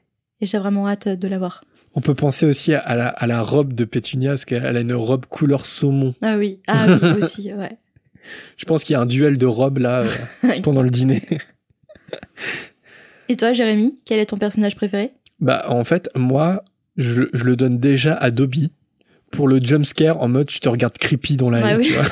et 0.40 0.46
j'ai 0.46 0.58
vraiment 0.58 0.88
hâte 0.88 1.08
de 1.08 1.28
la 1.28 1.38
voir. 1.38 1.62
On 1.94 2.00
peut 2.00 2.14
penser 2.14 2.46
aussi 2.46 2.72
à 2.72 2.94
la, 2.94 3.08
à 3.08 3.26
la 3.26 3.42
robe 3.42 3.72
de 3.72 3.84
Pétunia, 3.84 4.30
parce 4.30 4.44
qu'elle 4.44 4.76
a 4.76 4.80
une 4.80 4.94
robe 4.94 5.26
couleur 5.26 5.66
saumon. 5.66 6.14
Ah 6.22 6.36
oui, 6.38 6.60
ah 6.68 6.86
oui 7.02 7.22
aussi, 7.22 7.52
ouais. 7.52 7.78
Je 8.56 8.64
pense 8.64 8.84
qu'il 8.84 8.92
y 8.92 8.96
a 8.96 9.00
un 9.00 9.06
duel 9.06 9.38
de 9.38 9.46
robes 9.46 9.78
là 9.78 10.04
euh, 10.44 10.60
pendant 10.62 10.82
le 10.82 10.90
dîner. 10.90 11.20
Et 13.28 13.36
toi, 13.36 13.52
Jérémy, 13.52 13.98
quel 14.04 14.20
est 14.20 14.26
ton 14.26 14.36
personnage 14.36 14.76
préféré? 14.76 15.12
Bah 15.40 15.64
en 15.68 15.84
fait, 15.84 16.10
moi, 16.14 16.62
je, 16.96 17.24
je 17.32 17.44
le 17.44 17.56
donne 17.56 17.78
déjà 17.78 18.14
à 18.14 18.30
Dobby 18.30 18.72
pour 19.30 19.48
le 19.48 19.60
jumpscare 19.62 20.20
en 20.20 20.28
mode 20.28 20.50
je 20.50 20.58
te 20.58 20.68
regarde 20.68 20.98
creepy 20.98 21.36
dans 21.36 21.50
la 21.50 21.60
Ouais, 21.60 21.72
haie, 21.72 21.76
oui. 21.76 21.86
tu 21.86 21.92
vois. 21.94 22.04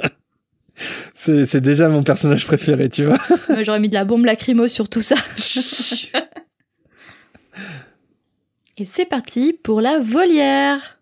c'est, 1.14 1.60
déjà 1.60 1.88
mon 1.88 2.02
personnage 2.02 2.46
préféré, 2.46 2.88
tu 2.88 3.04
vois. 3.06 3.18
J'aurais 3.62 3.80
mis 3.80 3.88
de 3.88 3.94
la 3.94 4.04
bombe 4.04 4.24
lacrymo 4.24 4.68
sur 4.68 4.88
tout 4.88 5.02
ça. 5.02 5.16
Et 8.78 8.84
c'est 8.84 9.06
parti 9.06 9.54
pour 9.54 9.80
la 9.80 10.00
volière. 10.00 11.00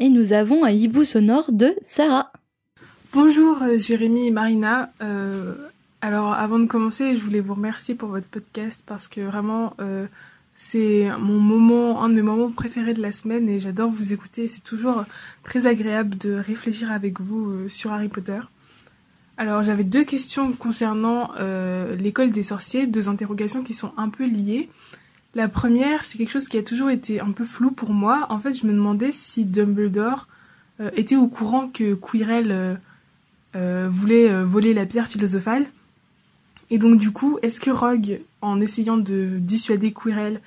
Et 0.00 0.08
nous 0.08 0.32
avons 0.32 0.64
un 0.64 0.70
hibou 0.70 1.04
sonore 1.04 1.52
de 1.52 1.76
Sarah. 1.82 2.32
Bonjour 3.14 3.62
euh, 3.62 3.76
Jérémy 3.76 4.28
et 4.28 4.30
Marina. 4.30 4.90
Euh, 5.02 5.54
alors 6.00 6.32
avant 6.32 6.58
de 6.58 6.64
commencer, 6.64 7.14
je 7.14 7.22
voulais 7.22 7.40
vous 7.40 7.52
remercier 7.52 7.94
pour 7.94 8.08
votre 8.08 8.26
podcast 8.26 8.82
parce 8.86 9.06
que 9.06 9.20
vraiment 9.20 9.74
euh, 9.80 10.06
c'est 10.54 11.10
mon 11.18 11.38
moment, 11.38 12.02
un 12.02 12.08
de 12.08 12.14
mes 12.14 12.22
moments 12.22 12.50
préférés 12.50 12.94
de 12.94 13.02
la 13.02 13.12
semaine 13.12 13.50
et 13.50 13.60
j'adore 13.60 13.90
vous 13.90 14.14
écouter. 14.14 14.48
C'est 14.48 14.64
toujours 14.64 15.04
très 15.42 15.66
agréable 15.66 16.16
de 16.16 16.32
réfléchir 16.32 16.90
avec 16.90 17.20
vous 17.20 17.68
sur 17.68 17.92
Harry 17.92 18.08
Potter. 18.08 18.40
Alors 19.36 19.62
j'avais 19.62 19.84
deux 19.84 20.04
questions 20.04 20.52
concernant 20.54 21.32
l'école 21.98 22.30
des 22.30 22.42
sorciers, 22.42 22.86
deux 22.86 23.10
interrogations 23.10 23.62
qui 23.62 23.74
sont 23.74 23.92
un 23.98 24.08
peu 24.08 24.26
liées. 24.26 24.70
La 25.34 25.48
première, 25.48 26.04
c'est 26.04 26.16
quelque 26.16 26.30
chose 26.30 26.48
qui 26.48 26.56
a 26.56 26.62
toujours 26.62 26.88
été 26.90 27.20
un 27.20 27.32
peu 27.32 27.44
flou 27.44 27.72
pour 27.72 27.92
moi. 27.92 28.26
En 28.30 28.38
fait, 28.38 28.54
je 28.54 28.66
me 28.66 28.72
demandais 28.72 29.12
si 29.12 29.44
Dumbledore 29.44 30.28
était 30.94 31.16
au 31.16 31.28
courant 31.28 31.68
que 31.68 31.94
Quirrell 31.94 32.78
voulait 33.54 34.30
euh, 34.30 34.44
voler 34.44 34.74
la 34.74 34.86
pierre 34.86 35.08
philosophale. 35.08 35.66
Et 36.70 36.78
donc 36.78 36.98
du 36.98 37.10
coup, 37.10 37.38
est-ce 37.42 37.60
que 37.60 37.70
Rogue, 37.70 38.20
en 38.40 38.60
essayant 38.60 38.96
de 38.96 39.38
dissuader 39.38 39.92
Quirrell, 39.92 40.40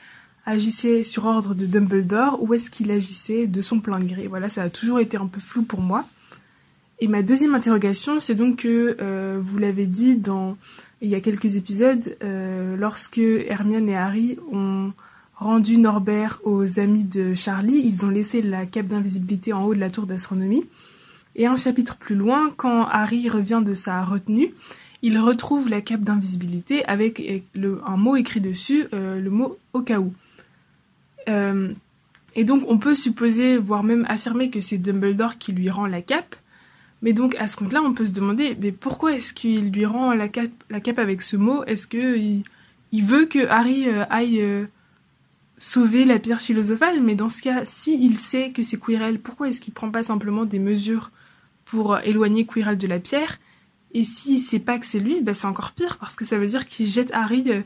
agissait 0.46 1.04
sur 1.04 1.26
ordre 1.26 1.54
de 1.56 1.66
Dumbledore 1.66 2.42
ou 2.42 2.54
est-ce 2.54 2.70
qu'il 2.70 2.92
agissait 2.92 3.48
de 3.48 3.62
son 3.62 3.80
plein 3.80 4.00
gré? 4.00 4.28
Voilà, 4.28 4.50
ça 4.50 4.64
a 4.64 4.70
toujours 4.70 5.00
été 5.00 5.18
un 5.18 5.28
peu 5.28 5.40
flou 5.40 5.64
pour 5.64 5.82
moi. 5.82 6.06
Et 7.00 7.08
ma 7.08 7.22
deuxième 7.22 7.56
interrogation, 7.56 8.20
c'est 8.20 8.36
donc 8.36 8.58
que 8.58 8.98
euh, 9.02 9.40
vous 9.42 9.58
l'avez 9.58 9.86
dit 9.86 10.16
dans 10.16 10.58
il 11.02 11.10
y 11.10 11.16
a 11.16 11.20
quelques 11.20 11.58
épisodes, 11.58 12.16
euh, 12.24 12.76
lorsque 12.78 13.18
Hermione 13.20 13.90
et 13.90 13.98
Harry 13.98 14.38
ont 14.52 14.94
rendu 15.36 15.78
Norbert 15.78 16.40
aux 16.46 16.80
amis 16.80 17.04
de 17.04 17.34
Charlie, 17.34 17.82
ils 17.84 18.06
ont 18.06 18.10
laissé 18.10 18.42
la 18.42 18.66
cape 18.66 18.88
d'invisibilité 18.88 19.52
en 19.52 19.66
haut 19.66 19.76
de 19.76 19.80
la 19.80 19.90
tour 19.90 20.06
d'astronomie. 20.06 20.66
Et 21.36 21.48
un 21.48 21.56
chapitre 21.56 21.98
plus 21.98 22.16
loin, 22.16 22.50
quand 22.56 22.88
Harry 22.88 23.28
revient 23.30 23.62
de 23.66 23.74
sa 23.74 24.04
retenue, 24.04 24.54
il 25.02 25.20
retrouve 25.20 25.70
la 25.70 25.82
cape 25.82 26.02
d'invisibilité 26.02 26.86
avec 26.86 27.20
euh, 27.20 27.78
un 27.86 27.98
mot 27.98 28.16
écrit 28.16 28.42
dessus, 28.42 28.88
euh, 28.94 29.20
le 29.20 29.30
mot 29.30 29.58
au 29.74 29.82
cas 29.82 30.00
où. 30.00 30.14
Euh, 31.28 31.74
et 32.36 32.44
donc 32.44 32.64
on 32.68 32.78
peut 32.78 32.94
supposer, 32.94 33.58
voire 33.58 33.84
même 33.84 34.06
affirmer 34.10 34.50
que 34.50 34.62
c'est 34.62 34.78
Dumbledore 34.78 35.38
qui 35.38 35.52
lui 35.52 35.70
rend 35.70 35.86
la 35.86 36.02
cape. 36.02 36.36
Mais 37.02 37.14
donc 37.14 37.36
à 37.36 37.48
ce 37.48 37.58
compte-là, 37.58 37.82
on 37.84 37.94
peut 37.94 38.06
se 38.06 38.14
demander, 38.14 38.58
mais 38.60 38.72
pourquoi 38.72 39.14
est-ce 39.14 39.34
qu'il 39.34 39.72
lui 39.72 39.86
rend 39.86 40.14
la 40.14 40.30
cape, 40.30 40.50
la 40.70 40.80
cape 40.80 41.00
avec 41.00 41.22
ce 41.22 41.36
mot? 41.36 41.64
Est-ce 41.66 41.86
que 41.86 42.18
il, 42.18 42.44
veut 43.04 43.26
que 43.26 43.46
Harry 43.48 43.88
aille 44.10 44.44
sauver 45.58 46.06
la 46.06 46.18
pierre 46.18 46.42
philosophale? 46.42 47.04
Mais 47.04 47.16
dans 47.16 47.30
ce 47.30 47.42
cas, 47.42 47.64
si 47.66 48.16
sait 48.16 48.52
que 48.52 48.64
c'est 48.64 48.80
Quirrell, 48.80 49.20
pourquoi 49.20 49.50
est-ce 49.50 49.62
qu'il 49.62 49.74
prend 49.74 49.92
pas 49.92 50.04
simplement 50.04 50.46
des 50.46 50.60
mesures 50.60 51.12
pour 51.66 52.00
éloigner 52.00 52.46
Quirrell 52.46 52.78
de 52.78 52.88
la 52.88 53.00
pierre 53.00 53.40
Et 53.94 54.04
s'il 54.04 54.40
sait 54.40 54.60
pas 54.60 54.80
que 54.80 54.86
c'est 54.86 55.00
lui, 55.00 55.22
bah, 55.22 55.34
c'est 55.34 55.48
encore 55.48 55.72
pire 55.72 55.98
parce 56.00 56.16
que 56.16 56.26
ça 56.26 56.38
veut 56.38 56.48
dire 56.48 56.68
qu'il 56.68 56.88
jette 56.88 57.12
Harry 57.14 57.44
euh, 57.48 57.62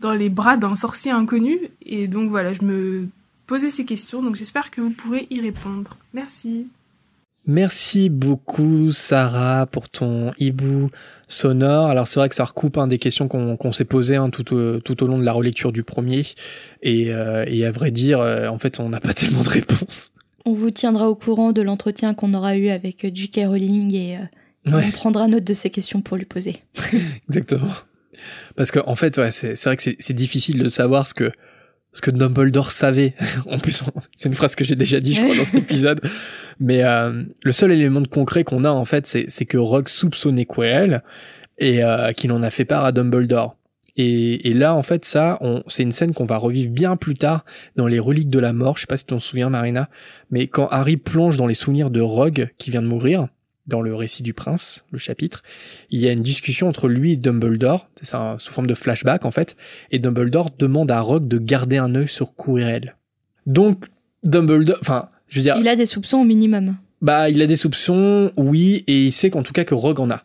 dans 0.00 0.12
les 0.12 0.28
bras 0.28 0.56
d'un 0.56 0.76
sorcier 0.76 1.10
inconnu. 1.10 1.58
Et 1.84 2.06
donc 2.06 2.30
voilà, 2.30 2.52
je 2.52 2.64
me 2.64 3.08
posais 3.46 3.70
ces 3.70 3.84
questions, 3.84 4.22
donc 4.22 4.36
j'espère 4.36 4.70
que 4.70 4.80
vous 4.80 4.90
pourrez 4.90 5.26
y 5.30 5.40
répondre. 5.40 5.96
Merci. 6.12 6.68
Merci 7.46 8.10
beaucoup 8.10 8.90
Sarah 8.90 9.64
pour 9.64 9.88
ton 9.88 10.32
hibou 10.38 10.90
sonore. 11.28 11.88
Alors 11.88 12.06
c'est 12.06 12.20
vrai 12.20 12.28
que 12.28 12.34
ça 12.34 12.44
recoupe 12.44 12.76
hein, 12.76 12.86
des 12.86 12.98
questions 12.98 13.26
qu'on 13.26 13.72
s'est 13.72 13.86
posées 13.86 14.16
hein, 14.16 14.28
tout, 14.28 14.52
au, 14.52 15.06
long 15.06 15.18
de 15.18 15.24
la 15.24 15.32
relecture 15.32 15.72
du 15.72 15.82
premier. 15.82 16.26
Et, 16.82 17.10
euh, 17.10 17.66
à 17.66 17.70
vrai 17.70 17.90
dire, 17.90 18.20
euh, 18.20 18.48
en 18.48 18.58
fait, 18.58 18.80
on 18.80 18.90
n'a 18.90 19.00
pas 19.00 19.12
tellement 19.14 19.42
de 19.42 19.48
réponses. 19.48 20.12
On 20.48 20.54
vous 20.54 20.70
tiendra 20.70 21.10
au 21.10 21.14
courant 21.14 21.52
de 21.52 21.60
l'entretien 21.60 22.14
qu'on 22.14 22.32
aura 22.32 22.56
eu 22.56 22.68
avec 22.68 23.04
euh, 23.04 23.10
J.K. 23.12 23.40
Rowling 23.46 23.94
et 23.94 24.16
euh, 24.16 24.20
Ouais. 24.74 24.82
on 24.86 24.90
prendra 24.90 25.28
note 25.28 25.44
de 25.44 25.54
ces 25.54 25.70
questions 25.70 26.00
pour 26.02 26.16
lui 26.16 26.24
poser. 26.24 26.54
Exactement. 27.28 27.68
Parce 28.56 28.70
que 28.70 28.80
en 28.86 28.94
fait, 28.96 29.16
ouais, 29.18 29.30
c'est 29.30 29.62
vrai 29.64 29.76
que 29.76 29.82
c'est 29.98 30.12
difficile 30.14 30.58
de 30.62 30.68
savoir 30.68 31.06
ce 31.06 31.14
que 31.14 31.30
ce 31.92 32.00
que 32.02 32.10
Dumbledore 32.10 32.70
savait. 32.70 33.14
en 33.50 33.58
plus, 33.58 33.82
c'est 34.16 34.28
une 34.28 34.34
phrase 34.34 34.56
que 34.56 34.64
j'ai 34.64 34.74
déjà 34.76 35.00
dit, 35.00 35.14
je 35.14 35.22
crois, 35.22 35.36
dans 35.36 35.44
cet 35.44 35.54
épisode. 35.70 36.00
Mais 36.60 36.82
euh, 36.82 37.24
le 37.44 37.52
seul 37.52 37.72
élément 37.72 38.00
de 38.00 38.08
concret 38.08 38.44
qu'on 38.44 38.64
a 38.64 38.70
en 38.70 38.84
fait, 38.84 39.06
c'est 39.06 39.26
c'est 39.28 39.44
que 39.46 39.58
Rogue 39.58 39.88
soupçonnait 39.88 40.44
Quirrell 40.46 41.02
et 41.58 41.82
euh, 41.84 42.12
qu'il 42.12 42.32
en 42.32 42.42
a 42.42 42.50
fait 42.50 42.64
part 42.64 42.84
à 42.86 42.92
Dumbledore. 42.92 43.56
Et, 43.98 44.48
et 44.48 44.54
là, 44.54 44.74
en 44.74 44.82
fait, 44.82 45.04
ça, 45.04 45.36
on- 45.42 45.62
c'est 45.68 45.82
une 45.82 45.92
scène 45.92 46.14
qu'on 46.14 46.24
va 46.24 46.36
revivre 46.38 46.70
bien 46.70 46.96
plus 46.96 47.14
tard 47.14 47.44
dans 47.76 47.86
les 47.86 47.98
reliques 47.98 48.30
de 48.30 48.38
la 48.38 48.52
mort. 48.54 48.76
Je 48.76 48.82
sais 48.82 48.86
pas 48.86 48.96
si 48.96 49.04
tu 49.04 49.08
t'en 49.12 49.20
souviens, 49.20 49.50
Marina, 49.50 49.90
mais 50.30 50.46
quand 50.46 50.68
Harry 50.68 50.96
plonge 50.96 51.36
dans 51.36 51.46
les 51.46 51.54
souvenirs 51.54 51.90
de 51.90 52.00
Rogue 52.00 52.48
qui 52.58 52.70
vient 52.70 52.80
de 52.82 52.86
mourir 52.86 53.28
dans 53.66 53.82
le 53.82 53.94
récit 53.94 54.22
du 54.22 54.32
prince, 54.32 54.86
le 54.92 54.98
chapitre, 54.98 55.42
il 55.90 56.00
y 56.00 56.08
a 56.08 56.12
une 56.12 56.22
discussion 56.22 56.68
entre 56.68 56.88
lui 56.88 57.12
et 57.12 57.16
Dumbledore, 57.16 57.90
c'est 57.96 58.06
ça, 58.06 58.36
sous 58.38 58.50
forme 58.50 58.66
de 58.66 58.72
flashback 58.74 59.26
en 59.26 59.30
fait, 59.30 59.56
et 59.90 59.98
Dumbledore 59.98 60.48
demande 60.58 60.90
à 60.90 61.00
Rogue 61.02 61.28
de 61.28 61.36
garder 61.38 61.76
un 61.76 61.94
œil 61.94 62.08
sur 62.08 62.34
Quirrell. 62.34 62.96
Donc 63.46 63.84
Dumbledore, 64.24 64.78
enfin, 64.80 65.10
je 65.28 65.38
veux 65.38 65.42
dire, 65.42 65.56
Il 65.60 65.68
a 65.68 65.76
des 65.76 65.84
soupçons 65.84 66.18
au 66.18 66.24
minimum. 66.24 66.76
bah 67.02 67.28
il 67.28 67.42
a 67.42 67.46
des 67.46 67.56
soupçons, 67.56 68.30
oui, 68.36 68.84
et 68.86 69.04
il 69.06 69.12
sait 69.12 69.28
qu'en 69.28 69.42
tout 69.42 69.52
cas 69.52 69.64
que 69.64 69.74
Rogue 69.74 70.00
en 70.00 70.10
a. 70.10 70.22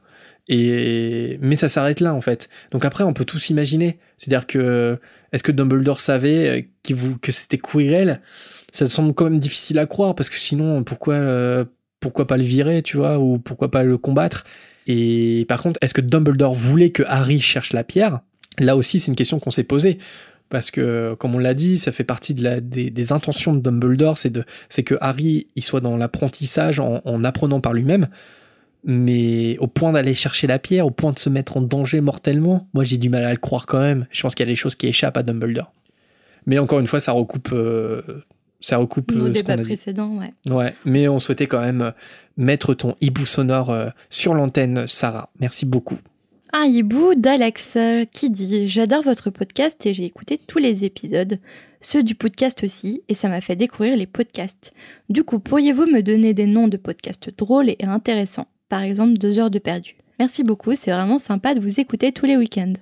Et 0.49 1.37
mais 1.41 1.55
ça 1.55 1.69
s'arrête 1.69 1.99
là 1.99 2.13
en 2.13 2.21
fait. 2.21 2.49
Donc 2.71 2.85
après, 2.85 3.03
on 3.03 3.13
peut 3.13 3.25
tous 3.25 3.49
imaginer. 3.49 3.99
C'est-à-dire 4.17 4.45
que 4.45 4.99
est-ce 5.31 5.43
que 5.43 5.51
Dumbledore 5.51 5.99
savait 5.99 6.49
euh, 6.49 6.61
qu'il 6.83 6.95
vous 6.95 7.17
que 7.17 7.31
c'était 7.31 7.57
Quirrell 7.57 8.21
Ça 8.71 8.87
semble 8.87 9.13
quand 9.13 9.25
même 9.25 9.39
difficile 9.39 9.79
à 9.79 9.85
croire 9.85 10.15
parce 10.15 10.29
que 10.29 10.37
sinon, 10.37 10.83
pourquoi 10.83 11.15
euh, 11.15 11.65
pourquoi 11.99 12.27
pas 12.27 12.35
le 12.35 12.43
virer, 12.43 12.81
tu 12.81 12.97
vois, 12.97 13.19
ou 13.19 13.39
pourquoi 13.39 13.71
pas 13.71 13.83
le 13.83 13.97
combattre? 13.97 14.45
Et 14.87 15.45
par 15.47 15.61
contre, 15.61 15.79
est-ce 15.81 15.93
que 15.93 16.01
Dumbledore 16.01 16.53
voulait 16.53 16.89
que 16.91 17.03
Harry 17.07 17.39
cherche 17.39 17.71
la 17.71 17.85
pierre? 17.85 18.19
Là 18.59 18.75
aussi, 18.75 18.99
c'est 18.99 19.09
une 19.09 19.15
question 19.15 19.39
qu'on 19.39 19.51
s'est 19.51 19.63
posée. 19.63 19.99
Parce 20.49 20.69
que 20.69 21.15
comme 21.15 21.33
on 21.33 21.39
l'a 21.39 21.53
dit, 21.53 21.77
ça 21.77 21.91
fait 21.91 22.03
partie 22.03 22.35
de 22.35 22.43
la, 22.43 22.59
des, 22.59 22.91
des 22.91 23.11
intentions 23.13 23.53
de 23.53 23.61
Dumbledore, 23.61 24.17
c'est 24.17 24.83
que 24.83 24.95
Harry 24.99 25.47
il 25.55 25.63
soit 25.63 25.79
dans 25.79 25.95
l'apprentissage 25.95 26.79
en, 26.79 27.01
en 27.05 27.23
apprenant 27.23 27.61
par 27.61 27.73
lui-même 27.73 28.09
mais 28.83 29.57
au 29.59 29.67
point 29.67 29.91
d'aller 29.91 30.13
chercher 30.13 30.47
la 30.47 30.59
pierre, 30.59 30.85
au 30.85 30.91
point 30.91 31.11
de 31.13 31.19
se 31.19 31.29
mettre 31.29 31.57
en 31.57 31.61
danger 31.61 32.01
mortellement, 32.01 32.67
moi 32.73 32.83
j'ai 32.83 32.97
du 32.97 33.09
mal 33.09 33.23
à 33.23 33.31
le 33.31 33.37
croire 33.37 33.65
quand 33.65 33.79
même. 33.79 34.07
Je 34.11 34.21
pense 34.21 34.35
qu'il 34.35 34.45
y 34.45 34.49
a 34.49 34.51
des 34.51 34.57
choses 34.57 34.75
qui 34.75 34.87
échappent 34.87 35.17
à 35.17 35.23
Dumbledore. 35.23 35.71
Mais 36.45 36.57
encore 36.59 36.79
une 36.79 36.87
fois, 36.87 36.99
ça 36.99 37.13
recoupe, 37.13 37.49
euh, 37.53 38.01
ça 38.59 38.77
recoupe 38.77 39.11
Nos 39.11 39.25
euh, 39.25 39.27
ce 39.27 39.31
débats 39.31 39.57
précédents, 39.57 40.17
ouais. 40.17 40.33
Ouais, 40.51 40.73
mais 40.83 41.07
on 41.07 41.19
souhaitait 41.19 41.47
quand 41.47 41.61
même 41.61 41.81
euh, 41.81 41.91
mettre 42.35 42.73
ton 42.73 42.95
hibou 42.99 43.25
sonore 43.25 43.73
sur 44.09 44.33
l'antenne, 44.33 44.87
Sarah. 44.87 45.29
Merci 45.39 45.65
beaucoup. 45.65 45.97
Un 46.51 46.65
hibou 46.65 47.15
d'Alex 47.15 47.77
qui 48.11 48.29
dit 48.29 48.67
J'adore 48.67 49.01
votre 49.01 49.29
podcast 49.29 49.83
et 49.85 49.93
j'ai 49.93 50.05
écouté 50.05 50.37
tous 50.37 50.59
les 50.59 50.83
épisodes, 50.83 51.39
ceux 51.81 52.03
du 52.03 52.13
podcast 52.15 52.63
aussi, 52.63 53.01
et 53.07 53.13
ça 53.13 53.27
m'a 53.27 53.41
fait 53.41 53.55
découvrir 53.55 53.95
les 53.95 54.05
podcasts. 54.05 54.73
Du 55.09 55.23
coup, 55.23 55.39
pourriez-vous 55.39 55.85
me 55.85 56.01
donner 56.01 56.33
des 56.33 56.45
noms 56.45 56.67
de 56.67 56.77
podcasts 56.77 57.35
drôles 57.35 57.69
et 57.69 57.77
intéressants? 57.83 58.47
Par 58.73 58.81
exemple, 58.81 59.19
deux 59.19 59.37
heures 59.37 59.51
de 59.51 59.59
perdu. 59.59 59.95
Merci 60.17 60.43
beaucoup, 60.43 60.73
c'est 60.73 60.89
vraiment 60.91 61.19
sympa 61.19 61.53
de 61.53 61.59
vous 61.59 61.79
écouter 61.79 62.11
tous 62.11 62.25
les 62.25 62.35
week-ends. 62.37 62.73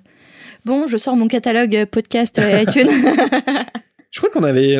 Bon, 0.64 0.86
je 0.86 0.96
sors 0.96 1.16
mon 1.16 1.28
catalogue 1.28 1.76
euh, 1.76 1.84
podcast 1.84 2.38
euh, 2.38 2.62
iTunes. 2.66 2.88
Je 4.10 4.18
crois 4.18 4.30
qu'on 4.30 4.42
avait, 4.42 4.78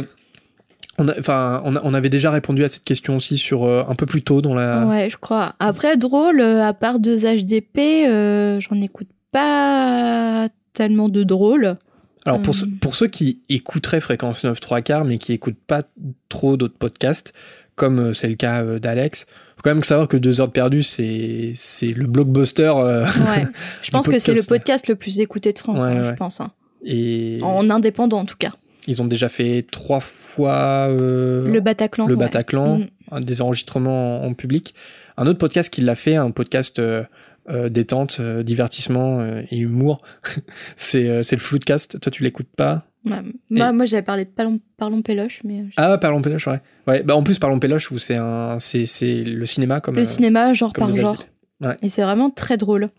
on 0.97 1.07
a- 1.09 1.19
enfin, 1.19 1.61
on, 1.67 1.77
a- 1.77 1.81
on 1.85 1.93
avait 1.93 2.09
déjà 2.09 2.31
répondu 2.31 2.65
à 2.65 2.71
cette 2.71 2.85
question 2.85 3.17
aussi 3.17 3.37
sur 3.37 3.65
euh, 3.65 3.85
un 3.89 3.95
peu 3.95 4.07
plus 4.07 4.23
tôt 4.23 4.41
dans 4.41 4.55
la. 4.55 4.87
ouais, 4.87 5.11
je 5.11 5.19
crois. 5.19 5.55
Après, 5.61 5.99
drôle, 5.99 6.41
euh, 6.41 6.65
à 6.67 6.73
part 6.73 6.99
deux 6.99 7.19
HDP, 7.27 7.79
euh, 8.07 8.59
j'en 8.61 8.81
écoute 8.81 9.09
pas 9.33 10.49
tellement 10.73 11.09
de 11.11 11.25
drôles. 11.25 11.77
Alors 12.25 12.41
pour, 12.41 12.55
ceux- 12.55 12.69
pour 12.81 12.95
ceux 12.95 13.09
qui 13.09 13.43
écouteraient 13.51 14.01
Fréquence 14.01 14.45
9 14.45 14.59
3 14.61 14.81
quarts 14.81 15.05
mais 15.05 15.19
qui 15.19 15.33
écoutent 15.35 15.61
pas 15.67 15.83
trop 16.31 16.57
d'autres 16.57 16.79
podcasts, 16.79 17.33
comme 17.75 18.15
c'est 18.15 18.29
le 18.29 18.37
cas 18.37 18.63
d'Alex, 18.79 19.27
quand 19.63 19.71
même 19.71 19.83
savoir 19.83 20.09
que 20.09 20.17
deux 20.17 20.41
heures 20.41 20.49
de 20.49 20.53
perdu 20.53 20.83
c'est 20.83 21.53
c'est 21.55 21.93
le 21.93 22.07
blockbuster 22.07 22.73
euh, 22.77 23.05
Ouais. 23.05 23.47
Je 23.83 23.91
pense 23.91 24.09
que 24.09 24.19
c'est 24.19 24.35
le 24.35 24.43
podcast. 24.43 24.89
le 24.89 24.97
plus 24.97 25.21
écouté 25.21 25.53
de 25.53 25.59
France, 25.59 25.83
Ouais, 25.83 25.89
hein, 25.91 26.01
ouais. 26.03 26.07
je 26.07 26.13
pense. 26.13 26.41
hein. 26.41 26.51
et 26.85 27.39
En 27.43 27.71
indépendant, 27.71 28.19
en 28.19 28.25
tout 28.25 28.37
cas. 28.39 28.53
ils 28.87 29.01
ont 29.01 29.07
déjà 29.07 29.29
fait 29.29 29.65
trois 29.71 30.01
fois 30.01 30.89
euh, 30.91 31.49
Le 31.51 31.61
Bataclan. 31.61 32.07
le. 32.07 32.17
Bataclan, 32.17 32.81
Mm. 33.13 33.21
des 33.21 33.41
enregistrements 33.43 34.25
en, 34.25 34.29
en 34.29 34.35
public. 34.35 34.75
Un 35.19 35.27
autre 35.27 35.39
podcast 35.39 35.73
qui 35.73 35.83
l'a 35.83 35.95
fait, 35.95 36.17
un 36.17 36.31
podcast 36.31 36.79
euh, 36.79 37.03
euh, 37.51 37.69
détente, 37.69 38.17
euh, 38.21 38.43
divertissement 38.43 39.21
euh, 39.21 39.43
et 39.51 39.59
humour, 39.59 40.01
c'est 40.77 41.09
euh, 41.09 41.23
c'est 41.23 41.37
le 41.37 41.41
Floodcast. 41.43 42.01
Toi, 42.01 42.11
tu 42.11 42.23
l'écoutes 42.23 42.49
pas? 42.57 42.85
Moi, 43.05 43.73
moi 43.73 43.85
j'avais 43.85 44.03
parlé 44.03 44.25
de 44.25 44.31
Parlons, 44.31 44.61
Parlons 44.77 45.03
Péloche, 45.03 45.41
mais 45.45 45.61
euh, 45.61 45.65
Ah, 45.77 45.99
Parlons 45.99 46.23
Péloche, 46.23 46.47
ouais. 46.47 46.61
Ouais, 46.87 47.03
bah 47.03 47.17
en 47.17 47.23
plus 47.23 47.39
Parlons 47.39 47.59
Péloche 47.59 47.91
où 47.91 47.99
c'est 47.99 48.17
un, 48.17 48.59
c'est 48.61 48.87
c'est 48.87 49.23
le 49.25 49.47
cinéma 49.47 49.81
comme. 49.81 49.97
le 49.97 50.03
euh, 50.03 50.05
cinéma, 50.05 50.55
genre 50.55 50.73
par 50.73 50.93
genre. 50.93 51.25
Ouais. 51.61 51.77
Et 51.83 51.89
c'est 51.89 52.03
vraiment 52.03 52.31
très 52.31 52.57
drôle. 52.57 52.91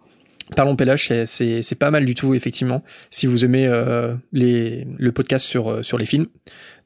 Parlons 0.58 0.76
Péloche, 0.76 1.08
c'est- 1.08 1.26
c'est 1.26 1.62
c'est 1.64 1.76
pas 1.80 1.90
mal 1.90 2.04
du 2.04 2.16
tout 2.16 2.34
effectivement. 2.34 2.84
Si 3.12 3.28
vous 3.28 3.46
aimez 3.46 3.66
euh, 3.66 4.14
les 4.34 4.86
le 4.98 5.12
podcast 5.14 5.46
sur 5.46 5.86
sur 5.86 5.98
les 5.98 6.06
films, 6.06 6.28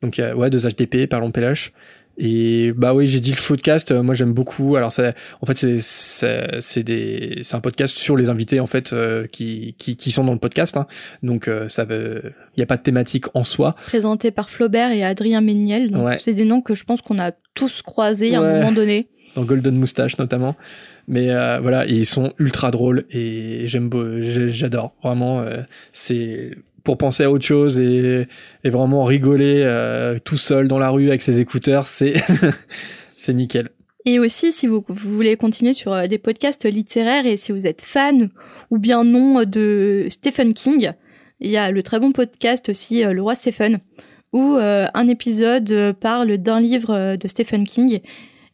donc 0.03 0.21
ouais, 0.35 0.49
deux 0.51 0.67
HDP, 0.67 1.07
Parlons 1.09 1.31
Péloche. 1.31 1.71
Et 2.17 2.71
bah 2.75 2.93
oui, 2.93 3.05
j'ai 3.07 3.19
dit 3.19 3.31
le 3.31 3.47
podcast. 3.47 3.91
euh, 3.91 4.01
moi, 4.01 4.15
j'aime 4.15 4.33
beaucoup. 4.33 4.75
Alors 4.75 4.91
ça, 4.91 5.13
en 5.41 5.45
fait, 5.45 5.55
c'est 5.81 6.47
c'est 6.61 6.83
des 6.83 7.39
c'est 7.43 7.55
un 7.55 7.59
podcast 7.59 7.95
sur 7.95 8.17
les 8.17 8.29
invités 8.29 8.59
en 8.59 8.65
fait 8.67 8.91
euh, 8.93 9.27
qui 9.27 9.75
qui 9.77 9.95
qui 9.95 10.11
sont 10.11 10.23
dans 10.23 10.33
le 10.33 10.39
podcast. 10.39 10.77
hein. 10.77 10.87
Donc 11.21 11.47
euh, 11.47 11.69
ça 11.69 11.85
veut, 11.85 12.33
il 12.55 12.59
y 12.59 12.63
a 12.63 12.65
pas 12.65 12.77
de 12.77 12.81
thématique 12.83 13.25
en 13.35 13.43
soi. 13.43 13.75
Présenté 13.85 14.31
par 14.31 14.49
Flaubert 14.49 14.91
et 14.91 15.03
Adrien 15.03 15.41
Méniel. 15.41 15.91
Donc, 15.91 16.05
Ouais. 16.07 16.17
c'est 16.19 16.33
des 16.33 16.45
noms 16.45 16.61
que 16.61 16.73
je 16.75 16.83
pense 16.85 17.01
qu'on 17.01 17.19
a 17.19 17.31
tous 17.53 17.81
croisés 17.81 18.33
à 18.35 18.41
Ouais. 18.41 18.47
un 18.47 18.59
moment 18.59 18.71
donné. 18.71 19.09
dans 19.35 19.43
Golden 19.45 19.75
Moustache 19.75 20.17
notamment. 20.17 20.55
Mais 21.07 21.29
euh, 21.29 21.59
voilà, 21.61 21.85
et 21.87 21.91
ils 21.93 22.05
sont 22.05 22.33
ultra 22.39 22.71
drôles 22.71 23.05
et 23.11 23.67
j'aime, 23.67 23.89
j'adore 24.23 24.95
vraiment. 25.03 25.41
euh, 25.41 25.57
c'est 25.93 26.51
pour 26.87 26.97
penser 26.97 27.23
à 27.23 27.31
autre 27.31 27.43
chose 27.43 27.77
et, 27.77 28.29
vraiment 28.63 29.03
rigoler 29.03 29.61
euh, 29.65 30.19
tout 30.23 30.37
seul 30.37 30.69
dans 30.69 30.79
la 30.79 30.89
rue 30.89 31.09
avec 31.09 31.21
ses 31.21 31.37
écouteurs, 31.37 31.85
c'est 31.85 32.13
nickel. 33.27 33.71
Et 34.05 34.19
aussi, 34.19 34.53
si 34.53 34.67
vous, 34.67 34.85
voulez 34.87 35.35
continuer 35.35 35.73
sur 35.73 35.91
euh, 35.91 36.07
des 36.07 36.17
podcasts 36.17 36.65
littéraires 36.65 37.25
et 37.25 37.35
si 37.35 37.51
vous 37.51 37.67
êtes 37.67 37.81
fan 37.81 38.29
ou 38.71 38.77
bien 38.77 39.03
non 39.03 39.43
de 39.43 40.07
Stephen 40.09 40.53
King, 40.53 40.91
il 41.41 41.51
y 41.51 41.57
a 41.57 41.71
le 41.71 41.83
très 41.83 41.99
bon 41.99 42.13
podcast 42.13 42.69
aussi, 42.69 43.03
euh, 43.03 43.11
Le 43.11 43.21
Roi 43.21 43.35
Stephen, 43.35 43.81
où 44.31 44.55
euh, 44.55 44.87
un 44.93 45.07
épisode 45.07 45.71
euh, 45.71 45.91
parle 45.93 46.37
d'un 46.37 46.61
livre 46.61 46.93
euh, 46.93 47.17
de 47.17 47.27
Stephen 47.27 47.65
King. 47.65 47.99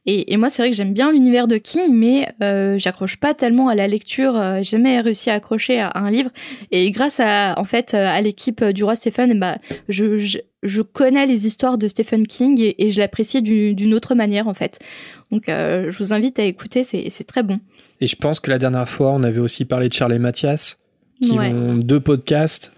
Et, 0.05 0.33
et 0.33 0.37
moi, 0.37 0.49
c'est 0.49 0.61
vrai 0.61 0.69
que 0.69 0.75
j'aime 0.75 0.93
bien 0.93 1.11
l'univers 1.13 1.47
de 1.47 1.55
King, 1.57 1.93
mais 1.93 2.27
euh, 2.43 2.77
j'accroche 2.77 3.15
pas 3.17 3.33
tellement 3.33 3.69
à 3.69 3.75
la 3.75 3.87
lecture. 3.87 4.35
euh, 4.37 4.57
j'ai 4.57 4.63
jamais 4.71 4.99
réussi 4.99 5.29
à 5.29 5.35
accrocher 5.35 5.79
à, 5.79 5.87
à 5.87 5.99
un 5.99 6.11
livre. 6.11 6.29
Et 6.71 6.91
grâce 6.91 7.21
à, 7.21 7.53
en 7.57 7.63
fait, 7.63 7.93
euh, 7.93 8.07
à 8.07 8.19
l'équipe 8.19 8.63
du 8.65 8.83
Roi 8.83 8.95
Stephen, 8.95 9.39
bah, 9.39 9.59
je, 9.87 10.19
je, 10.19 10.39
je 10.61 10.81
connais 10.81 11.25
les 11.25 11.47
histoires 11.47 11.77
de 11.77 11.87
Stephen 11.87 12.27
King 12.27 12.59
et, 12.59 12.85
et 12.85 12.91
je 12.91 12.99
l'apprécie 12.99 13.41
du- 13.41 13.73
d'une 13.75 13.93
autre 13.93 14.13
manière, 14.13 14.47
en 14.49 14.53
fait. 14.53 14.79
Donc, 15.31 15.47
euh, 15.47 15.89
je 15.89 15.97
vous 15.99 16.11
invite 16.11 16.37
à 16.37 16.43
écouter, 16.43 16.83
c'est 16.83 17.09
c'est 17.09 17.23
très 17.23 17.41
bon. 17.43 17.59
Et 18.01 18.07
je 18.07 18.15
pense 18.17 18.39
que 18.41 18.49
la 18.51 18.57
dernière 18.57 18.89
fois, 18.89 19.11
on 19.13 19.23
avait 19.23 19.39
aussi 19.39 19.63
parlé 19.63 19.87
de 19.87 19.93
Charles 19.93 20.13
et 20.13 20.19
Mathias, 20.19 20.79
qui 21.21 21.31
Ouais. 21.31 21.47
ont 21.53 21.75
deux 21.75 22.01
podcasts 22.01 22.73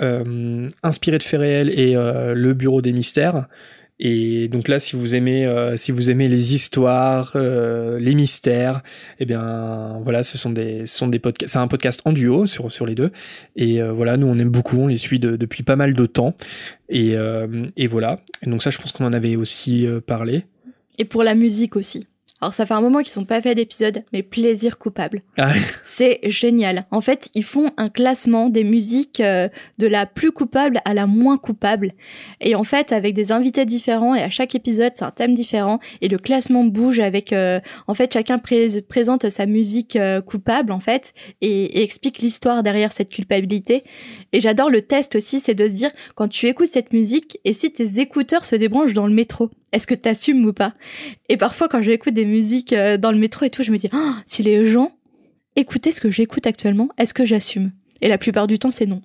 euh, 0.00 0.68
inspirés 0.82 1.18
de 1.18 1.22
faits 1.24 1.40
réels 1.40 1.70
et 1.78 1.96
euh, 1.96 2.32
le 2.34 2.54
Bureau 2.54 2.80
des 2.80 2.92
mystères. 2.92 3.48
Et 4.02 4.48
donc 4.48 4.66
là, 4.68 4.80
si 4.80 4.96
vous 4.96 5.14
aimez, 5.14 5.44
euh, 5.46 5.76
si 5.76 5.92
vous 5.92 6.08
aimez 6.08 6.26
les 6.26 6.54
histoires, 6.54 7.32
euh, 7.36 7.98
les 7.98 8.14
mystères, 8.14 8.82
eh 9.18 9.26
bien 9.26 10.00
voilà, 10.02 10.22
ce 10.22 10.38
sont 10.38 10.48
des, 10.50 10.86
ce 10.86 10.96
sont 10.96 11.06
des 11.08 11.18
podcasts. 11.18 11.52
C'est 11.52 11.58
un 11.58 11.68
podcast 11.68 12.00
en 12.06 12.12
duo 12.12 12.46
sur 12.46 12.72
sur 12.72 12.86
les 12.86 12.94
deux. 12.94 13.10
Et 13.56 13.82
euh, 13.82 13.92
voilà, 13.92 14.16
nous 14.16 14.26
on 14.26 14.38
aime 14.38 14.48
beaucoup, 14.48 14.78
on 14.78 14.86
les 14.86 14.96
suit 14.96 15.18
de- 15.18 15.36
depuis 15.36 15.62
pas 15.64 15.76
mal 15.76 15.92
de 15.92 16.06
temps. 16.06 16.34
Et 16.88 17.14
euh, 17.14 17.66
et 17.76 17.88
voilà. 17.88 18.20
Et 18.44 18.48
donc 18.48 18.62
ça, 18.62 18.70
je 18.70 18.78
pense 18.78 18.92
qu'on 18.92 19.04
en 19.04 19.12
avait 19.12 19.36
aussi 19.36 19.86
euh, 19.86 20.00
parlé. 20.00 20.44
Et 20.96 21.04
pour 21.04 21.22
la 21.22 21.34
musique 21.34 21.76
aussi. 21.76 22.06
Alors, 22.40 22.54
ça 22.54 22.64
fait 22.64 22.72
un 22.74 22.80
moment 22.80 23.00
qu'ils 23.00 23.08
sont 23.12 23.26
pas 23.26 23.42
fait 23.42 23.54
d'épisode, 23.54 24.02
mais 24.12 24.22
plaisir 24.22 24.78
coupable. 24.78 25.22
Ah, 25.36 25.52
C'est 25.82 26.20
génial. 26.24 26.86
En 26.90 27.02
fait, 27.02 27.28
ils 27.34 27.44
font 27.44 27.70
un 27.76 27.88
classement 27.90 28.48
des 28.48 28.64
musiques 28.64 29.20
euh, 29.20 29.48
de 29.76 29.86
la 29.86 30.06
plus 30.06 30.32
coupable 30.32 30.80
à 30.86 30.94
la 30.94 31.06
moins 31.06 31.36
coupable. 31.36 31.92
Et 32.40 32.54
en 32.54 32.64
fait, 32.64 32.92
avec 32.92 33.12
des 33.14 33.30
invités 33.30 33.66
différents, 33.66 34.14
et 34.14 34.22
à 34.22 34.30
chaque 34.30 34.54
épisode, 34.54 34.92
c'est 34.94 35.04
un 35.04 35.10
thème 35.10 35.34
différent. 35.34 35.80
Et 36.00 36.08
le 36.08 36.16
classement 36.16 36.64
bouge 36.64 36.98
avec... 36.98 37.34
euh, 37.34 37.60
en 37.86 37.94
fait, 37.94 38.12
chacun 38.12 38.38
pré- 38.38 38.80
présente 38.88 39.28
sa 39.28 39.44
musique 39.44 39.96
euh, 39.96 40.22
coupable, 40.22 40.72
en 40.72 40.80
fait, 40.80 41.12
et, 41.42 41.78
et 41.78 41.82
explique 41.82 42.20
l'histoire 42.20 42.62
derrière 42.62 42.92
cette 42.92 43.10
culpabilité. 43.10 43.84
Et 44.32 44.40
j'adore 44.40 44.70
le 44.70 44.80
test 44.80 45.14
aussi, 45.14 45.40
c'est 45.40 45.54
de 45.54 45.68
se 45.68 45.74
dire, 45.74 45.90
quand 46.14 46.28
tu 46.28 46.46
écoutes 46.46 46.68
cette 46.68 46.94
musique, 46.94 47.38
et 47.44 47.52
si 47.52 47.70
tes 47.70 48.00
écouteurs 48.00 48.46
se 48.46 48.56
débranchent 48.56 48.94
dans 48.94 49.06
le 49.06 49.12
métro, 49.12 49.50
est-ce 49.72 49.86
que 49.86 49.94
t'assumes 49.94 50.44
ou 50.46 50.52
pas? 50.52 50.74
Et 51.28 51.36
parfois, 51.36 51.68
quand 51.68 51.82
j'écoute 51.82 52.14
des 52.14 52.26
musiques 52.26 52.72
euh, 52.72 52.96
dans 52.96 53.12
le 53.12 53.18
métro 53.18 53.44
et 53.44 53.50
tout, 53.50 53.62
je 53.62 53.70
me 53.72 53.78
dis, 53.78 53.88
Ah, 53.92 54.16
si 54.26 54.42
les 54.42 54.66
gens 54.66 54.92
écoutez 55.56 55.92
ce 55.92 56.00
que 56.00 56.10
j'écoute 56.10 56.46
actuellement, 56.46 56.88
est-ce 56.98 57.12
que 57.14 57.24
j'assume? 57.24 57.72
Et 58.00 58.08
la 58.08 58.18
plupart 58.18 58.46
du 58.46 58.58
temps, 58.58 58.70
c'est 58.70 58.86
non. 58.86 59.02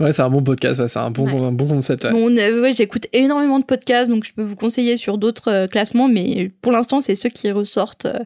ouais, 0.00 0.12
c'est 0.12 0.22
un 0.22 0.30
bon 0.30 0.42
podcast, 0.42 0.80
ouais, 0.80 0.88
c'est 0.88 0.98
un 0.98 1.10
bon, 1.10 1.26
Ouais. 1.26 1.46
un 1.46 1.52
bon 1.52 1.66
concept. 1.66 2.04
ouais. 2.04 2.12
Bon, 2.12 2.36
euh, 2.36 2.62
ouais, 2.62 2.72
j'écoute 2.72 3.06
énormément 3.12 3.58
de 3.58 3.64
podcasts, 3.64 4.10
donc 4.10 4.24
je 4.24 4.32
peux 4.32 4.42
vous 4.42 4.56
conseiller 4.56 4.96
sur 4.96 5.18
d'autres 5.18 5.50
euh, 5.52 5.66
classements, 5.66 6.08
mais 6.08 6.50
pour 6.62 6.72
l'instant, 6.72 7.00
c'est 7.00 7.14
ceux 7.14 7.28
qui 7.28 7.50
ressortent. 7.50 8.06
euh, 8.06 8.18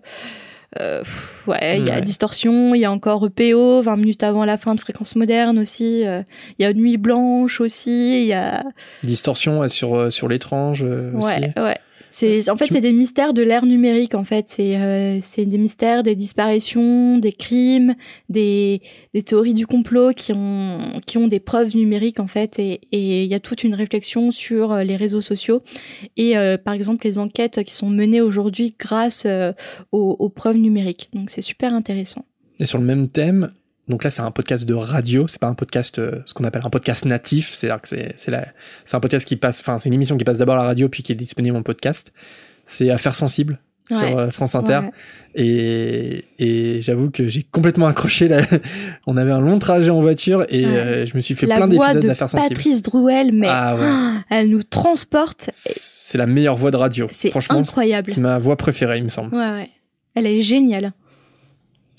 euh, 0.80 1.00
pff, 1.00 1.44
ouais, 1.46 1.78
il 1.78 1.86
y 1.86 1.90
a. 1.90 2.00
Distorsion, 2.00 2.74
il 2.74 2.80
y 2.80 2.84
a 2.84 2.90
encore 2.90 3.26
EPO, 3.26 3.82
20 3.82 3.96
minutes 3.96 4.22
avant 4.22 4.44
la 4.44 4.56
fin 4.56 4.74
de 4.74 4.80
Fréquence 4.80 5.16
Moderne 5.16 5.58
aussi. 5.58 6.06
euh, 6.06 6.22
Il 6.58 6.62
y 6.62 6.66
a 6.66 6.72
Nuit 6.72 6.96
Blanche 6.96 7.60
aussi, 7.60 8.22
il 8.22 8.26
y 8.26 8.32
a... 8.32 8.64
Distorsion 9.02 9.60
ouais, 9.60 9.68
sur, 9.68 9.94
euh, 9.96 10.10
sur 10.10 10.28
l'étrange 10.28 10.82
euh, 10.82 11.12
aussi. 11.16 11.28
Ouais, 11.28 11.52
ouais. 11.56 11.76
C'est 12.16 12.48
en 12.48 12.54
fait 12.54 12.68
c'est 12.70 12.80
des 12.80 12.92
mystères 12.92 13.34
de 13.34 13.42
l'ère 13.42 13.66
numérique 13.66 14.14
en 14.14 14.22
fait. 14.22 14.46
C'est 14.48 14.76
euh, 14.76 15.18
c'est 15.20 15.46
des 15.46 15.58
mystères 15.58 16.04
des 16.04 16.14
disparitions 16.14 17.18
des 17.18 17.32
crimes 17.32 17.96
des 18.28 18.82
des 19.14 19.22
théories 19.22 19.52
du 19.52 19.66
complot 19.66 20.12
qui 20.12 20.32
ont 20.32 21.00
qui 21.06 21.18
ont 21.18 21.26
des 21.26 21.40
preuves 21.40 21.74
numériques 21.74 22.20
en 22.20 22.28
fait. 22.28 22.60
Et 22.60 22.82
et 22.92 23.24
il 23.24 23.28
y 23.28 23.34
a 23.34 23.40
toute 23.40 23.64
une 23.64 23.74
réflexion 23.74 24.30
sur 24.30 24.70
euh, 24.70 24.84
les 24.84 24.94
réseaux 24.94 25.20
sociaux. 25.20 25.62
Et 26.16 26.38
euh, 26.38 26.56
par 26.56 26.74
exemple 26.74 27.04
les 27.04 27.18
enquêtes 27.18 27.64
qui 27.64 27.74
sont 27.74 27.90
menées 27.90 28.20
aujourd'hui 28.20 28.76
grâce 28.78 29.24
euh, 29.26 29.52
aux, 29.90 30.14
aux 30.16 30.28
preuves 30.28 30.58
numériques. 30.58 31.08
Donc 31.14 31.30
c'est 31.30 31.42
super 31.42 31.74
intéressant. 31.74 32.24
Et 32.60 32.66
sur 32.66 32.78
le 32.78 32.84
même 32.84 33.08
thème, 33.08 33.50
donc 33.88 34.04
là 34.04 34.10
c'est 34.10 34.22
un 34.22 34.30
podcast 34.30 34.64
de 34.64 34.74
radio, 34.74 35.26
c'est 35.28 35.40
pas 35.40 35.46
un 35.48 35.54
podcast, 35.54 35.98
euh, 35.98 36.20
ce 36.26 36.34
qu'on 36.34 36.44
appelle 36.44 36.62
un 36.64 36.70
podcast 36.70 37.04
natif, 37.04 37.52
c'est-à-dire 37.52 37.80
que 37.80 37.88
c'est 37.88 38.12
c'est 38.16 38.30
la- 38.30 38.46
c'est 38.84 38.96
un 38.96 39.00
podcast 39.00 39.26
qui 39.26 39.36
passe, 39.36 39.60
enfin 39.60 39.78
c'est 39.78 39.88
une 39.88 39.94
émission 39.94 40.16
qui 40.16 40.24
passe 40.24 40.38
d'abord 40.38 40.54
à 40.54 40.58
la 40.58 40.64
radio 40.64 40.88
puis 40.88 41.02
qui 41.02 41.12
est 41.12 41.16
disponible 41.16 41.56
en 41.56 41.62
podcast. 41.62 42.12
C'est 42.66 42.90
Affaires 42.90 43.14
sensibles 43.14 43.58
Ouais. 43.90 43.96
sur 43.98 44.18
euh, 44.18 44.30
France 44.30 44.54
Inter. 44.54 44.78
Ouais. 44.78 44.90
Et, 45.34 46.24
et 46.38 46.80
j'avoue 46.80 47.10
que 47.10 47.28
j'ai 47.28 47.42
complètement 47.42 47.86
accroché. 47.86 48.28
Là. 48.28 48.40
On 49.06 49.18
avait 49.18 49.30
un 49.30 49.40
long 49.40 49.58
trajet 49.58 49.90
en 49.90 50.00
voiture 50.00 50.46
et 50.48 50.64
Ouais. 50.64 50.72
euh, 50.72 51.06
je 51.06 51.14
me 51.14 51.20
suis 51.20 51.34
fait 51.34 51.44
La 51.44 51.56
plein 51.56 51.66
voix 51.66 51.88
d'épisodes 51.88 52.02
de 52.02 52.08
d'affaires 52.08 52.30
sensibles. 52.30 52.54
Patrice 52.54 52.80
Drouel 52.80 53.32
mais 53.32 53.48
Ah 53.50 53.76
ah, 53.78 54.14
elle 54.30 54.48
nous 54.48 54.62
transporte 54.62 55.50
C'est 55.52 56.16
la 56.16 56.26
meilleure 56.26 56.56
voix 56.56 56.70
de 56.70 56.78
radio. 56.78 57.08
c'est 57.12 57.28
Franchement, 57.28 57.58
incroyable. 57.58 58.10
c'est 58.10 58.20
ma 58.22 58.38
voix 58.38 58.56
préférée, 58.56 58.96
il 58.98 59.04
me 59.04 59.10
semble. 59.10 59.34
Ouais, 59.34 59.50
ouais. 59.50 59.70
Elle 60.14 60.26
est 60.26 60.40
géniale. 60.40 60.92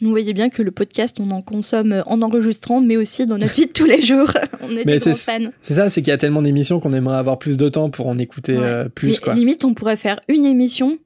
Vous 0.02 0.10
voyez 0.10 0.34
bien 0.34 0.50
que 0.50 0.62
le 0.62 0.72
podcast, 0.72 1.18
on 1.20 1.32
en 1.32 1.42
consomme 1.42 1.92
euh, 1.94 2.04
en 2.06 2.22
enregistrant, 2.22 2.82
mais 2.82 2.98
aussi 2.98 3.26
dans 3.26 3.38
notre 3.38 3.54
vie 3.54 3.68
de 3.68 3.72
tous 3.72 3.86
les 3.86 4.02
jours. 4.02 4.30
on 4.62 4.72
est 4.76 4.86
Mais 4.86 4.94
des 4.94 4.98
grands 5.00 5.14
c'est- 5.14 5.40
fans. 5.40 5.50
C'est 5.62 5.74
ça, 5.76 5.90
c'est 5.90 6.02
qu'il 6.02 6.12
y 6.12 6.14
a 6.14 6.18
tellement 6.18 6.42
d'émissions 6.42 6.80
qu'on 6.80 6.94
aimerait 6.94 7.18
avoir 7.18 7.40
plus 7.40 7.58
de 7.58 7.70
temps 7.70 7.90
pour 7.90 8.08
en 8.08 8.18
écouter 8.18 8.58
Ouais. 8.58 8.64
euh, 8.64 8.90
plus. 8.90 9.10
Mais 9.12 9.18
quoi. 9.18 9.34
Limite, 9.36 9.64
on 9.66 9.74
pourrait 9.74 9.98
faire 9.98 10.20
une 10.28 10.46
émission 10.46 10.98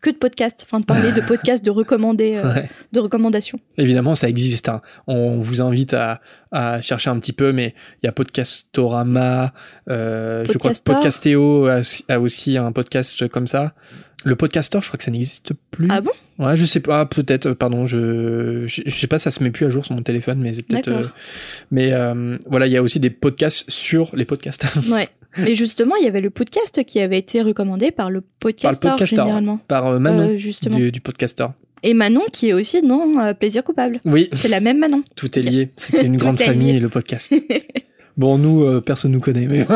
que 0.00 0.10
de 0.10 0.16
podcast, 0.16 0.62
enfin 0.66 0.80
de 0.80 0.84
parler 0.84 1.12
de 1.12 1.20
podcast, 1.28 1.64
de 1.64 1.70
recommander, 1.70 2.36
euh, 2.36 2.52
Ouais. 2.52 2.68
de 2.92 2.98
recommandations. 2.98 3.60
Évidemment, 3.78 4.16
ça 4.16 4.28
existe. 4.28 4.68
hein. 4.68 4.82
On 5.06 5.38
vous 5.40 5.60
invite 5.62 5.94
à, 5.94 6.20
à 6.50 6.80
chercher 6.82 7.10
un 7.10 7.20
petit 7.20 7.32
peu, 7.32 7.52
mais 7.52 7.72
il 8.02 8.06
y 8.06 8.08
a 8.08 8.12
Podcastorama, 8.12 9.52
euh, 9.88 10.44
je 10.50 10.58
crois 10.58 10.72
que. 10.72 10.78
Podcastéo 10.84 11.68
a 12.08 12.18
aussi 12.18 12.56
un 12.58 12.72
podcast 12.72 13.28
comme 13.28 13.46
ça. 13.46 13.74
Le 14.24 14.36
Podcastor, 14.36 14.82
je 14.82 14.88
crois 14.88 14.98
que 14.98 15.04
ça 15.04 15.10
n'existe 15.10 15.52
plus. 15.70 15.88
Ah 15.90 16.00
bon? 16.00 16.12
Ouais, 16.38 16.56
je 16.56 16.64
sais 16.64 16.80
pas, 16.80 17.04
peut-être, 17.06 17.46
euh, 17.46 17.54
pardon, 17.54 17.86
je, 17.86 18.66
je, 18.66 18.82
je 18.86 18.94
sais 18.96 19.06
pas, 19.08 19.18
ça 19.18 19.30
se 19.30 19.42
met 19.42 19.50
plus 19.50 19.66
à 19.66 19.70
jour 19.70 19.84
sur 19.84 19.94
mon 19.96 20.02
téléphone, 20.02 20.38
mais 20.40 20.54
c'est 20.54 20.62
peut-être. 20.62 20.88
Euh, 20.88 21.04
mais 21.70 21.92
euh, 21.92 22.38
voilà, 22.46 22.66
il 22.66 22.72
y 22.72 22.76
a 22.76 22.82
aussi 22.82 23.00
des 23.00 23.10
podcasts 23.10 23.68
sur 23.70 24.10
les 24.14 24.24
podcasts. 24.24 24.66
Ouais. 24.90 25.08
Mais 25.38 25.54
justement, 25.54 25.96
il 25.96 26.04
y 26.04 26.08
avait 26.08 26.20
le 26.20 26.28
podcast 26.30 26.84
qui 26.84 27.00
avait 27.00 27.18
été 27.18 27.40
recommandé 27.40 27.90
par 27.90 28.10
le 28.10 28.20
podcasteur, 28.20 28.92
podcasteur, 28.92 29.24
généralement. 29.24 29.58
Par 29.66 29.86
euh, 29.86 29.98
Manon 29.98 30.34
Euh, 30.34 30.36
justement. 30.36 30.76
du, 30.76 30.92
du 30.92 31.00
Podcastor. 31.00 31.54
Et 31.82 31.94
Manon, 31.94 32.20
qui 32.32 32.50
est 32.50 32.52
aussi 32.52 32.82
dans 32.82 33.34
Plaisir 33.34 33.64
coupable. 33.64 33.98
Oui, 34.04 34.28
C'est 34.34 34.48
la 34.48 34.60
même 34.60 34.78
Manon. 34.78 35.02
tout 35.16 35.36
est 35.38 35.42
lié. 35.42 35.70
C'était 35.76 36.04
une 36.06 36.16
grande 36.18 36.38
famille, 36.40 36.78
le 36.78 36.88
podcast. 36.90 37.34
Bon, 38.18 38.36
nous, 38.36 38.80
personne 38.82 39.12
nous 39.12 39.20
connaît, 39.20 39.46
mais. 39.46 39.66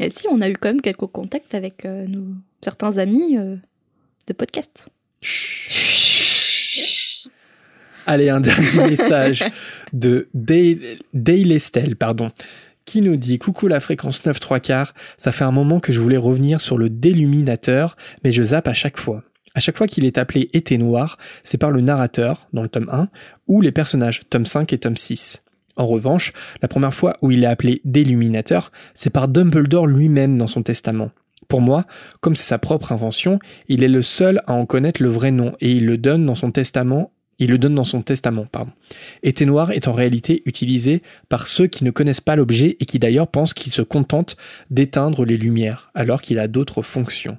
Et 0.00 0.08
si, 0.08 0.26
on 0.28 0.40
a 0.40 0.48
eu 0.48 0.54
quand 0.54 0.70
même 0.70 0.80
quelques 0.80 1.06
contacts 1.06 1.54
avec 1.54 1.84
euh, 1.84 2.06
nos 2.06 2.24
certains 2.62 2.96
amis 2.96 3.36
euh, 3.36 3.56
de 4.26 4.32
podcast. 4.32 4.88
Allez, 8.06 8.30
un 8.30 8.40
dernier 8.40 8.86
message 8.88 9.44
de 9.92 10.28
Dale, 10.32 10.78
Dale 11.12 11.52
Estelle, 11.52 11.96
pardon, 11.96 12.30
qui 12.86 13.02
nous 13.02 13.16
dit 13.16 13.38
Coucou 13.38 13.68
la 13.68 13.78
fréquence 13.78 14.24
9 14.24 14.40
3 14.40 14.60
quarts, 14.60 14.94
ça 15.18 15.32
fait 15.32 15.44
un 15.44 15.52
moment 15.52 15.80
que 15.80 15.92
je 15.92 16.00
voulais 16.00 16.16
revenir 16.16 16.62
sur 16.62 16.78
le 16.78 16.88
déluminateur, 16.88 17.98
mais 18.24 18.32
je 18.32 18.42
zappe 18.42 18.68
à 18.68 18.74
chaque 18.74 18.98
fois. 18.98 19.22
À 19.54 19.60
chaque 19.60 19.76
fois 19.76 19.86
qu'il 19.86 20.06
est 20.06 20.16
appelé 20.16 20.48
été 20.54 20.78
noir, 20.78 21.18
c'est 21.44 21.58
par 21.58 21.70
le 21.70 21.82
narrateur, 21.82 22.48
dans 22.54 22.62
le 22.62 22.70
tome 22.70 22.88
1, 22.90 23.08
ou 23.48 23.60
les 23.60 23.72
personnages, 23.72 24.22
tome 24.30 24.46
5 24.46 24.72
et 24.72 24.78
tome 24.78 24.96
6. 24.96 25.42
En 25.76 25.86
revanche, 25.86 26.32
la 26.62 26.68
première 26.68 26.94
fois 26.94 27.16
où 27.22 27.30
il 27.30 27.44
est 27.44 27.46
appelé 27.46 27.80
déluminateur, 27.84 28.72
c'est 28.94 29.10
par 29.10 29.28
Dumbledore 29.28 29.86
lui-même 29.86 30.36
dans 30.38 30.46
son 30.46 30.62
testament. 30.62 31.10
Pour 31.48 31.60
moi, 31.60 31.84
comme 32.20 32.36
c'est 32.36 32.44
sa 32.44 32.58
propre 32.58 32.92
invention, 32.92 33.40
il 33.68 33.82
est 33.82 33.88
le 33.88 34.02
seul 34.02 34.40
à 34.46 34.52
en 34.52 34.66
connaître 34.66 35.02
le 35.02 35.08
vrai 35.08 35.32
nom 35.32 35.54
et 35.60 35.72
il 35.72 35.84
le 35.84 35.98
donne 35.98 36.24
dans 36.24 36.36
son 36.36 36.52
testament. 36.52 37.12
Il 37.40 37.50
le 37.50 37.58
donne 37.58 37.74
dans 37.74 37.84
son 37.84 38.02
testament, 38.02 38.46
pardon. 38.52 38.70
Été 39.22 39.46
noir 39.46 39.70
est 39.72 39.88
en 39.88 39.92
réalité 39.92 40.42
utilisé 40.44 41.02
par 41.30 41.46
ceux 41.46 41.66
qui 41.66 41.84
ne 41.84 41.90
connaissent 41.90 42.20
pas 42.20 42.36
l'objet 42.36 42.76
et 42.78 42.84
qui 42.84 42.98
d'ailleurs 42.98 43.28
pensent 43.28 43.54
qu'il 43.54 43.72
se 43.72 43.82
contente 43.82 44.36
d'éteindre 44.68 45.24
les 45.24 45.38
lumières, 45.38 45.90
alors 45.94 46.20
qu'il 46.20 46.38
a 46.38 46.48
d'autres 46.48 46.82
fonctions. 46.82 47.38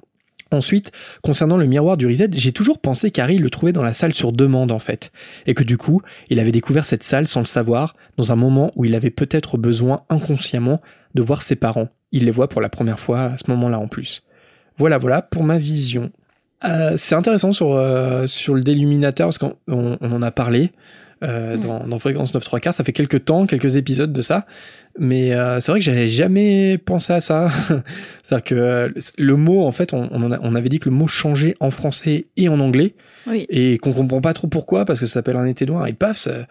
Ensuite, 0.52 0.92
concernant 1.22 1.56
le 1.56 1.64
miroir 1.64 1.96
du 1.96 2.06
Reset, 2.06 2.28
j'ai 2.34 2.52
toujours 2.52 2.78
pensé 2.78 3.10
qu'Harry 3.10 3.38
le 3.38 3.48
trouvait 3.48 3.72
dans 3.72 3.82
la 3.82 3.94
salle 3.94 4.12
sur 4.12 4.32
demande 4.32 4.70
en 4.70 4.78
fait, 4.78 5.10
et 5.46 5.54
que 5.54 5.64
du 5.64 5.78
coup, 5.78 6.02
il 6.28 6.38
avait 6.38 6.52
découvert 6.52 6.84
cette 6.84 7.02
salle 7.02 7.26
sans 7.26 7.40
le 7.40 7.46
savoir, 7.46 7.96
dans 8.18 8.32
un 8.32 8.36
moment 8.36 8.70
où 8.76 8.84
il 8.84 8.94
avait 8.94 9.10
peut-être 9.10 9.56
besoin 9.56 10.02
inconsciemment 10.10 10.82
de 11.14 11.22
voir 11.22 11.42
ses 11.42 11.56
parents. 11.56 11.88
Il 12.12 12.26
les 12.26 12.30
voit 12.30 12.50
pour 12.50 12.60
la 12.60 12.68
première 12.68 13.00
fois 13.00 13.22
à 13.22 13.38
ce 13.38 13.50
moment-là 13.50 13.78
en 13.78 13.88
plus. 13.88 14.24
Voilà, 14.76 14.98
voilà 14.98 15.22
pour 15.22 15.42
ma 15.42 15.56
vision. 15.56 16.12
Euh, 16.64 16.92
c'est 16.96 17.14
intéressant 17.14 17.52
sur, 17.52 17.72
euh, 17.72 18.26
le 18.48 18.60
déluminateur, 18.60 19.28
parce 19.28 19.38
qu'on 19.38 19.56
on, 19.68 19.96
on 20.02 20.12
en 20.12 20.20
a 20.20 20.30
parlé 20.30 20.70
euh, 21.22 21.56
Mm. 21.56 21.60
dans, 21.60 21.86
dans 21.86 21.98
Fréquence 21.98 22.34
9 22.34 22.42
3 22.44 22.60
quarts, 22.60 22.74
ça 22.74 22.84
fait 22.84 22.92
quelques 22.92 23.24
temps, 23.24 23.46
quelques 23.46 23.76
épisodes 23.76 24.12
de 24.12 24.22
ça, 24.22 24.46
mais 24.98 25.32
euh, 25.32 25.60
c'est 25.60 25.70
vrai 25.72 25.78
que 25.80 25.84
j'avais 25.84 26.08
jamais 26.08 26.78
pensé 26.78 27.12
à 27.12 27.20
ça. 27.20 27.48
C'est-à-dire 28.24 28.44
que 28.44 28.54
euh, 28.54 28.88
le 29.18 29.36
mot, 29.36 29.62
en 29.64 29.72
fait, 29.72 29.92
on, 29.94 30.08
on, 30.12 30.30
a- 30.32 30.38
on 30.42 30.54
avait 30.54 30.68
dit 30.68 30.78
que 30.80 30.88
le 30.88 30.94
mot 30.94 31.06
changeait 31.08 31.54
en 31.60 31.70
français 31.70 32.26
et 32.36 32.48
en 32.48 32.60
anglais, 32.60 32.94
Oui. 33.26 33.46
et 33.48 33.78
qu'on 33.78 33.92
comprend 33.92 34.20
pas 34.20 34.32
trop 34.32 34.48
pourquoi, 34.48 34.84
parce 34.84 35.00
que 35.00 35.06
ça 35.06 35.14
s'appelle 35.14 35.36
un 35.36 35.46
été 35.46 35.64
noir, 35.66 35.86
et 35.86 35.92
paf, 35.92 36.16
ça, 36.16 36.46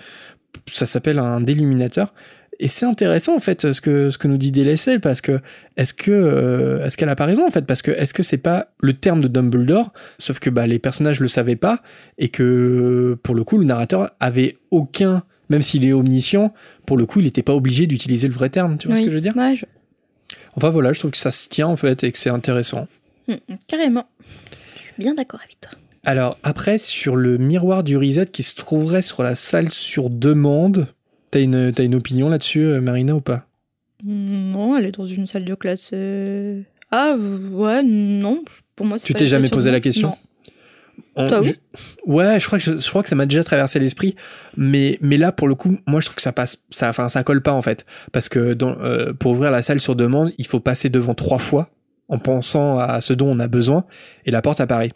ça 0.71 0.85
s'appelle 0.85 1.19
un 1.19 1.41
déluminateur. 1.41 2.13
Et 2.59 2.67
c'est 2.67 2.85
intéressant 2.85 3.35
en 3.35 3.39
fait 3.39 3.71
ce 3.73 3.81
que 3.81 4.11
ce 4.11 4.17
que 4.19 4.27
nous 4.27 4.37
dit 4.37 4.51
DLSL 4.51 4.99
parce 4.99 5.21
que 5.21 5.39
est-ce 5.77 5.93
que 5.95 6.11
euh, 6.11 6.85
est-ce 6.85 6.95
qu'elle 6.97 7.09
a 7.09 7.15
pas 7.15 7.25
raison 7.25 7.47
en 7.47 7.49
fait? 7.49 7.65
Parce 7.65 7.81
que 7.81 7.89
est-ce 7.91 8.13
que 8.13 8.21
c'est 8.23 8.37
pas 8.37 8.67
le 8.81 8.93
terme 8.93 9.19
de 9.21 9.27
Dumbledore 9.27 9.91
sauf 10.19 10.37
que 10.39 10.49
bah 10.51 10.67
les 10.67 10.77
personnages 10.77 11.19
le 11.21 11.27
savaient 11.27 11.55
pas 11.55 11.81
et 12.19 12.29
que 12.29 13.17
pour 13.23 13.33
le 13.33 13.43
coup 13.43 13.57
le 13.57 13.65
narrateur 13.65 14.11
avait 14.19 14.57
aucun 14.69 15.23
même 15.49 15.61
s'il 15.63 15.85
est 15.85 15.93
omniscient 15.93 16.53
pour 16.85 16.97
le 16.97 17.05
coup 17.07 17.19
il 17.19 17.25
n'était 17.25 17.41
pas 17.41 17.53
obligé 17.55 17.87
d'utiliser 17.87 18.27
le 18.27 18.33
vrai 18.33 18.49
terme. 18.49 18.77
Tu 18.77 18.87
vois 18.87 18.97
ce 18.97 19.01
que 19.03 19.09
je 19.09 19.15
veux 19.15 19.21
dire? 19.21 19.35
Ouais, 19.35 19.55
je- 19.55 19.65
enfin 20.55 20.69
voilà 20.69 20.93
je 20.93 20.99
trouve 20.99 21.11
que 21.11 21.17
ça 21.17 21.31
se 21.31 21.49
tient 21.49 21.67
en 21.67 21.75
fait 21.77 22.03
et 22.03 22.11
que 22.11 22.17
c'est 22.17 22.29
intéressant. 22.29 22.87
Mm, 23.27 23.33
mm, 23.33 23.55
Carrément. 23.67 24.05
Je 24.75 24.81
suis 24.81 24.93
bien 24.99 25.13
d'accord 25.15 25.39
avec 25.43 25.59
toi. 25.61 25.71
Alors 26.03 26.37
après, 26.43 26.77
sur 26.79 27.15
le 27.15 27.37
miroir 27.37 27.83
du 27.83 27.95
reset 27.97 28.25
qui 28.27 28.43
se 28.43 28.55
trouverait 28.55 29.01
sur 29.03 29.21
la 29.23 29.35
salle 29.35 29.69
sur 29.69 30.09
demande, 30.09 30.87
t'as 31.31 31.41
une, 31.41 31.71
t'as 31.71 31.83
une 31.83 31.95
opinion 31.95 32.29
là-dessus, 32.29 32.63
euh, 32.65 32.81
Marina, 32.81 33.15
ou 33.15 33.21
pas 33.21 33.47
Mm, 34.03 34.51
Non, 34.51 34.77
elle 34.77 34.85
est 34.87 34.91
dans 34.97 35.05
une 35.05 35.27
salle 35.27 35.45
de 35.45 35.53
classe. 35.55 35.91
euh, 35.93 36.61
Ah, 36.91 37.15
ouais, 37.17 37.83
non. 37.83 38.43
Pour 38.75 38.85
moi, 38.85 38.97
c'est 38.97 39.05
Tu 39.07 39.13
t'es 39.13 39.27
jamais 39.27 39.47
posé 39.49 39.69
la 39.71 39.79
question 39.79 40.09
Non. 40.09 40.15
On- 41.15 41.27
Toi, 41.27 41.41
oui. 41.41 41.55
je- 41.75 42.11
Ouais, 42.11 42.39
je 42.39 42.45
crois 42.47 42.57
que 42.57 42.63
je, 42.65 42.77
je 42.77 42.89
crois 42.89 43.03
que 43.03 43.09
ça 43.09 43.15
m'a 43.15 43.25
déjà 43.25 43.43
traversé 43.43 43.79
l'esprit, 43.79 44.15
mais 44.57 44.97
mais 45.01 45.17
là 45.17 45.31
pour 45.31 45.47
le 45.47 45.55
coup, 45.55 45.77
moi 45.85 45.99
je 45.99 46.05
trouve 46.05 46.15
que 46.15 46.21
ça 46.21 46.31
passe, 46.31 46.57
ça, 46.69 46.89
enfin 46.89 47.09
ça 47.09 47.23
colle 47.23 47.41
pas 47.41 47.51
en 47.51 47.61
fait, 47.61 47.85
parce 48.13 48.29
que 48.29 48.53
dans, 48.53 48.77
euh, 48.79 49.11
pour 49.13 49.31
ouvrir 49.33 49.51
la 49.51 49.61
salle 49.61 49.79
sur 49.81 49.95
demande, 49.95 50.31
il 50.37 50.45
faut 50.47 50.59
passer 50.61 50.89
devant 50.89 51.13
trois 51.13 51.37
fois 51.39 51.69
en 52.07 52.17
pensant 52.17 52.77
à 52.79 53.01
ce 53.01 53.11
dont 53.13 53.27
on 53.27 53.39
a 53.39 53.47
besoin 53.47 53.85
et 54.25 54.31
la 54.31 54.41
porte 54.41 54.61
apparaît. 54.61 54.91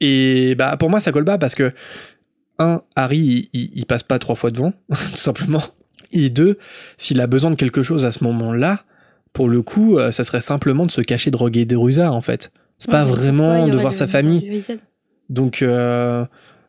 Et 0.00 0.54
bah 0.56 0.76
pour 0.76 0.88
moi 0.90 1.00
ça 1.00 1.10
colle 1.12 1.24
pas 1.24 1.38
parce 1.38 1.54
que 1.56 1.72
un, 2.58 2.82
Harry 2.94 3.18
il, 3.18 3.48
il- 3.60 3.70
il 3.74 3.86
passe 3.86 4.02
pas 4.04 4.18
trois 4.20 4.36
fois 4.36 4.50
devant, 4.52 4.72
tout 4.90 5.16
simplement. 5.16 5.62
Et 6.12 6.30
deux, 6.30 6.58
s'il 6.98 7.20
a 7.20 7.26
besoin 7.26 7.50
de 7.50 7.56
quelque 7.56 7.82
chose 7.82 8.04
à 8.04 8.12
ce 8.12 8.22
moment-là, 8.24 8.84
pour 9.32 9.48
le 9.48 9.62
coup, 9.62 9.98
euh, 9.98 10.10
ça 10.10 10.24
serait 10.24 10.40
simplement 10.40 10.86
de 10.86 10.90
se 10.90 11.00
cacher 11.00 11.30
de 11.30 11.36
Rogue 11.36 11.56
et 11.56 11.64
de 11.66 11.76
Rusa 11.76 12.10
en 12.12 12.22
fait. 12.22 12.50
C'est 12.78 12.90
pas 12.90 13.04
vraiment 13.04 13.66
de 13.70 13.72
voir 13.80 13.92
le 13.92 13.96
sa 13.96 14.06
famille. 14.12 14.40
Donc, 15.28 15.62
euh, 15.62 16.24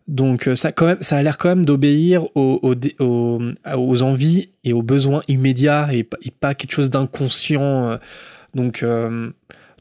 donc 0.07 0.47
euh, 0.47 0.55
ça, 0.55 0.71
quand 0.71 0.85
même, 0.85 0.97
ça 1.01 1.17
a 1.17 1.23
l'air 1.23 1.37
quand 1.37 1.49
même 1.49 1.65
d'obéir 1.65 2.23
aux, 2.35 2.59
aux, 2.63 2.75
dé- 2.75 2.95
aux, 2.99 3.39
aux 3.75 4.01
envies 4.03 4.49
et 4.63 4.73
aux 4.73 4.81
besoins 4.81 5.21
immédiats 5.27 5.89
et, 5.93 6.03
pas- 6.03 6.17
et 6.23 6.31
pas 6.31 6.53
quelque 6.55 6.71
chose 6.71 6.89
d'inconscient. 6.89 7.61
euh. 7.91 7.97
Donc, 8.55 8.83
euh, 8.83 9.29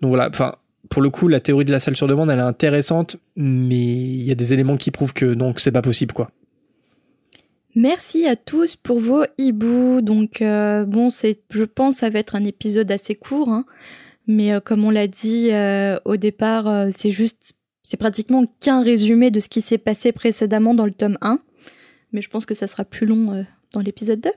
donc 0.00 0.08
voilà. 0.08 0.28
Enfin, 0.28 0.52
pour 0.90 1.00
le 1.02 1.10
coup, 1.10 1.28
la 1.28 1.40
théorie 1.40 1.64
de 1.64 1.72
la 1.72 1.80
salle 1.80 1.96
sur 1.96 2.06
demande, 2.08 2.30
elle 2.30 2.38
est 2.38 2.42
intéressante, 2.42 3.16
mais 3.36 3.76
il 3.76 4.22
y 4.22 4.30
a 4.32 4.34
des 4.34 4.52
éléments 4.52 4.76
qui 4.76 4.90
prouvent 4.90 5.12
que 5.14 5.34
donc 5.34 5.58
c'est 5.60 5.72
pas 5.72 5.82
possible, 5.82 6.12
quoi. 6.12 6.30
Merci 7.76 8.24
à 8.24 8.36
tous 8.36 8.74
pour 8.74 8.98
vos 8.98 9.24
hiboux. 9.36 10.00
Donc 10.00 10.40
euh, 10.40 10.86
bon, 10.86 11.10
c'est, 11.10 11.42
je 11.50 11.64
pense, 11.64 11.96
ça 11.96 12.08
va 12.08 12.18
être 12.20 12.34
un 12.34 12.42
épisode 12.42 12.90
assez 12.90 13.14
court, 13.14 13.50
hein. 13.50 13.66
mais 14.26 14.54
euh, 14.54 14.60
comme 14.60 14.82
on 14.82 14.90
l'a 14.90 15.06
dit 15.06 15.50
euh, 15.52 15.98
au 16.06 16.16
départ, 16.16 16.86
c'est 16.90 17.10
juste, 17.10 17.52
c'est 17.82 17.98
pratiquement 17.98 18.44
qu'un 18.60 18.82
résumé 18.82 19.30
de 19.30 19.40
ce 19.40 19.50
qui 19.50 19.60
s'est 19.60 19.76
passé 19.76 20.12
précédemment 20.12 20.72
dans 20.72 20.86
le 20.86 20.94
tome 20.94 21.18
1. 21.20 21.38
Mais 22.12 22.22
je 22.22 22.30
pense 22.30 22.46
que 22.46 22.54
ça 22.54 22.66
sera 22.66 22.86
plus 22.86 23.06
long 23.06 23.44
dans 23.72 23.80
l'épisode 23.80 24.22
2. 24.22 24.30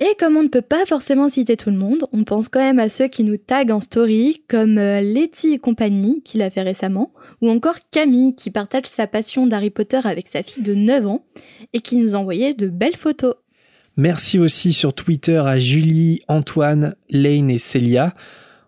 Et 0.00 0.16
comme 0.18 0.36
on 0.36 0.42
ne 0.42 0.48
peut 0.48 0.60
pas 0.60 0.84
forcément 0.86 1.28
citer 1.28 1.56
tout 1.56 1.70
le 1.70 1.76
monde, 1.76 2.08
on 2.12 2.24
pense 2.24 2.48
quand 2.48 2.60
même 2.60 2.80
à 2.80 2.88
ceux 2.88 3.06
qui 3.06 3.22
nous 3.22 3.36
taguent 3.36 3.70
en 3.70 3.80
story, 3.80 4.42
comme 4.48 4.74
Letty 4.74 5.52
et 5.52 5.58
compagnie, 5.60 6.20
qui 6.22 6.36
l'a 6.36 6.50
fait 6.50 6.62
récemment, 6.62 7.12
ou 7.40 7.50
encore 7.50 7.76
Camille, 7.90 8.34
qui 8.34 8.50
partage 8.50 8.86
sa 8.86 9.06
passion 9.06 9.46
d'Harry 9.46 9.70
Potter 9.70 10.00
avec 10.04 10.28
sa 10.28 10.42
fille 10.42 10.62
de 10.62 10.74
9 10.74 11.06
ans, 11.06 11.24
et 11.72 11.80
qui 11.80 11.96
nous 11.96 12.14
envoyait 12.14 12.54
de 12.54 12.68
belles 12.68 12.96
photos. 12.96 13.34
Merci 13.96 14.38
aussi 14.38 14.72
sur 14.72 14.94
Twitter 14.94 15.38
à 15.38 15.58
Julie, 15.58 16.20
Antoine, 16.28 16.94
Lane 17.08 17.50
et 17.50 17.58
Célia. 17.58 18.14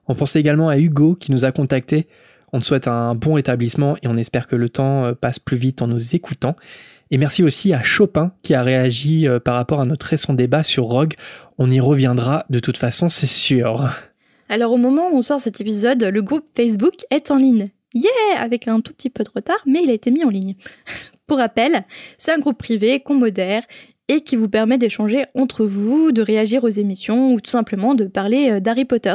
On 0.06 0.14
pense 0.14 0.36
également 0.36 0.70
à 0.70 0.78
Hugo 0.78 1.14
qui 1.14 1.32
nous 1.32 1.44
a 1.44 1.52
contactés. 1.52 2.08
On 2.52 2.60
te 2.60 2.64
souhaite 2.64 2.88
un 2.88 3.14
bon 3.14 3.34
rétablissement 3.34 3.96
et 4.02 4.08
on 4.08 4.16
espère 4.16 4.46
que 4.46 4.56
le 4.56 4.70
temps 4.70 5.04
euh, 5.04 5.12
passe 5.12 5.38
plus 5.38 5.58
vite 5.58 5.82
en 5.82 5.86
nous 5.86 6.14
écoutant. 6.14 6.56
Et 7.10 7.18
merci 7.18 7.42
aussi 7.42 7.74
à 7.74 7.82
Chopin 7.82 8.32
qui 8.42 8.54
a 8.54 8.62
réagi 8.62 9.28
euh, 9.28 9.38
par 9.38 9.54
rapport 9.54 9.80
à 9.80 9.84
notre 9.84 10.06
récent 10.06 10.32
débat 10.32 10.62
sur 10.62 10.84
Rogue. 10.84 11.14
On 11.58 11.70
y 11.70 11.80
reviendra 11.80 12.46
de 12.48 12.58
toute 12.58 12.78
façon, 12.78 13.10
c'est 13.10 13.26
sûr. 13.26 13.90
Alors 14.48 14.72
au 14.72 14.78
moment 14.78 15.10
où 15.10 15.16
on 15.16 15.22
sort 15.22 15.40
cet 15.40 15.60
épisode, 15.60 16.02
le 16.02 16.22
groupe 16.22 16.46
Facebook 16.56 16.94
est 17.10 17.30
en 17.30 17.36
ligne. 17.36 17.68
Yeah 17.94 18.10
Avec 18.38 18.68
un 18.68 18.80
tout 18.80 18.92
petit 18.92 19.10
peu 19.10 19.24
de 19.24 19.30
retard, 19.34 19.62
mais 19.66 19.82
il 19.82 19.90
a 19.90 19.94
été 19.94 20.10
mis 20.10 20.24
en 20.24 20.30
ligne. 20.30 20.54
Pour 21.26 21.38
rappel, 21.38 21.84
c'est 22.16 22.32
un 22.32 22.38
groupe 22.38 22.58
privé 22.58 23.00
qu'on 23.00 23.14
modère 23.14 23.62
et 24.08 24.22
qui 24.22 24.36
vous 24.36 24.48
permet 24.48 24.78
d'échanger 24.78 25.26
entre 25.34 25.64
vous, 25.64 26.12
de 26.12 26.22
réagir 26.22 26.64
aux 26.64 26.68
émissions 26.68 27.32
ou 27.32 27.40
tout 27.40 27.50
simplement 27.50 27.94
de 27.94 28.06
parler 28.06 28.50
euh, 28.50 28.60
d'Harry 28.60 28.86
Potter. 28.86 29.14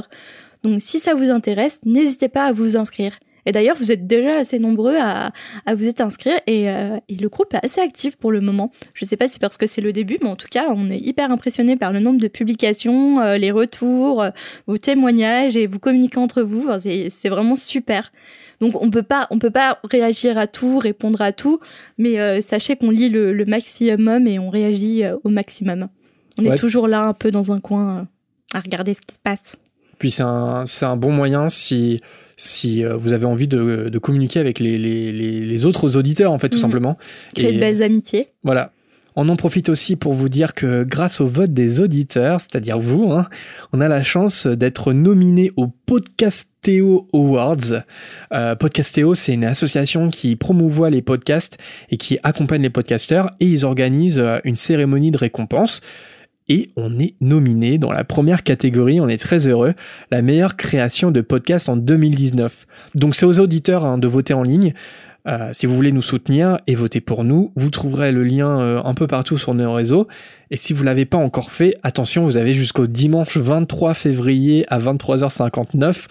Donc 0.63 0.81
si 0.81 0.99
ça 0.99 1.15
vous 1.15 1.29
intéresse, 1.29 1.79
n'hésitez 1.85 2.29
pas 2.29 2.45
à 2.45 2.53
vous 2.53 2.77
inscrire. 2.77 3.17
Et 3.45 3.51
d'ailleurs, 3.51 3.75
vous 3.75 3.91
êtes 3.91 4.07
déjà 4.07 4.37
assez 4.37 4.57
nombreux 4.57 4.95
à, 4.97 5.31
à 5.65 5.75
vous 5.75 5.87
être 5.87 5.99
inscrire 5.99 6.37
et, 6.47 6.69
euh, 6.69 6.97
et, 7.09 7.15
le 7.15 7.27
groupe 7.27 7.53
est 7.53 7.65
assez 7.65 7.81
actif 7.81 8.15
pour 8.15 8.31
le 8.31 8.39
moment. 8.39 8.71
Je 8.93 9.03
sais 9.03 9.17
pas 9.17 9.27
si 9.27 9.33
c'est 9.33 9.41
parce 9.41 9.57
que 9.57 9.67
c'est 9.67 9.81
le 9.81 9.91
début, 9.91 10.17
mais 10.21 10.29
en 10.29 10.37
tout 10.37 10.47
cas, 10.49 10.67
on 10.69 10.89
est 10.89 10.99
hyper 10.99 11.29
impressionné 11.29 11.75
par 11.75 11.91
le 11.91 11.99
nombre 11.99 12.21
de 12.21 12.29
publications, 12.29 13.19
euh, 13.19 13.37
les 13.37 13.51
retours, 13.51 14.23
vos 14.67 14.77
témoignages 14.77 15.57
et 15.57 15.67
vous 15.67 15.79
communiquez 15.79 16.19
entre 16.19 16.41
vous. 16.41 16.69
Enfin, 16.69 16.79
c'est 16.79 17.29
vraiment 17.29 17.57
super. 17.57 18.13
Donc 18.63 18.81
on 18.81 18.89
peut 18.89 19.03
pas, 19.03 19.27
on 19.29 19.39
peut 19.39 19.51
pas 19.51 19.77
réagir 19.83 20.37
à 20.37 20.47
tout, 20.47 20.79
répondre 20.79 21.21
à 21.21 21.33
tout, 21.33 21.59
mais 21.97 22.17
euh, 22.17 22.39
sachez 22.39 22.77
qu'on 22.77 22.91
lit 22.91 23.09
le, 23.09 23.33
le, 23.33 23.43
maximum 23.43 24.25
et 24.25 24.39
on 24.39 24.49
réagit 24.49 25.03
au 25.25 25.29
maximum. 25.29 25.89
On 26.37 26.45
ouais. 26.45 26.55
est 26.55 26.57
toujours 26.57 26.87
là, 26.87 27.03
un 27.03 27.13
peu 27.13 27.29
dans 27.29 27.51
un 27.51 27.59
coin, 27.59 28.07
à 28.53 28.61
regarder 28.61 28.93
ce 28.93 29.01
qui 29.01 29.15
se 29.15 29.19
passe. 29.21 29.57
Puis 29.99 30.11
c'est 30.11 30.23
un, 30.23 30.65
c'est 30.65 30.85
un 30.85 30.95
bon 30.95 31.11
moyen 31.11 31.49
si 31.49 31.99
si 32.37 32.83
euh, 32.83 32.95
vous 32.95 33.13
avez 33.13 33.25
envie 33.25 33.47
de, 33.47 33.89
de 33.89 33.99
communiquer 33.99 34.39
avec 34.39 34.59
les, 34.59 34.77
les, 34.77 35.11
les, 35.11 35.65
autres 35.65 35.97
auditeurs, 35.97 36.31
en 36.31 36.39
fait, 36.39 36.49
tout 36.49 36.57
mmh. 36.57 36.61
simplement. 36.61 36.97
Créer 37.35 37.53
de 37.53 37.59
belles 37.59 37.83
amitiés. 37.83 38.29
Voilà. 38.43 38.72
On 39.15 39.29
en 39.29 39.35
profite 39.35 39.69
aussi 39.69 39.95
pour 39.95 40.13
vous 40.13 40.29
dire 40.29 40.53
que 40.53 40.83
grâce 40.83 41.21
au 41.21 41.27
vote 41.27 41.53
des 41.53 41.79
auditeurs, 41.79 42.41
c'est-à-dire 42.41 42.79
vous, 42.79 43.11
hein, 43.11 43.27
on 43.71 43.81
a 43.81 43.87
la 43.87 44.03
chance 44.03 44.47
d'être 44.47 44.93
nominé 44.93 45.51
au 45.55 45.67
Podcastéo 45.67 47.07
Awards. 47.13 47.83
Euh, 48.33 48.55
Podcastéo, 48.55 49.13
c'est 49.13 49.33
une 49.33 49.45
association 49.45 50.09
qui 50.09 50.35
promouvoit 50.35 50.89
les 50.89 51.01
podcasts 51.01 51.57
et 51.89 51.97
qui 51.97 52.17
accompagne 52.23 52.63
les 52.63 52.69
podcasteurs 52.69 53.31
et 53.39 53.45
ils 53.45 53.65
organisent 53.65 54.19
euh, 54.19 54.39
une 54.43 54.55
cérémonie 54.55 55.11
de 55.11 55.17
récompense 55.17 55.81
et 56.49 56.71
on 56.75 56.99
est 56.99 57.15
nominé 57.21 57.77
dans 57.77 57.91
la 57.91 58.03
première 58.03 58.43
catégorie, 58.43 58.99
on 58.99 59.07
est 59.07 59.21
très 59.21 59.47
heureux, 59.47 59.73
la 60.11 60.21
meilleure 60.21 60.57
création 60.57 61.11
de 61.11 61.21
podcast 61.21 61.69
en 61.69 61.77
2019. 61.77 62.67
Donc 62.95 63.15
c'est 63.15 63.25
aux 63.25 63.39
auditeurs 63.39 63.85
hein, 63.85 63.97
de 63.97 64.07
voter 64.07 64.33
en 64.33 64.43
ligne. 64.43 64.73
Euh, 65.27 65.51
si 65.53 65.65
vous 65.65 65.75
voulez 65.75 65.91
nous 65.91 66.01
soutenir 66.01 66.59
et 66.67 66.75
voter 66.75 67.01
pour 67.01 67.23
nous, 67.23 67.51
vous 67.55 67.69
trouverez 67.69 68.11
le 68.11 68.23
lien 68.23 68.61
euh, 68.61 68.81
un 68.83 68.93
peu 68.93 69.07
partout 69.07 69.37
sur 69.37 69.53
nos 69.53 69.73
réseaux. 69.73 70.07
Et 70.51 70.57
si 70.57 70.73
vous 70.73 70.83
l'avez 70.83 71.05
pas 71.05 71.17
encore 71.17 71.51
fait, 71.51 71.77
attention, 71.83 72.25
vous 72.25 72.37
avez 72.37 72.53
jusqu'au 72.53 72.87
dimanche 72.87 73.37
23 73.37 73.93
février 73.93 74.65
à 74.69 74.79
23h59 74.79 76.07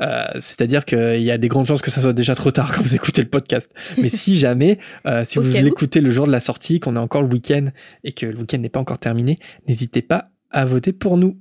euh, 0.00 0.24
c'est-à-dire 0.34 0.84
qu'il 0.84 1.22
y 1.22 1.30
a 1.30 1.38
des 1.38 1.48
grandes 1.48 1.66
chances 1.66 1.82
que 1.82 1.90
ça 1.90 2.00
soit 2.00 2.12
déjà 2.12 2.34
trop 2.34 2.50
tard 2.50 2.74
quand 2.74 2.82
vous 2.82 2.94
écoutez 2.94 3.22
le 3.22 3.28
podcast. 3.28 3.72
Mais 3.98 4.08
si 4.08 4.34
jamais, 4.34 4.78
euh, 5.06 5.24
si 5.26 5.38
vous 5.38 5.50
l'écoutez 5.50 6.00
le 6.00 6.10
jour 6.10 6.26
de 6.26 6.32
la 6.32 6.40
sortie, 6.40 6.80
qu'on 6.80 6.96
est 6.96 7.00
encore 7.00 7.22
le 7.22 7.28
week-end 7.28 7.66
et 8.04 8.12
que 8.12 8.26
le 8.26 8.38
week-end 8.38 8.58
n'est 8.58 8.68
pas 8.68 8.80
encore 8.80 8.98
terminé, 8.98 9.38
n'hésitez 9.68 10.02
pas 10.02 10.30
à 10.50 10.64
voter 10.64 10.92
pour 10.92 11.16
nous. 11.16 11.38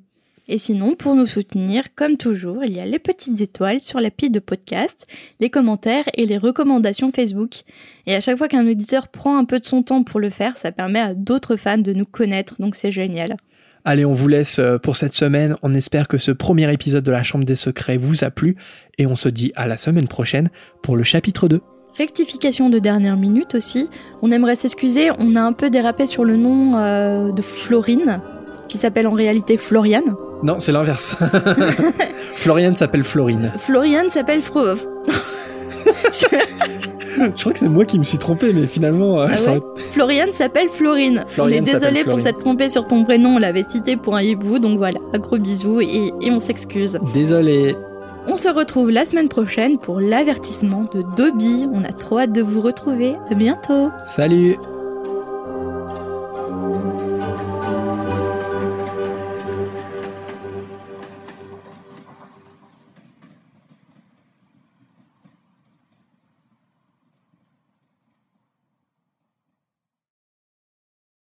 Et 0.51 0.57
sinon, 0.57 0.95
pour 0.95 1.13
nous 1.13 1.27
soutenir, 1.27 1.93
comme 1.95 2.17
toujours, 2.17 2.63
il 2.65 2.75
y 2.75 2.79
a 2.79 2.85
les 2.85 2.97
petites 2.97 3.39
étoiles 3.39 3.81
sur 3.81 3.99
l'appli 3.99 4.31
de 4.31 4.39
podcast, 4.39 5.05
les 5.39 5.51
commentaires 5.51 6.05
et 6.15 6.25
les 6.25 6.39
recommandations 6.39 7.11
Facebook. 7.11 7.61
Et 8.07 8.15
à 8.15 8.19
chaque 8.19 8.39
fois 8.39 8.47
qu'un 8.47 8.67
auditeur 8.67 9.09
prend 9.09 9.37
un 9.37 9.45
peu 9.45 9.59
de 9.59 9.65
son 9.67 9.83
temps 9.83 10.01
pour 10.01 10.19
le 10.19 10.31
faire, 10.31 10.57
ça 10.57 10.71
permet 10.71 10.99
à 10.99 11.13
d'autres 11.13 11.55
fans 11.55 11.77
de 11.77 11.93
nous 11.93 12.07
connaître, 12.07 12.55
donc 12.59 12.75
c'est 12.75 12.91
génial. 12.91 13.37
Allez, 13.85 14.05
on 14.05 14.15
vous 14.15 14.27
laisse 14.27 14.57
euh, 14.57 14.79
pour 14.79 14.97
cette 14.97 15.13
semaine. 15.13 15.55
On 15.61 15.75
espère 15.75 16.07
que 16.07 16.17
ce 16.17 16.31
premier 16.31 16.73
épisode 16.73 17.03
de 17.03 17.11
la 17.11 17.21
Chambre 17.21 17.45
des 17.45 17.55
Secrets 17.55 17.97
vous 17.97 18.23
a 18.23 18.31
plu 18.31 18.55
et 18.97 19.05
on 19.05 19.15
se 19.15 19.29
dit 19.29 19.51
à 19.55 19.67
la 19.67 19.77
semaine 19.77 20.07
prochaine 20.07 20.49
pour 20.81 20.97
le 20.97 21.03
chapitre 21.03 21.47
2. 21.47 21.61
Rectification 21.95 22.71
de 22.71 22.79
dernière 22.79 23.17
minute 23.17 23.53
aussi. 23.53 23.87
On 24.23 24.31
aimerait 24.31 24.55
s'excuser, 24.55 25.11
on 25.19 25.35
a 25.35 25.41
un 25.41 25.53
peu 25.53 25.69
dérapé 25.69 26.07
sur 26.07 26.25
le 26.25 26.37
nom 26.37 26.75
euh, 26.75 27.31
de 27.31 27.41
Florine, 27.43 28.19
qui 28.67 28.79
s'appelle 28.79 29.05
en 29.05 29.13
réalité 29.13 29.55
Floriane. 29.55 30.15
Non, 30.43 30.59
c'est 30.59 30.71
l'inverse. 30.71 31.17
Floriane 32.35 32.75
s'appelle 32.75 33.03
Florine. 33.03 33.51
Floriane 33.57 34.09
s'appelle 34.09 34.41
Fro... 34.41 34.61
Je 36.11 37.41
crois 37.41 37.53
que 37.53 37.59
c'est 37.59 37.69
moi 37.69 37.85
qui 37.85 37.99
me 37.99 38.03
suis 38.03 38.17
trompé, 38.17 38.53
mais 38.53 38.65
finalement. 38.65 39.21
Euh, 39.21 39.27
ah 39.29 39.51
ouais 39.51 39.61
Floriane 39.91 40.31
s'appelle 40.31 40.69
Florine. 40.69 41.25
Floriane 41.27 41.63
on 41.63 41.67
est 41.67 41.73
désolé 41.73 42.03
pour 42.05 42.21
s'être 42.21 42.39
trompé 42.39 42.69
sur 42.69 42.87
ton 42.87 43.03
prénom, 43.03 43.35
on 43.35 43.39
l'avait 43.39 43.65
cité 43.67 43.97
pour 43.97 44.15
un 44.15 44.21
hibou, 44.21 44.59
donc 44.59 44.77
voilà, 44.77 44.99
un 45.13 45.19
gros 45.19 45.37
bisou 45.37 45.81
et, 45.81 46.13
et 46.21 46.31
on 46.31 46.39
s'excuse. 46.39 46.97
Désolé. 47.13 47.75
On 48.27 48.35
se 48.35 48.47
retrouve 48.49 48.91
la 48.91 49.05
semaine 49.05 49.27
prochaine 49.27 49.79
pour 49.79 49.99
l'avertissement 49.99 50.85
de 50.93 51.03
Dobby. 51.17 51.65
On 51.73 51.83
a 51.83 51.91
trop 51.91 52.19
hâte 52.19 52.31
de 52.31 52.41
vous 52.41 52.61
retrouver. 52.61 53.15
À 53.31 53.33
bientôt. 53.33 53.89
Salut. 54.07 54.55